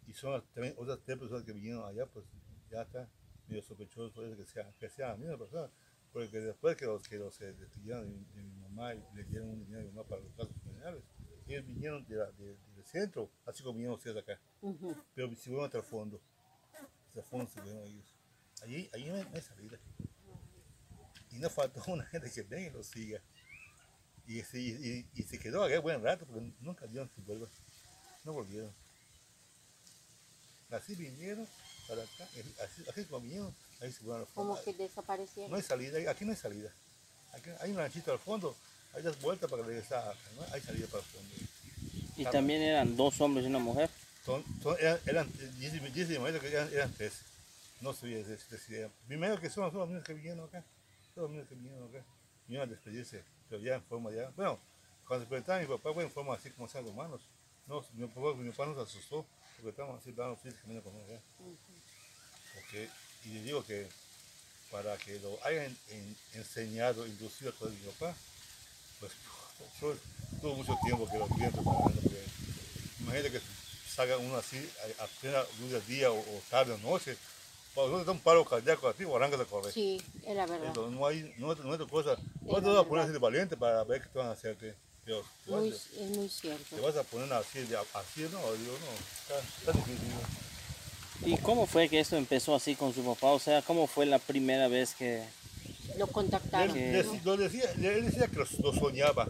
[0.07, 2.25] y son también otras tres personas que vinieron allá, pues
[2.71, 3.07] ya está
[3.47, 5.69] medio sospechoso que sea, que sea la misma persona.
[6.11, 9.59] Porque después que los que los se despidieron de, mi mamá y le dieron un
[9.65, 10.53] dinero a mi mamá para los casos
[11.47, 14.39] ellos vinieron de, de, del centro, así como vinieron ustedes acá.
[15.13, 16.21] Pero si fueron hasta el fondo.
[17.07, 17.59] Hasta el fondo se.
[18.63, 19.79] Allí, allí no, hay, no hay salida.
[21.31, 23.21] Y no faltó una gente que venga y los siga.
[24.27, 27.47] Y, y, y, se quedó acá buen rato porque nunca dieron su vuelva.
[28.23, 28.73] No volvieron.
[30.71, 31.47] Así vinieron
[31.87, 32.27] para acá,
[32.63, 34.53] así, así como vinieron, ahí se fueron al fondo.
[34.53, 35.51] Como que desaparecieron.
[35.51, 36.73] No hay salida, aquí no hay salida.
[37.33, 38.57] Aquí hay un ranchito al fondo,
[38.95, 40.41] hay das vueltas para regresar, ¿no?
[40.53, 41.35] hay salida para el fondo.
[42.17, 43.89] ¿Y también eran dos hombres y una mujer?
[44.25, 47.21] Son, son, eran, eran, eran, eran tres.
[47.81, 48.89] No sabía decir.
[49.05, 50.63] Primero que son, son los niños que vinieron acá.
[51.13, 52.03] Son los niños que vinieron acá.
[52.47, 54.31] Vinieron a despedirse, pero ya en forma ya.
[54.35, 54.59] Bueno,
[55.05, 57.21] cuando se presentaban mi papá fue en forma así como sean humanos.
[57.67, 61.19] No, mi papá, mi papá nos asustó porque estábamos así hablando físicamente con él.
[62.53, 62.89] Porque,
[63.25, 63.87] y le digo que
[64.71, 68.15] para que lo hayan en, enseñado, inducido a todo mi papá,
[69.59, 69.95] pues yo
[70.41, 72.01] tuvo mucho tiempo que lo estuve preparando.
[73.01, 73.41] Imagínate que
[73.95, 74.69] salga uno así,
[74.99, 77.17] apenas luz del día o, o, tarde o noche,
[77.73, 79.71] cuando uno está un paro cardíaco así, o arranca de correr.
[79.71, 80.67] Sí, es la verdad.
[80.67, 82.17] Entonces, no hay, no, no otra cosa.
[82.41, 84.75] No te vas a poner así de valiente para ver qué te van a hacerte.
[85.05, 86.75] Dios, muy, vas, es muy cierto.
[86.75, 88.91] Te vas a poner así, de, así no, digo, no,
[89.21, 90.09] está, está difícil.
[91.25, 93.27] ¿Y cómo fue que esto empezó así con su papá?
[93.27, 95.23] O sea, ¿cómo fue la primera vez que
[95.97, 96.75] lo contactaron?
[96.75, 96.93] Él,
[97.37, 99.27] decía, él decía que lo, lo, soñaba,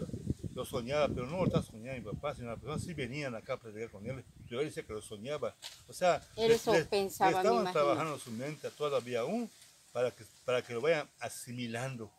[0.54, 3.54] lo soñaba, pero no lo estaba soñando mi papá, sino las personas sí venían acá
[3.54, 5.54] a predicar con él, pero él decía que lo soñaba.
[5.88, 9.50] O sea, él eso les, pensaba, les estaban trabajando su mente todavía aún
[9.92, 12.10] para que, para que lo vayan asimilando.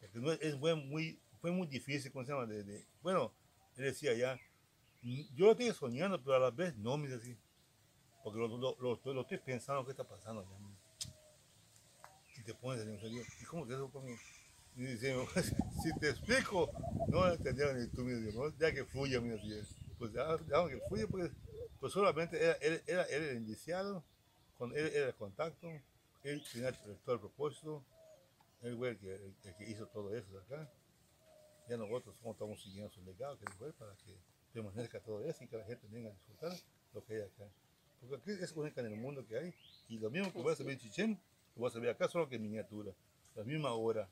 [0.00, 2.46] Porque no, es muy, muy, fue muy difícil, ¿cómo se llama?
[2.46, 3.32] De, de, bueno,
[3.76, 4.38] él decía ya,
[5.02, 7.36] yo lo estoy soñando, pero a la vez no, me decía
[8.26, 10.65] porque lo, lo, lo, lo, estoy pensando qué está pasando ya.
[12.46, 12.86] Y te pones
[13.42, 14.18] ¿y cómo que eso conmigo?
[14.76, 15.16] Y dice,
[15.82, 16.70] si te explico,
[17.08, 18.56] no lo entendieron ni tú mismo, ¿no?
[18.56, 19.36] ya que fluya, mira,
[19.98, 21.32] pues ya, ya que fluya, pues,
[21.80, 24.04] pues solamente era, era, era, el indiciado,
[24.58, 25.66] con él era el contacto,
[26.22, 26.70] él tenía
[27.04, 27.82] todo el propósito,
[28.62, 30.70] él fue el que, el, el que hizo todo eso acá.
[31.68, 34.14] Ya nosotros como estamos siguiendo su legado, que fue para que
[34.52, 36.52] permanezca todo eso y que la gente venga a disfrutar
[36.94, 37.50] lo que hay acá.
[38.00, 39.54] Porque aquí es única en el mundo que hay.
[39.88, 41.20] Y lo mismo que voy a saber Chichén,
[41.64, 42.92] a saber acá, solo que miniatura.
[43.34, 44.08] La misma hora.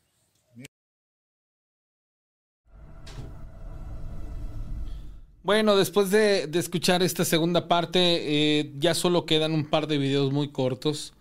[5.42, 9.98] Bueno, después de, de escuchar esta segunda parte, eh, ya solo quedan un par de
[9.98, 11.12] videos muy cortos,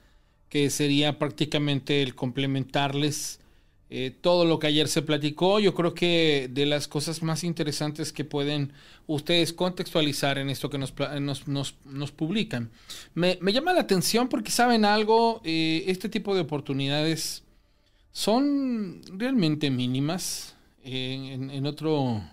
[0.48, 3.42] que sería prácticamente el complementarles
[3.96, 5.60] eh, todo lo que ayer se platicó.
[5.60, 8.74] Yo creo que de las cosas más interesantes que pueden
[9.06, 10.96] ustedes contextualizar en esto que nos,
[11.46, 12.72] nos, nos, publican.
[13.14, 17.44] Me, llama la atención porque saben algo, eh, este tipo de oportunidades
[18.12, 20.56] son realmente mínimas.
[20.84, 22.24] Eh, en, otro...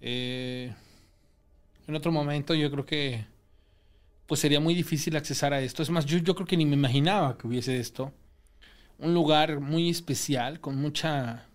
[0.00, 0.74] en
[1.94, 3.26] otro momento yo creo que
[4.26, 5.82] pues sería muy difícil accesar a esto.
[5.82, 8.14] Es más, yo creo que ni me imaginaba que hubiese esto
[8.98, 11.46] un lugar muy especial, con mucha,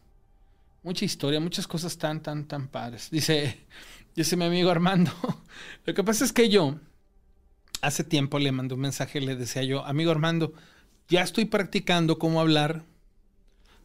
[0.83, 3.09] mucha historia, muchas cosas tan, tan, tan padres.
[3.11, 3.57] Dice,
[4.15, 5.11] dice mi amigo Armando,
[5.85, 6.75] lo que pasa es que yo,
[7.81, 10.53] hace tiempo le mandé un mensaje, le decía yo, amigo Armando,
[11.07, 12.83] ya estoy practicando cómo hablar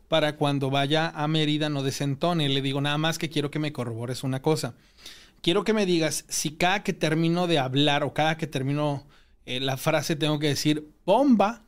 [0.08, 2.48] para cuando vaya a Mérida no desentone.
[2.48, 4.74] Le digo, nada más que quiero que me corrobores una cosa.
[5.42, 9.06] Quiero que me digas si cada que termino de hablar o cada que termino
[9.44, 11.62] eh, la frase tengo que decir bomba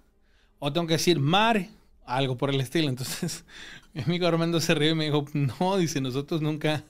[0.59, 1.71] o tengo que decir mare
[2.09, 2.89] algo por el estilo.
[2.89, 3.45] Entonces,
[3.95, 6.85] mi amigo Armando se rió y me dijo, no, dice, nosotros nunca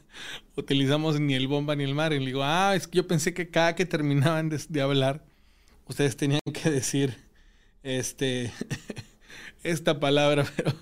[0.56, 2.12] utilizamos ni el bomba ni el mar.
[2.12, 5.24] Y le digo, ah, es que yo pensé que cada que terminaban de, de hablar,
[5.86, 7.16] ustedes tenían que decir,
[7.82, 8.52] este,
[9.62, 10.72] esta palabra, pero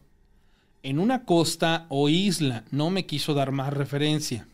[0.83, 2.65] en una costa o isla.
[2.71, 4.47] No me quiso dar más referencia.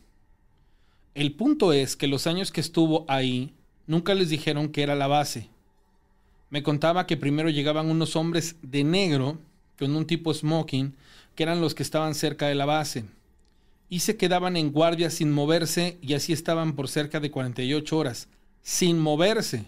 [1.15, 3.53] El punto es que los años que estuvo ahí,
[3.87, 5.49] nunca les dijeron que era la base.
[6.51, 9.39] Me contaba que primero llegaban unos hombres de negro,
[9.79, 10.95] con un tipo smoking,
[11.35, 13.05] que eran los que estaban cerca de la base
[13.89, 18.29] y se quedaban en guardia sin moverse y así estaban por cerca de 48 horas,
[18.63, 19.67] sin moverse.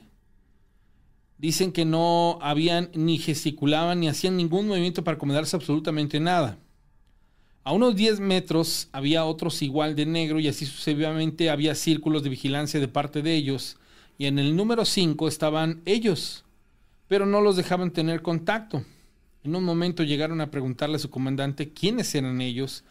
[1.39, 6.59] Dicen que no habían ni gesticulaban ni hacían ningún movimiento para acomodarse absolutamente nada.
[7.67, 12.31] A unos 10 metros había otros igual de negro y así sucesivamente había círculos de
[12.31, 13.77] vigilancia de parte de ellos
[14.19, 16.45] y en el número 5 estaban ellos,
[17.09, 18.85] pero no los dejaban tener contacto.
[19.43, 22.85] En un momento llegaron a preguntarle a su comandante quiénes eran ellos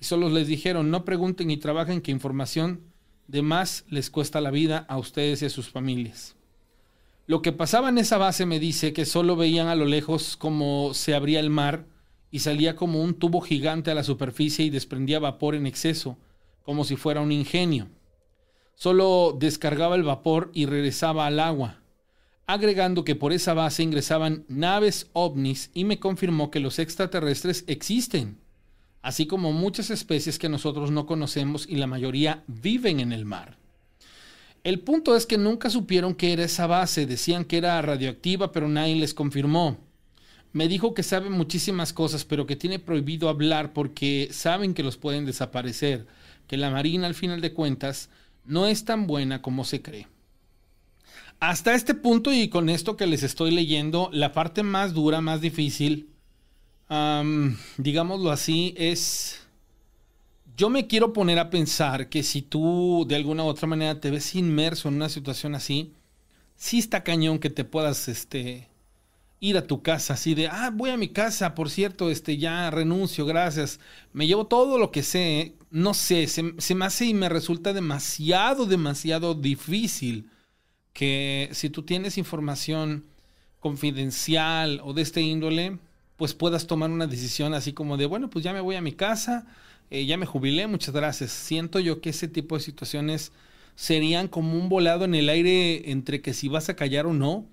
[0.00, 2.80] y solo les dijeron, no pregunten y trabajen que información
[3.28, 6.36] de más les cuesta la vida a ustedes y a sus familias.
[7.26, 10.94] Lo que pasaba en esa base me dice que solo veían a lo lejos como
[10.94, 11.91] se abría el mar
[12.32, 16.18] y salía como un tubo gigante a la superficie y desprendía vapor en exceso,
[16.64, 17.86] como si fuera un ingenio.
[18.74, 21.78] Solo descargaba el vapor y regresaba al agua,
[22.46, 28.42] agregando que por esa base ingresaban naves ovnis y me confirmó que los extraterrestres existen
[29.02, 33.58] así como muchas especies que nosotros no conocemos y la mayoría viven en el mar.
[34.64, 38.68] El punto es que nunca supieron qué era esa base, decían que era radioactiva, pero
[38.68, 39.78] nadie les confirmó.
[40.52, 44.98] Me dijo que sabe muchísimas cosas, pero que tiene prohibido hablar porque saben que los
[44.98, 46.06] pueden desaparecer,
[46.46, 48.10] que la Marina al final de cuentas
[48.44, 50.08] no es tan buena como se cree.
[51.40, 55.40] Hasta este punto y con esto que les estoy leyendo, la parte más dura, más
[55.40, 56.08] difícil,
[57.78, 59.38] digámoslo así, es...
[60.54, 64.10] Yo me quiero poner a pensar que si tú de alguna u otra manera te
[64.10, 65.94] ves inmerso en una situación así,
[66.56, 68.68] sí está cañón que te puedas este,
[69.42, 72.70] ir a tu casa así de, ah, voy a mi casa, por cierto, este, ya
[72.70, 73.80] renuncio, gracias.
[74.12, 77.72] Me llevo todo lo que sé, no sé, se, se me hace y me resulta
[77.72, 80.30] demasiado, demasiado difícil
[80.92, 83.04] que si tú tienes información
[83.58, 85.78] confidencial o de este índole,
[86.16, 88.92] pues puedas tomar una decisión así como de, bueno, pues ya me voy a mi
[88.92, 89.44] casa,
[89.90, 91.32] eh, ya me jubilé, muchas gracias.
[91.32, 93.32] Siento yo que ese tipo de situaciones
[93.74, 97.48] serían como un volado en el aire entre que si vas a callar o no.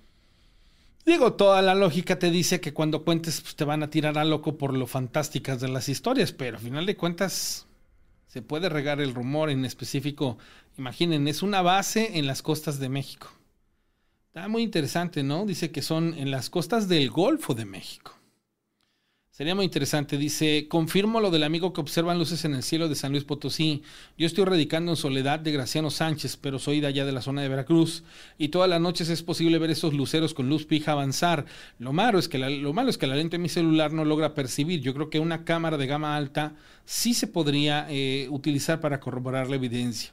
[1.09, 4.23] Digo, toda la lógica te dice que cuando cuentes pues, te van a tirar a
[4.23, 7.65] loco por lo fantásticas de las historias, pero al final de cuentas
[8.27, 10.37] se puede regar el rumor en específico.
[10.77, 13.31] Imaginen, es una base en las costas de México.
[14.27, 15.47] Está muy interesante, ¿no?
[15.47, 18.18] Dice que son en las costas del Golfo de México.
[19.39, 20.17] Sería muy interesante.
[20.17, 23.83] Dice, confirmo lo del amigo que observan luces en el cielo de San Luis Potosí.
[24.17, 27.41] Yo estoy radicando en Soledad de Graciano Sánchez, pero soy de allá de la zona
[27.41, 28.03] de Veracruz.
[28.37, 31.45] Y todas las noches es posible ver esos luceros con luz pija avanzar.
[31.77, 34.03] Lo malo es que la, lo malo es que la lente de mi celular no
[34.03, 34.81] logra percibir.
[34.81, 39.49] Yo creo que una cámara de gama alta sí se podría eh, utilizar para corroborar
[39.49, 40.11] la evidencia.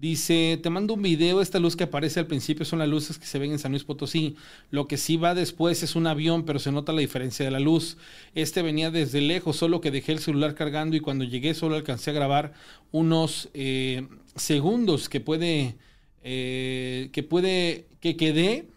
[0.00, 3.26] Dice, te mando un video, esta luz que aparece al principio son las luces que
[3.26, 4.34] se ven en San Luis Potosí.
[4.70, 7.60] Lo que sí va después es un avión, pero se nota la diferencia de la
[7.60, 7.98] luz.
[8.34, 12.12] Este venía desde lejos, solo que dejé el celular cargando y cuando llegué solo alcancé
[12.12, 12.54] a grabar
[12.92, 15.76] unos eh, segundos que puede,
[16.24, 18.68] eh, que puede, que quedé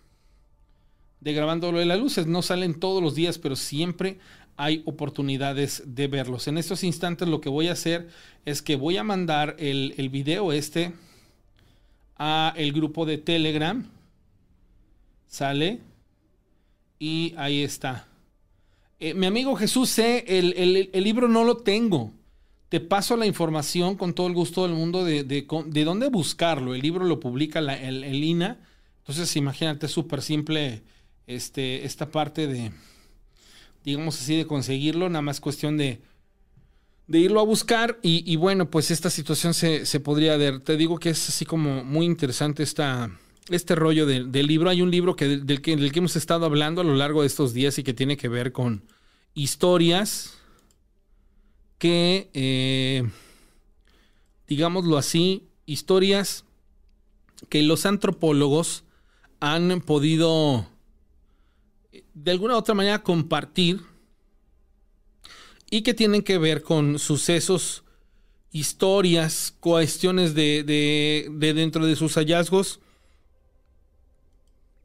[1.22, 2.28] de grabándolo de las luces.
[2.28, 4.18] No salen todos los días, pero siempre
[4.58, 6.50] hay oportunidades de verlos.
[6.50, 8.10] En estos instantes lo que voy a hacer
[8.44, 10.92] es que voy a mandar el, el video este
[12.18, 13.88] a el grupo de Telegram.
[15.28, 15.80] Sale.
[17.00, 18.08] Y ahí está.
[19.00, 20.54] Eh, mi amigo Jesús C, el,
[20.94, 22.14] el, libro no lo tengo.
[22.70, 26.74] Te paso la información con todo el gusto del mundo de, de, de dónde buscarlo.
[26.74, 28.60] El libro lo publica la, el, el, INA.
[29.00, 30.84] Entonces, imagínate, súper simple
[31.28, 32.72] este, esta parte de,
[33.84, 35.10] digamos así, de conseguirlo.
[35.10, 36.02] Nada más cuestión de,
[37.08, 40.62] de irlo a buscar y, bueno, pues esta situación se, se, podría ver.
[40.62, 43.12] Te digo que es así como muy interesante esta,
[43.50, 44.70] este rollo del libro.
[44.70, 47.28] Hay un libro que, del, que, del que hemos estado hablando a lo largo de
[47.28, 48.84] estos días y que tiene que ver con
[49.34, 50.38] historias
[51.78, 53.04] que, eh,
[54.48, 56.46] digámoslo así, historias
[57.50, 58.86] que los antropólogos
[59.42, 60.66] han podido
[62.14, 63.82] de alguna u otra manera compartir
[65.74, 67.84] y que tienen que ver con sucesos
[68.52, 72.80] historias, cuestiones de, de, de dentro de sus hallazgos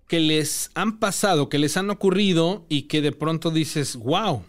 [0.06, 4.36] que les han pasado, que les han ocurrido y que de pronto dices, wow.
[4.36, 4.44] O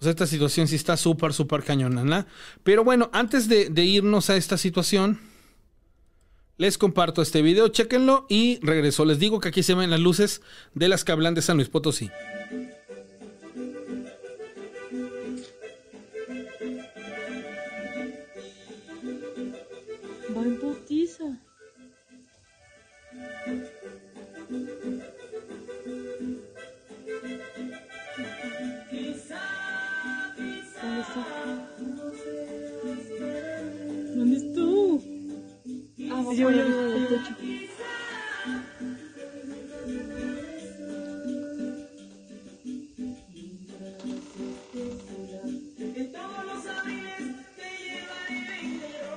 [0.00, 2.26] sea, esta situación sí está súper, súper cañona, ¿no?
[2.64, 5.20] Pero bueno, antes de, de, irnos a esta situación,
[6.56, 9.04] les comparto este video, chéquenlo y regreso.
[9.04, 10.42] Les digo que aquí se ven las luces
[10.74, 12.10] de las que hablan de San Luis Potosí.
[20.90, 21.24] Putiza.
[30.82, 31.22] ¿Dónde está?
[34.16, 35.00] ¿Dónde estuvo?
[36.10, 36.48] Ah, va Yo
[37.08, 37.36] techo.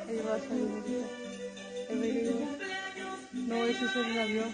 [0.08, 0.83] Ahí va a salir
[3.86, 4.50] ese es el avión.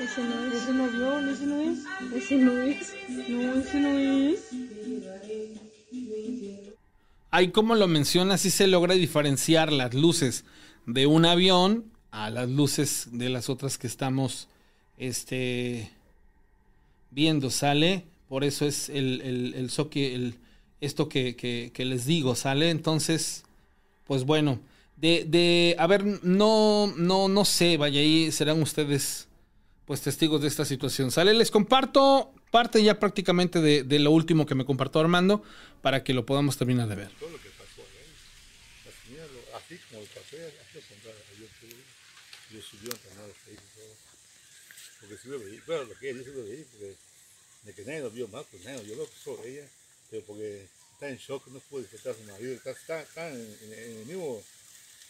[0.00, 0.54] Ese no es.
[0.62, 1.78] Ese no avión, ese no es.
[2.14, 2.94] Ese no es.
[3.28, 4.50] No, ese no es.
[7.32, 10.44] Ahí como lo menciona, sí se logra diferenciar las luces
[10.86, 14.48] de un avión a las luces de las otras que estamos
[14.98, 15.90] este,
[17.12, 18.04] viendo, ¿sale?
[18.28, 20.34] Por eso es el, el, el, soque- el-
[20.80, 22.70] esto que, que- que les digo, ¿sale?
[22.70, 23.44] Entonces,
[24.06, 24.58] pues bueno,
[25.00, 29.26] de, de a ver, no, no, no sé, vaya, ahí serán ustedes
[29.86, 31.10] pues testigos de esta situación.
[31.10, 31.34] ¿Sale?
[31.34, 35.42] Les comparto parte ya prácticamente de, de lo último que me compartió Armando
[35.82, 37.10] para que lo podamos terminar de ver.
[37.18, 37.82] Todo lo que pasó
[39.56, 41.10] así como así lo.
[41.38, 41.76] Yo, yo,
[42.56, 43.94] yo subió también los y todo.
[45.00, 46.94] Porque si lo veí, lo que ella dice lo veí, porque
[47.64, 49.68] de que nadie lo vio más, pues nadie lo vio lo sobre ella,
[50.10, 53.36] pero porque está en shock, no puede disfrutar a su marido, está, está, está en,
[53.62, 54.42] en- en el mismo,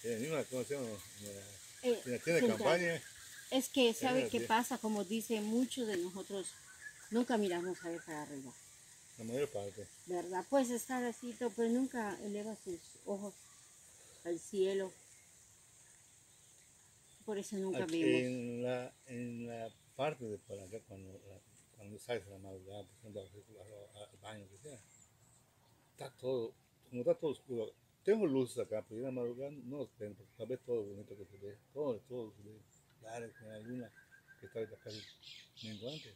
[0.04, 0.86] en el mismo, ¿cómo se llama?
[0.86, 1.42] En la,
[1.82, 3.02] Eh, en la tienda de campaña.
[3.50, 4.78] Es que, ¿sabe qué pasa?
[4.78, 6.46] Como dice muchos de nosotros,
[7.10, 8.52] nunca miramos a ver para arriba,
[9.18, 9.86] La mayor parte.
[10.06, 10.44] ¿verdad?
[10.48, 13.34] Puedes estar así, pero nunca eleva sus ojos
[14.24, 14.92] al cielo.
[17.24, 18.20] Por eso nunca Aquí vemos.
[18.22, 21.20] en la, en la parte de por acá, cuando,
[21.76, 24.78] cuando sales a la madrugada, por ejemplo, al baño, que sea,
[25.92, 26.54] está todo,
[26.88, 27.72] como está todo oscuro.
[28.04, 30.76] Tengo luces acá, pero yo en la madrugada no los prendo, porque tal vez todo
[30.76, 32.58] lo bonito que se ve, todo, todo se ve
[33.00, 33.90] claro, que hay luna
[34.40, 34.90] que está acá
[35.64, 36.14] menguante.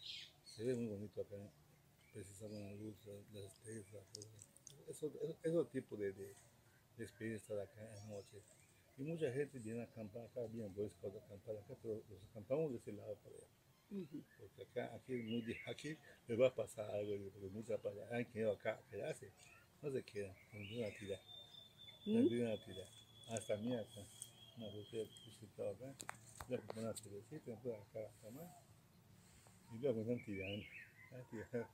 [0.56, 1.36] Se ve muy bonito acá,
[2.12, 3.86] precisando la luz, la- las estrellas.
[4.88, 6.34] Eso, eso, eso tipo de, de,
[6.98, 8.42] de experiencia de acá en la noche.
[8.98, 12.22] Y mucha gente viene a acampar acá, viene Boy Scouts a acampar acá, pero los
[12.30, 13.46] acampamos de ese lado para allá.
[14.38, 15.96] Porque acá, aquí, es muy, di- aquí
[16.28, 19.30] me va a pasar algo, porque muchas allá han quedado acá a quedarse,
[19.82, 21.20] no se quedan, acá, una botella
[29.94, 30.54] me están tirando,
[31.12, 31.64] ah, tirando.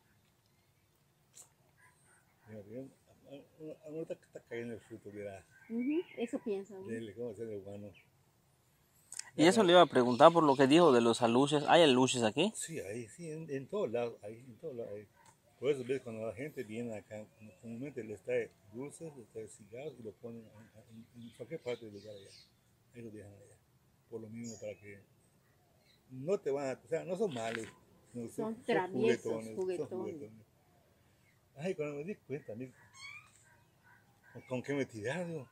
[2.49, 5.45] Mira, bien, a- a- ahorita está cayendo el fruto Eso.
[9.37, 11.63] Y eso le iba a preguntar por lo que dijo de los aluches.
[11.69, 12.53] ¿Hay aluches aquí?
[12.57, 14.93] Sí, ahí, sí, en, en todos lados, ahí, en todos lados.
[14.93, 15.07] ahí.
[15.61, 17.23] Por eso ves cuando la gente viene acá,
[17.61, 21.85] comúnmente les trae dulces, les trae cigarros y lo ponen en, en- en cualquier parte
[21.85, 22.31] del lugar allá.
[22.95, 23.57] Ahí lo dejan allá.
[24.09, 24.99] Por lo mismo, para que
[26.11, 27.67] no te van a, o sea, no son malos.
[28.15, 29.47] no, Son traviesos, son
[29.99, 30.47] juguetones.
[31.57, 32.73] Ay, cuando me di cuenta, amigo,
[34.49, 35.47] ¿con, qué me tiraron?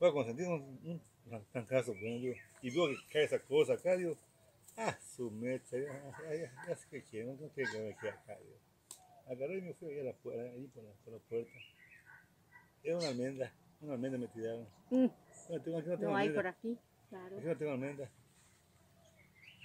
[0.00, 0.80] Voy a consentir un,
[1.30, 4.16] un trancazo, bueno, digo, y veo que cae esa cosa acá, digo,
[4.78, 8.10] ah, su mecha, ya, ya, ya, ya sé que quiero, no quiero que me quede
[8.10, 8.56] acá, digo.
[9.26, 11.50] Agarré y me fui ahí, a la, pu- ahí por, la, por la puerta.
[12.82, 14.66] Era una almendra, una almendra me tiraron.
[14.90, 15.06] Mm,
[15.48, 16.78] No, tengo, aquí no tengo No hay por aquí,
[17.08, 17.36] claro.
[17.38, 18.10] Aquí no tengo almendra.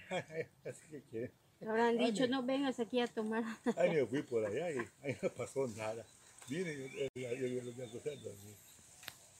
[0.65, 1.31] Así que quiere.
[1.61, 3.43] Habrán dicho, no vengas aquí a tomar.
[3.75, 6.05] Ahí me fui por allá y ahí no pasó nada.
[6.47, 8.55] Vine y yo, yo, yo, yo, me acosté a dormir.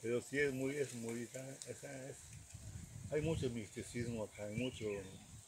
[0.02, 2.18] Pero sí es muy, es muy, esa- esa es-
[3.10, 4.84] hay mucho misticismo acá, hay mucho,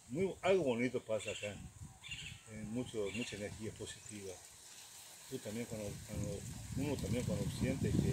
[0.08, 1.54] muy, algo bonito pasa acá,
[2.50, 4.32] eh, mucho, mucha energía positiva.
[5.32, 6.36] Tú también cuando, cuando-
[6.76, 8.12] uno también cuando siente que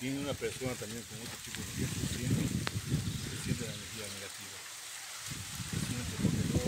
[0.00, 4.08] tiene una persona también con otro tipo de energía, tú sientes, se siente la energía
[4.08, 4.56] negativa.
[5.68, 6.64] Se siente porque no,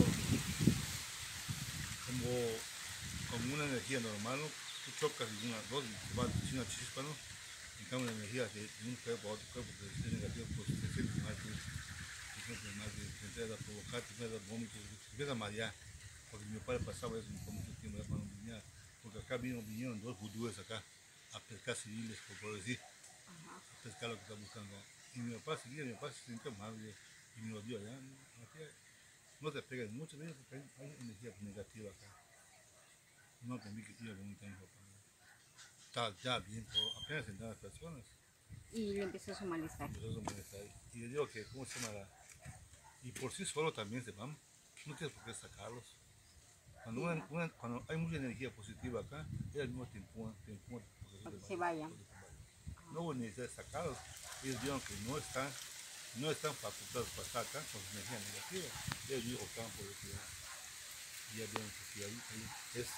[2.05, 2.29] como,
[3.33, 4.67] como una energía normal, ¿no?
[4.87, 5.83] tú chocas y una, dos,
[6.15, 7.17] va una chispa, ¿no?
[7.81, 10.87] En cambio, la energía de un cuerpo a otro cuerpo que es negativa, pues te
[10.93, 15.11] sientes mal, tú, te sientes mal, te, empiezas a provocar, te empiezas a vómitos, te
[15.17, 15.73] empiezas a marear.
[16.31, 18.59] Porque mi padre pasaba eso por mucho tiempo, ya cuando venía,
[19.03, 20.83] porque acá vino, vinieron dos judíos acá
[21.35, 22.79] a pescar civiles, por, por decir,
[23.83, 24.77] pescar lo que está buscando.
[25.15, 27.99] Y mi papá seguía, mi papá se sintió mal y, me lo dio allá.
[29.41, 30.33] No te pegues mucho, ¿ves?
[30.33, 32.07] porque hay, energía negativa acá.
[33.43, 34.65] No entendí que con un tiempo.
[35.81, 38.05] Está ya bien, todo, apenas sentadas las personas.
[38.73, 39.89] Y le empezó su malestar.
[39.89, 40.61] Empezó su malestar.
[40.95, 41.95] Y yo digo que, ¿cómo se llama?
[41.95, 42.09] La...
[43.03, 44.39] Y por sí solo también se van.
[44.87, 45.96] No tienes por qué sacarlos.
[46.87, 50.87] Cuando, una- una- cuando hay mucha energía positiva acá, ellos mismos te empujan, te empujan.
[51.03, 51.91] porque Para que se vayan.
[52.93, 53.99] No hubo necesidad de sacarlos.
[54.45, 55.51] Ellos vieron que no están,
[56.23, 58.69] no están facultados para estar acá con su energía negativa.
[59.11, 60.23] Ellos optaban por retirar.
[61.35, 62.89] Y ya vieron que ahí, ahí es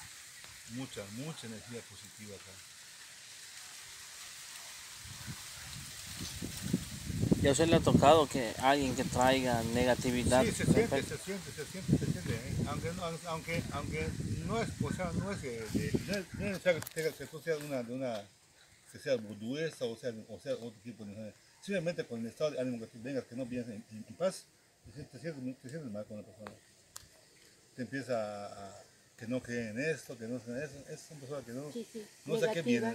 [0.77, 2.53] mucha, mucha energía positiva acá.
[7.49, 10.45] ¿Y a usted le ha tocado que alguien que traiga negatividad?
[10.45, 12.35] Sí, se siente, se siente, se siente, se siente.
[12.35, 12.55] ¿eh?
[12.67, 14.07] Aunque, no, aunque, aunque
[14.47, 17.41] no es, o sea, no es, eh, de- no es, necesario que, tenga- que tú
[17.41, 18.23] seas una, de una,
[18.93, 22.61] que sea budista o sea, o sea otro tipo de Simplemente con el estado de
[22.61, 24.45] ánimo que tú vengas, que no vienes en, en- en paz,
[24.85, 26.51] te sientes, te, sientes, te sientes mal con la persona.
[27.77, 28.83] Te empieza a, a-
[29.19, 30.75] que no creen en esto, que no creen en eso.
[30.91, 32.95] Es una persona que no, Sí, sí, no sé qué viene.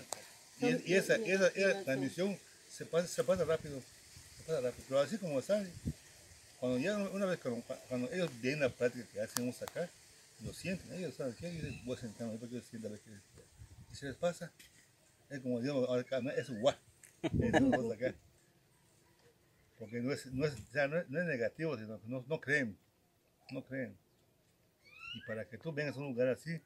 [0.61, 2.38] Y, y esa, esa, esa transmisión
[2.71, 3.81] se pasa, se pasa rápido.
[4.48, 4.74] Pasa.
[4.88, 5.70] Pero así como están,
[6.60, 9.90] cuando ya una vez cuando, ellos ven la práctica que hacemos acá,
[10.44, 13.11] lo sienten, ellos saben que ellos voy a sentarme porque ellos sienten a ver qué
[13.94, 14.52] y se les pasa.
[15.30, 16.03] Es como digamos, ahora
[16.36, 16.76] es guau.
[19.80, 22.78] Porque no es, no es, no es, negativo, sino que no, no creen.
[23.52, 23.98] No creen.
[25.15, 26.60] Y para que tú vengas a un lugar así,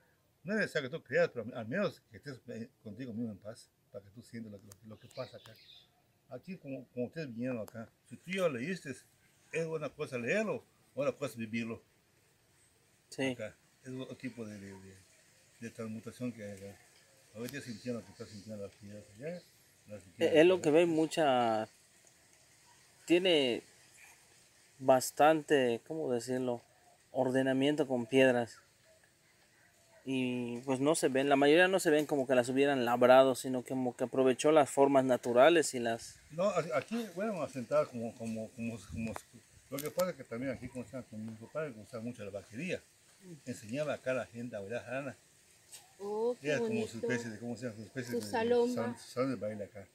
[0.43, 3.37] no es necesario que tú creas, pero al menos que estés eh, contigo mismo en
[3.39, 4.53] paz, para que tú sientas
[4.85, 5.53] lo que pasa acá.
[6.29, 8.91] Aquí, como, como ustedes vinieron acá, si tú ya lo leíste,
[9.51, 10.63] es una cosa leerlo,
[10.93, 11.81] otra cosa vivirlo.
[13.09, 13.31] Sí.
[13.31, 13.55] Acá.
[13.83, 15.07] Es otro tipo de, de, de-
[16.33, 16.77] que hay acá.
[17.35, 19.41] Ahorita sintiendo lo que está sintiendo aquí, allá,
[19.87, 21.67] la sintiendo Eh, Es lo que ve mucha.
[23.05, 23.63] Tiene
[24.79, 26.61] bastante, ¿cómo decirlo?
[27.11, 28.59] Ordenamiento con piedras.
[30.09, 33.35] Y pues no se ven, la mayoría no se ven como que las hubieran labrado,
[33.35, 36.17] sino como que aprovechó las formas naturales y las.
[36.31, 39.13] No, aquí bueno a sentar como, como, como, como-
[39.69, 42.23] Lo que pasa es que también aquí como están con mi papá le gustaba mucho
[42.23, 42.81] la vaquería.
[43.45, 45.17] Enseñaba acá a la gente a bailar jarana.
[45.99, 46.87] Oh, qué Era como bonito.
[46.87, 47.75] su especie de, ¿cómo se llama?
[47.75, 48.75] Su especie Su de, salón,
[49.29, 49.85] de baile acá.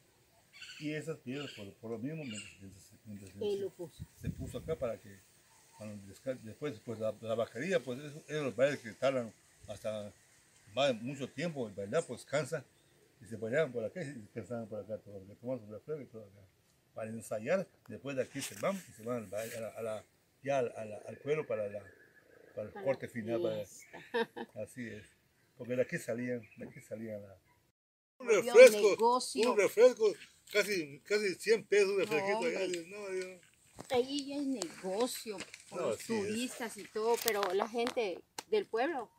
[0.78, 2.52] Y esas piedras, por, por lo mismo, mientras,
[3.06, 4.04] mientras- se, lo puso.
[4.20, 5.08] se puso acá para que
[5.78, 5.96] cuando
[6.42, 9.32] después, pues la, la vaquería, pues esos esos los bailes que tardan
[9.68, 10.12] hasta
[10.74, 12.64] más de mucho tiempo, el bailar pues cansa.
[13.20, 16.06] Y se bailaban por acá y descansaban por acá, todo, que tomaban su refresco y
[16.06, 16.40] todo acá.
[16.94, 19.82] Para ensayar, después de aquí se van y se van al, baile, a la, a
[19.82, 20.04] la-
[20.42, 21.80] ya al, a la- al pueblo para, la,
[22.54, 23.40] para el Para corte la final.
[23.42, 23.62] para-
[24.64, 25.06] así es.
[25.56, 27.36] Porque de aquí salían, de aquí salían la,
[28.18, 30.12] un refresco, un refresco,
[30.52, 32.86] casi, casi 100 pesos un No, refresquito allá.
[32.88, 33.40] No,
[33.90, 35.36] Ahí ya es negocio
[35.70, 36.06] por No, los es.
[36.06, 39.10] turistas y todo, pero la gente del pueblo.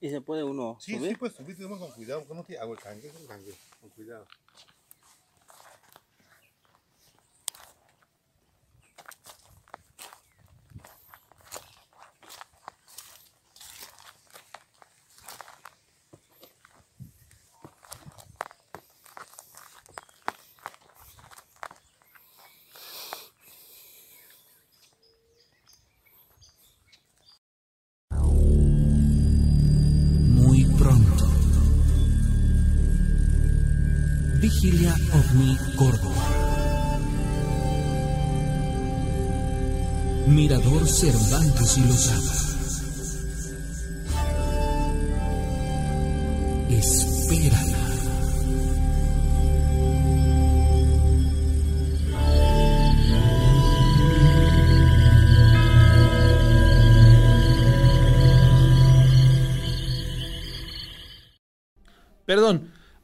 [0.00, 1.10] Y se puede uno Sí, subir.
[1.10, 1.34] sí, pues
[1.78, 2.42] con cuidado, que no
[3.94, 4.49] te
[34.62, 36.22] Vigilia OVNI Córdoba.
[40.26, 42.39] Mirador Cervantes y Lozada.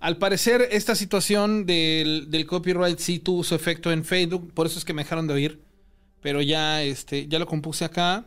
[0.06, 4.78] Al parecer esta situación del, del copyright sí tuvo su efecto en Facebook, por eso
[4.78, 5.60] es que me dejaron de oír.
[6.22, 8.24] Pero ya, este, ya lo compuse acá.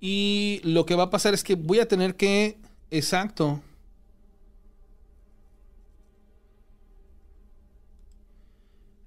[0.00, 2.56] Y lo que va a pasar es que voy a tener que.
[2.90, 3.60] Exacto.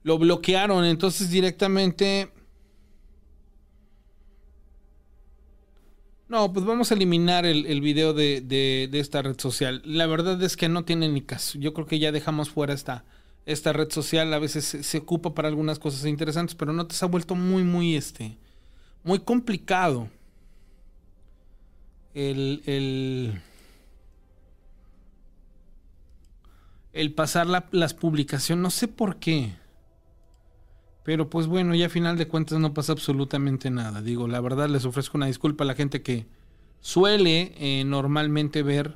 [0.04, 2.32] Lo bloquearon, entonces directamente.
[6.32, 9.82] No, pues vamos a eliminar el, el video de, de- esta red social.
[9.84, 11.60] La verdad es que no tiene ni caso.
[11.60, 13.04] Yo creo que ya dejamos fuera esta,
[13.46, 14.34] esta red social.
[14.34, 17.98] A veces se, ocupa para algunas cosas interesantes, pero no te ha vuelto muy, muy
[17.98, 18.38] este.
[19.04, 20.10] Muy complicado.
[22.14, 22.62] El.
[22.66, 23.42] el
[26.94, 28.62] el pasar la, las publicaciones.
[28.62, 29.54] No sé por qué.
[31.04, 34.02] Pero pues bueno, ya a final de cuentas no pasa absolutamente nada.
[34.02, 36.28] Digo, la verdad les ofrezco una disculpa a la gente que
[36.80, 38.96] suele eh, normalmente ver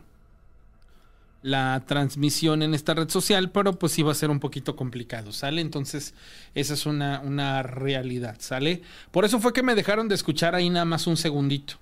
[1.41, 5.31] la transmisión en esta red social, pero pues sí va a ser un poquito complicado,
[5.31, 5.61] ¿sale?
[5.61, 6.15] Entonces,
[6.55, 8.81] esa es una, una realidad, ¿sale?
[9.11, 11.75] Por eso fue que me dejaron de escuchar ahí nada más un segundito.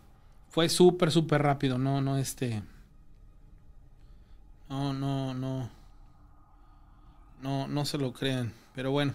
[0.49, 2.61] Fue súper, súper rápido, no, no, este...
[4.69, 5.69] No, no, no.
[7.41, 8.51] No, no se lo crean.
[8.75, 9.13] Pero bueno.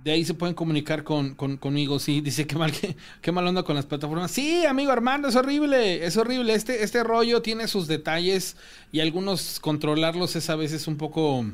[0.04, 1.98] De ahí se pueden comunicar con, conmigo.
[1.98, 2.74] Sí, dice que mal,
[3.22, 4.32] que, mal onda con las plataformas.
[4.32, 6.06] Sí, amigo Armando, es horrible.
[6.06, 6.54] Es horrible.
[6.54, 8.58] Este, este rollo tiene sus detalles
[8.92, 11.46] y algunos controlarlos es a veces un poco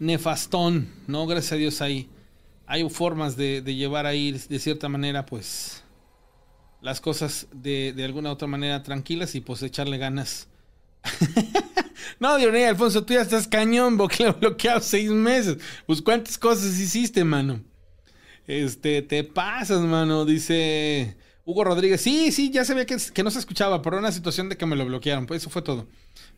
[0.00, 0.88] nefastón.
[1.06, 2.08] No, gracias a Dios hay,
[2.66, 5.84] hay formas de, llevar ahí de cierta manera, pues,
[6.80, 10.48] las cosas de, de alguna otra manera tranquilas y pues echarle ganas.
[12.18, 13.96] No, Dionel, Alfonso, tú ya estás cañón,
[14.40, 15.58] bloqueado seis meses.
[15.86, 17.60] Pues cuántas cosas hiciste, mano.
[18.46, 22.00] Este, te pasas, mano, dice Hugo Rodríguez.
[22.00, 24.66] Sí, sí, ya sabía que, que no se escuchaba, pero era una situación de que
[24.66, 25.26] me lo bloquearon.
[25.26, 25.86] Pues eso fue todo.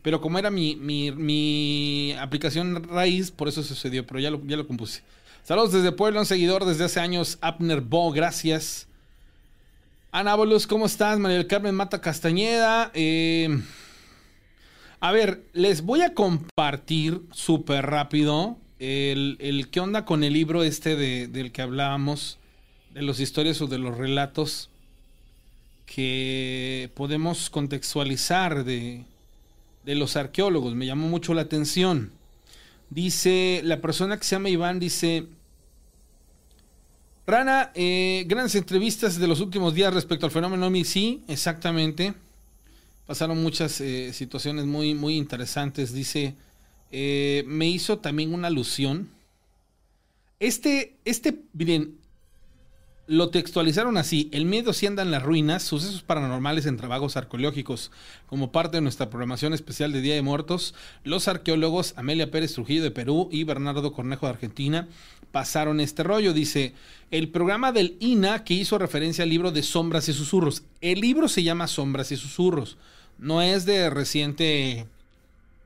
[0.01, 4.57] Pero como era mi, mi, mi aplicación raíz, por eso sucedió, pero ya lo, ya
[4.57, 5.01] lo compuse.
[5.43, 8.87] Saludos desde Puebla, un seguidor desde hace años, Abner Bo, gracias.
[10.11, 10.37] Ana
[10.69, 11.19] ¿cómo estás?
[11.19, 12.89] María del Carmen Mata Castañeda.
[12.93, 13.59] Eh,
[14.99, 20.63] a ver, les voy a compartir súper rápido el, el, qué onda con el libro
[20.63, 22.39] este de, del que hablábamos,
[22.93, 24.69] de las historias o de los relatos
[25.85, 29.05] que podemos contextualizar de,
[29.83, 30.75] de los arqueólogos.
[30.75, 32.11] Me llamó mucho la atención.
[32.89, 35.27] Dice, la persona que se llama Iván dice,
[37.27, 40.85] Rana, eh, grandes entrevistas de los últimos días respecto al fenómeno OMI.
[40.85, 42.13] Sí, exactamente
[43.05, 45.93] pasaron muchas eh, situaciones muy, muy interesantes.
[45.93, 46.35] Dice,
[46.91, 49.09] eh, me hizo también una alusión.
[50.39, 51.97] Este, este, miren,
[53.07, 57.91] lo textualizaron así, el miedo si anda en las ruinas, sucesos paranormales en trabajos arqueológicos.
[58.25, 60.73] Como parte de nuestra programación especial de Día de Muertos,
[61.03, 64.87] los arqueólogos Amelia Pérez Trujillo de Perú y Bernardo Cornejo de Argentina
[65.31, 66.33] pasaron este rollo.
[66.33, 66.73] Dice,
[67.11, 70.63] el programa del INA que hizo referencia al libro de Sombras y Susurros.
[70.81, 72.77] El libro se llama Sombras y Susurros
[73.17, 74.87] no es de reciente,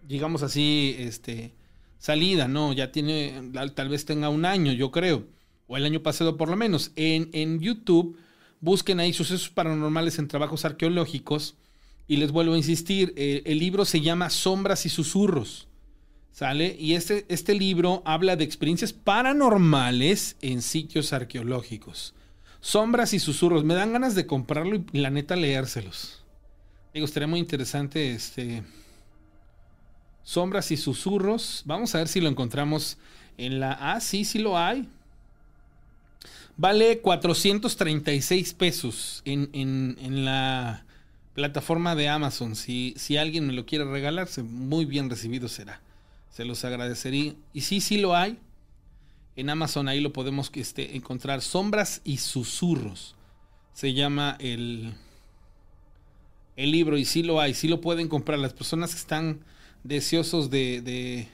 [0.07, 1.51] digamos así, este,
[1.97, 5.25] salida, no, ya tiene, tal vez tenga un año, yo creo,
[5.67, 6.91] o el año pasado por lo menos.
[6.95, 8.17] En, en YouTube,
[8.61, 11.55] busquen ahí sucesos paranormales en trabajos arqueológicos.
[12.07, 15.67] Y les vuelvo a insistir, el libro se llama Sombras y Susurros.
[16.31, 16.75] ¿Sale?
[16.79, 22.15] Y este, este libro habla de experiencias paranormales en sitios arqueológicos.
[22.61, 23.63] Sombras y susurros.
[23.63, 26.23] Me dan ganas de comprarlo y la neta leérselos.
[26.93, 28.63] Digo, estaría muy interesante este.
[30.23, 31.63] Sombras y susurros.
[31.65, 32.97] Vamos a ver si lo encontramos
[33.37, 33.77] en la.
[33.79, 34.87] Ah, sí, sí lo hay.
[36.57, 40.83] Vale 436 pesos en, en, la
[41.33, 42.55] plataforma de Amazon.
[42.55, 45.79] Si, si alguien me lo quiere regalar, muy bien recibido será.
[46.31, 47.33] Se los agradecería.
[47.53, 48.37] Y sí, sí lo hay.
[49.37, 51.41] En Amazon ahí lo podemos este, encontrar.
[51.41, 53.15] Sombras y susurros.
[53.73, 54.95] Se llama el,
[56.59, 58.37] el libro y sí lo hay, sí lo pueden comprar.
[58.37, 59.45] Las personas que están
[59.85, 61.29] deseosos de,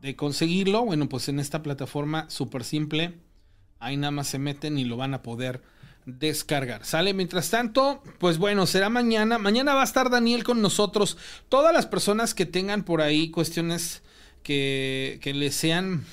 [0.00, 3.18] de, conseguirlo, bueno, pues en esta plataforma súper simple,
[3.78, 5.60] ahí nada más se meten y lo van a poder
[6.06, 6.86] descargar.
[6.86, 9.36] Sale, mientras tanto, pues bueno, será mañana.
[9.36, 11.18] Mañana va a estar Daniel con nosotros.
[11.50, 14.02] Todas las personas que tengan por ahí cuestiones
[14.42, 16.06] que, que les sean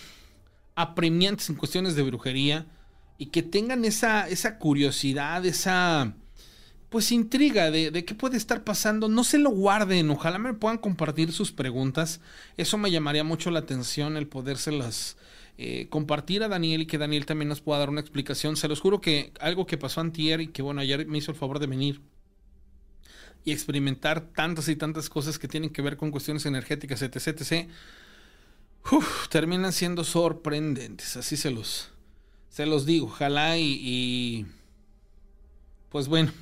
[0.75, 2.65] apremiantes en cuestiones de brujería
[3.17, 6.13] y que tengan esa, esa curiosidad, esa
[6.95, 9.09] pues intriga de, de, qué puede estar pasando.
[9.09, 12.21] No se lo guarden, ojalá me puedan compartir sus preguntas.
[12.55, 15.17] Eso me llamaría mucho la atención, el podérselas
[15.57, 18.55] eh, compartir a Daniel y que Daniel también nos pueda dar una explicación.
[18.55, 21.37] Se los juro que algo que pasó antier y que bueno, ayer me hizo el
[21.37, 21.99] favor de venir
[23.43, 27.67] y experimentar tantas y tantas cosas que tienen que ver con cuestiones energéticas, etc, etc.
[29.29, 31.89] terminan siendo sorprendentes, así se los,
[32.47, 33.07] se los digo.
[33.07, 34.45] Ojalá y, y
[35.89, 36.31] pues bueno.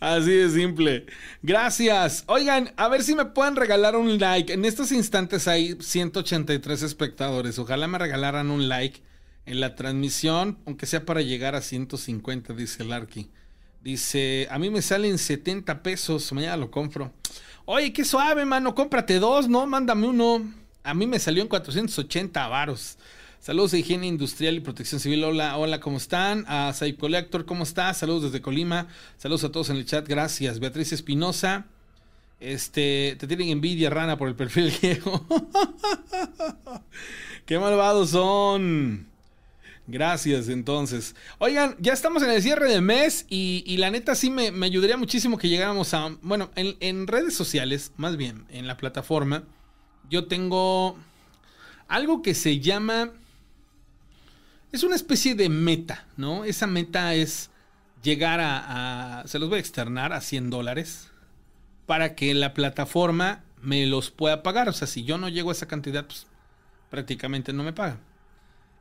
[0.00, 1.06] Así de simple.
[1.42, 2.24] Gracias.
[2.26, 4.52] Oigan, a ver si me pueden regalar un like.
[4.52, 7.58] En estos instantes hay 183 espectadores.
[7.60, 9.00] Ojalá me regalaran un like
[9.46, 13.30] en la transmisión, aunque sea para llegar a 150, dice Arqui.
[13.80, 17.12] Dice, a mí me salen 70 pesos, mañana lo compro.
[17.64, 19.66] Oye, qué suave, mano, cómprate dos, ¿no?
[19.66, 20.52] Mándame uno.
[20.84, 22.98] A mí me salió en 480 varos.
[23.42, 25.24] Saludos de Higiene Industrial y Protección Civil.
[25.24, 26.44] Hola, hola, ¿cómo están?
[26.46, 26.96] A Saib
[27.44, 27.98] ¿cómo estás?
[27.98, 28.86] Saludos desde Colima.
[29.18, 30.60] Saludos a todos en el chat, gracias.
[30.60, 31.66] Beatriz Espinosa.
[32.38, 35.26] Este, te tienen envidia, rana, por el perfil viejo.
[37.44, 39.08] Qué malvados son.
[39.88, 41.16] Gracias, entonces.
[41.38, 45.36] Oigan, ya estamos en el cierre del mes y, la neta sí me, ayudaría muchísimo
[45.36, 46.16] que llegáramos a...
[46.22, 49.42] Bueno, en, en redes sociales, más bien, en la plataforma,
[50.08, 50.96] yo tengo
[51.88, 53.10] algo que se llama
[54.72, 56.44] es una especie de meta, ¿no?
[56.44, 57.50] Esa meta es
[58.02, 61.08] llegar a, se los voy a externar a 100 dólares
[61.86, 64.68] para que la plataforma me los pueda pagar.
[64.68, 66.26] O sea, si yo no llego a esa cantidad, pues
[66.90, 67.98] prácticamente no me paga.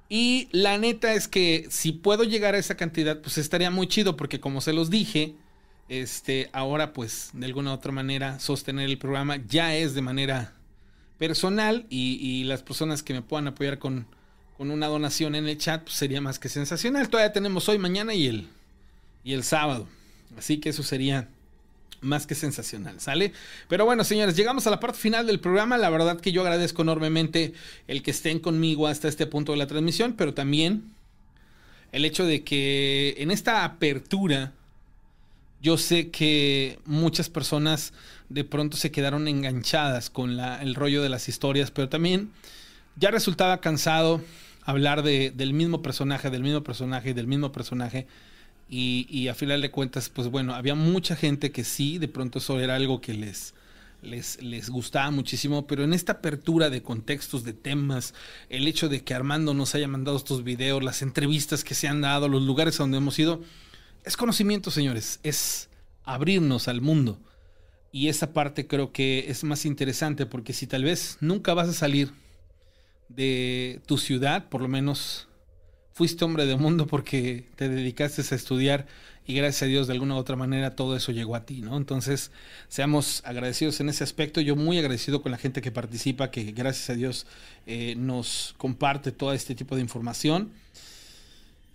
[0.08, 4.18] Y la neta es que si puedo llegar a esa cantidad, pues estaría muy chido
[4.18, 5.36] porque como se los dije,
[5.90, 10.54] este, ahora pues de alguna u otra manera sostener el programa ya es de manera
[11.18, 14.08] personal y, y las personas que me puedan apoyar con
[14.62, 17.10] con una donación en el chat, pues sería más que sensacional.
[17.10, 18.48] Todavía tenemos hoy, mañana y el,
[19.24, 19.88] y el sábado.
[20.38, 21.28] Así que eso sería
[22.00, 23.34] más que sensacional, ¿sale?
[23.68, 25.80] Pero bueno, señores, llegamos a la parte final del programa.
[25.80, 27.54] La verdad que yo agradezco enormemente
[27.88, 30.84] el que estén conmigo hasta este punto de la transmisión, pero también
[31.92, 34.54] el hecho de que en esta apertura
[35.60, 37.94] yo sé que muchas personas
[38.30, 42.30] de pronto se quedaron enganchadas con la, el rollo de las historias, pero también
[42.96, 44.22] ya resultaba cansado
[44.64, 48.08] hablar de, del mismo personaje, del mismo personaje, del mismo personaje.
[48.70, 52.40] Y, y, a final de cuentas, pues bueno, había mucha gente que sí, de pronto
[52.40, 53.54] eso era algo que les,
[54.02, 58.14] les, les gustaba muchísimo, pero en esta apertura de contextos, de temas,
[58.50, 62.00] el hecho de que Armando nos haya mandado estos videos, las entrevistas que se han
[62.00, 63.42] dado, los lugares a donde hemos ido,
[64.06, 65.70] es conocimiento, señores, es
[66.06, 67.20] abrirnos al mundo.
[67.92, 71.74] Y esa parte creo que es más interesante porque si tal vez nunca vas a
[71.74, 72.14] salir
[73.16, 75.28] de tu ciudad, por lo menos
[75.94, 78.88] fuiste hombre de mundo porque te dedicaste a estudiar
[79.28, 81.78] y gracias a Dios de alguna u otra manera todo eso llegó a ti, ¿no?
[81.78, 82.32] Entonces,
[82.70, 84.42] seamos agradecidos en ese aspecto.
[84.42, 87.28] Yo muy agradecido con la gente que participa, que gracias a Dios
[87.68, 90.52] eh, nos comparte todo este tipo de información.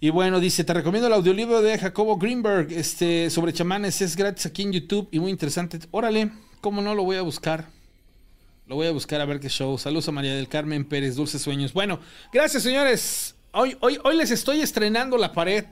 [0.01, 4.47] Y bueno, dice, te recomiendo el audiolibro de Jacobo Greenberg este, sobre chamanes, es gratis
[4.47, 5.79] aquí en YouTube y muy interesante.
[5.91, 7.69] Órale, ¿cómo no lo voy a buscar?
[8.67, 9.79] Lo voy a buscar a ver qué show.
[9.79, 11.73] Saludos a María del Carmen Pérez, Dulces Sueños.
[11.73, 12.01] Bueno,
[12.33, 13.37] gracias señores.
[13.53, 15.67] Hoy, hoy, hoy les estoy estrenando la pared.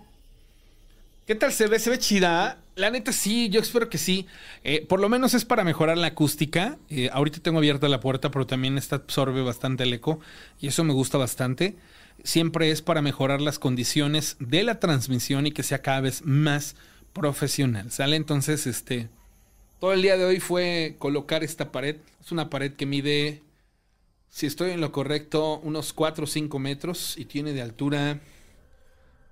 [1.27, 1.81] ¿Qué tal se ve?
[1.81, 2.59] ¿Se ve chida?
[2.77, 4.27] La neta sí, yo espero que sí.
[4.63, 6.79] Eh, por lo menos es para mejorar la acústica.
[6.89, 10.21] Eh, ahorita tengo abierta la puerta, pero también esta absorbe bastante el eco.
[10.61, 11.75] Y eso me gusta bastante.
[12.23, 16.77] Siempre es para mejorar las condiciones de la transmisión y que sea cada vez más
[17.13, 17.91] profesional.
[17.91, 18.15] ¿Sale?
[18.15, 19.09] Entonces, este...
[19.85, 21.97] Todo el día de hoy fue colocar esta pared.
[22.19, 23.43] Es una pared que mide,
[24.31, 28.19] si estoy en lo correcto, unos 4 o 5 metros y tiene de altura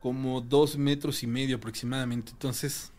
[0.01, 2.33] como 2 metros y medio aproximadamente.
[2.33, 2.93] Entonces,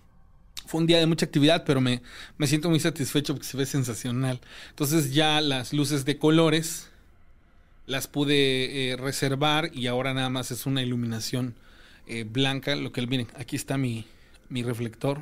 [0.65, 2.01] fue un día de mucha actividad, pero me,
[2.39, 4.41] me siento muy satisfecho porque se ve sensacional.
[4.71, 6.89] Entonces ya las luces de colores
[7.85, 11.53] las pude eh, reservar y ahora nada más es una iluminación
[12.07, 12.75] eh, blanca.
[12.75, 14.07] Lo que miren, aquí está mi,
[14.49, 15.19] mi reflector.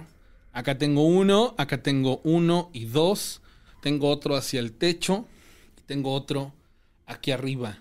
[0.54, 3.42] Acá tengo uno, acá tengo uno y dos.
[3.82, 5.26] Tengo otro hacia el techo.
[5.78, 6.54] Y tengo otro
[7.06, 7.80] aquí arriba.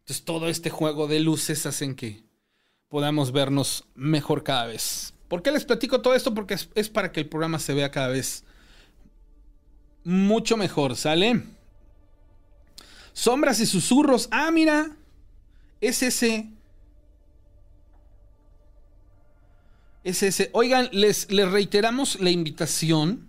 [0.00, 2.22] Entonces todo este juego de luces hacen que
[2.88, 5.12] podamos vernos mejor cada vez.
[5.28, 6.32] ¿Por qué les platico todo esto?
[6.32, 8.44] Porque es, es para que el programa se vea cada vez
[10.04, 11.42] mucho mejor, ¿sale?
[13.12, 14.28] Sombras y susurros.
[14.30, 14.96] Ah, mira.
[15.80, 16.48] Es ese
[20.06, 20.50] es ese.
[20.52, 23.26] Oigan, les, les reiteramos la invitación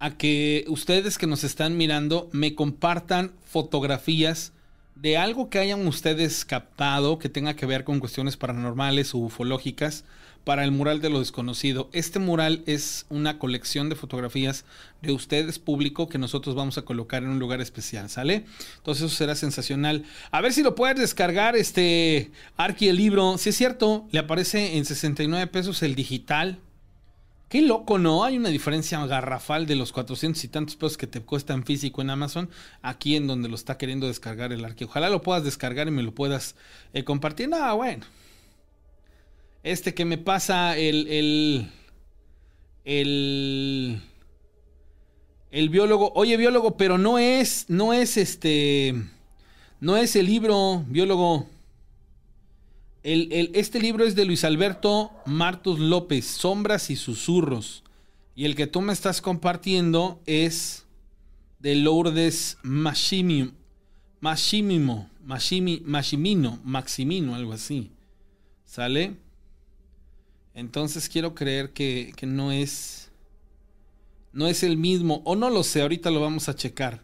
[0.00, 4.52] a que ustedes que nos están mirando me compartan fotografías
[4.96, 10.04] de algo que hayan ustedes captado que tenga que ver con cuestiones paranormales o ufológicas
[10.44, 11.88] para el mural de lo desconocido.
[11.92, 14.64] Este mural es una colección de fotografías
[15.00, 18.44] de ustedes público que nosotros vamos a colocar en un lugar especial, ¿sale?
[18.78, 20.04] Entonces eso será sensacional.
[20.30, 23.38] A ver si lo puedes descargar, este Arqui el libro.
[23.38, 26.58] Si es cierto, le aparece en 69 pesos el digital.
[27.48, 28.24] Qué loco, ¿no?
[28.24, 32.08] Hay una diferencia garrafal de los 400 y tantos pesos que te cuestan físico en
[32.08, 32.48] Amazon,
[32.80, 34.84] aquí en donde lo está queriendo descargar el Arqui.
[34.84, 36.56] Ojalá lo puedas descargar y me lo puedas
[36.94, 37.50] eh, compartir.
[37.52, 38.06] Ah, bueno.
[39.62, 41.70] Este que me pasa el, el,
[42.84, 44.00] el,
[45.52, 46.10] el biólogo.
[46.16, 48.94] Oye, biólogo, pero no es, no es este,
[49.80, 51.46] no es el libro, biólogo.
[53.04, 57.84] El, el, este libro es de Luis Alberto Martos López, Sombras y Susurros.
[58.34, 60.86] Y el que tú me estás compartiendo es
[61.60, 63.52] de Lourdes Machimimo,
[64.20, 67.92] Machimimo, Machimi, Machimino, Maximino, algo así.
[68.64, 69.16] ¿Sale?
[70.54, 73.10] Entonces quiero creer que, no es.
[74.32, 75.22] No es el mismo.
[75.24, 77.02] O no lo sé, ahorita lo vamos a checar.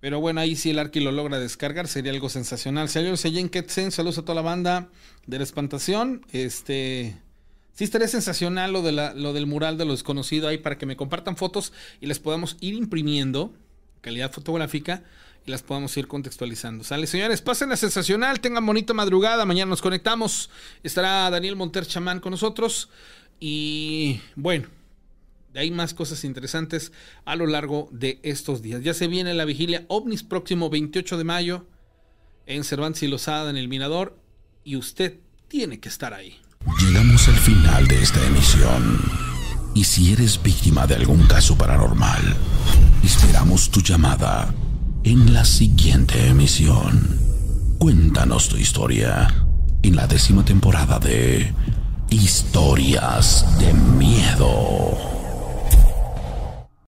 [0.00, 2.88] Pero bueno, ahí si el Arqui lo logra descargar, sería algo sensacional.
[2.88, 4.88] Saludos a Jane Ketsen, saludos a toda la banda
[5.26, 6.24] de la espantación.
[6.32, 7.16] Este.
[7.72, 10.86] Sí estaría sensacional lo, de la, lo del mural de lo desconocido ahí para que
[10.86, 13.54] me compartan fotos y les podamos ir imprimiendo
[14.00, 15.04] calidad fotográfica
[15.48, 16.84] las podamos ir contextualizando.
[16.84, 20.50] Sale, señores, pasen a sensacional, tengan bonita madrugada, mañana nos conectamos.
[20.82, 22.90] Estará Daniel Monter Chamán con nosotros
[23.40, 24.68] y bueno,
[25.54, 26.92] ahí más cosas interesantes
[27.24, 28.82] a lo largo de estos días.
[28.82, 31.66] Ya se viene la vigilia OVNIS próximo 28 de mayo
[32.46, 34.18] en Cervantes y Lozada en el Mirador
[34.64, 35.18] y usted
[35.48, 36.38] tiene que estar ahí.
[36.78, 39.00] Llegamos al final de esta emisión.
[39.74, 42.36] Y si eres víctima de algún caso paranormal,
[43.04, 44.52] esperamos tu llamada
[45.08, 47.18] en la siguiente emisión.
[47.78, 49.26] Cuéntanos tu historia
[49.82, 51.50] en la décima temporada de
[52.10, 55.17] Historias de Miedo.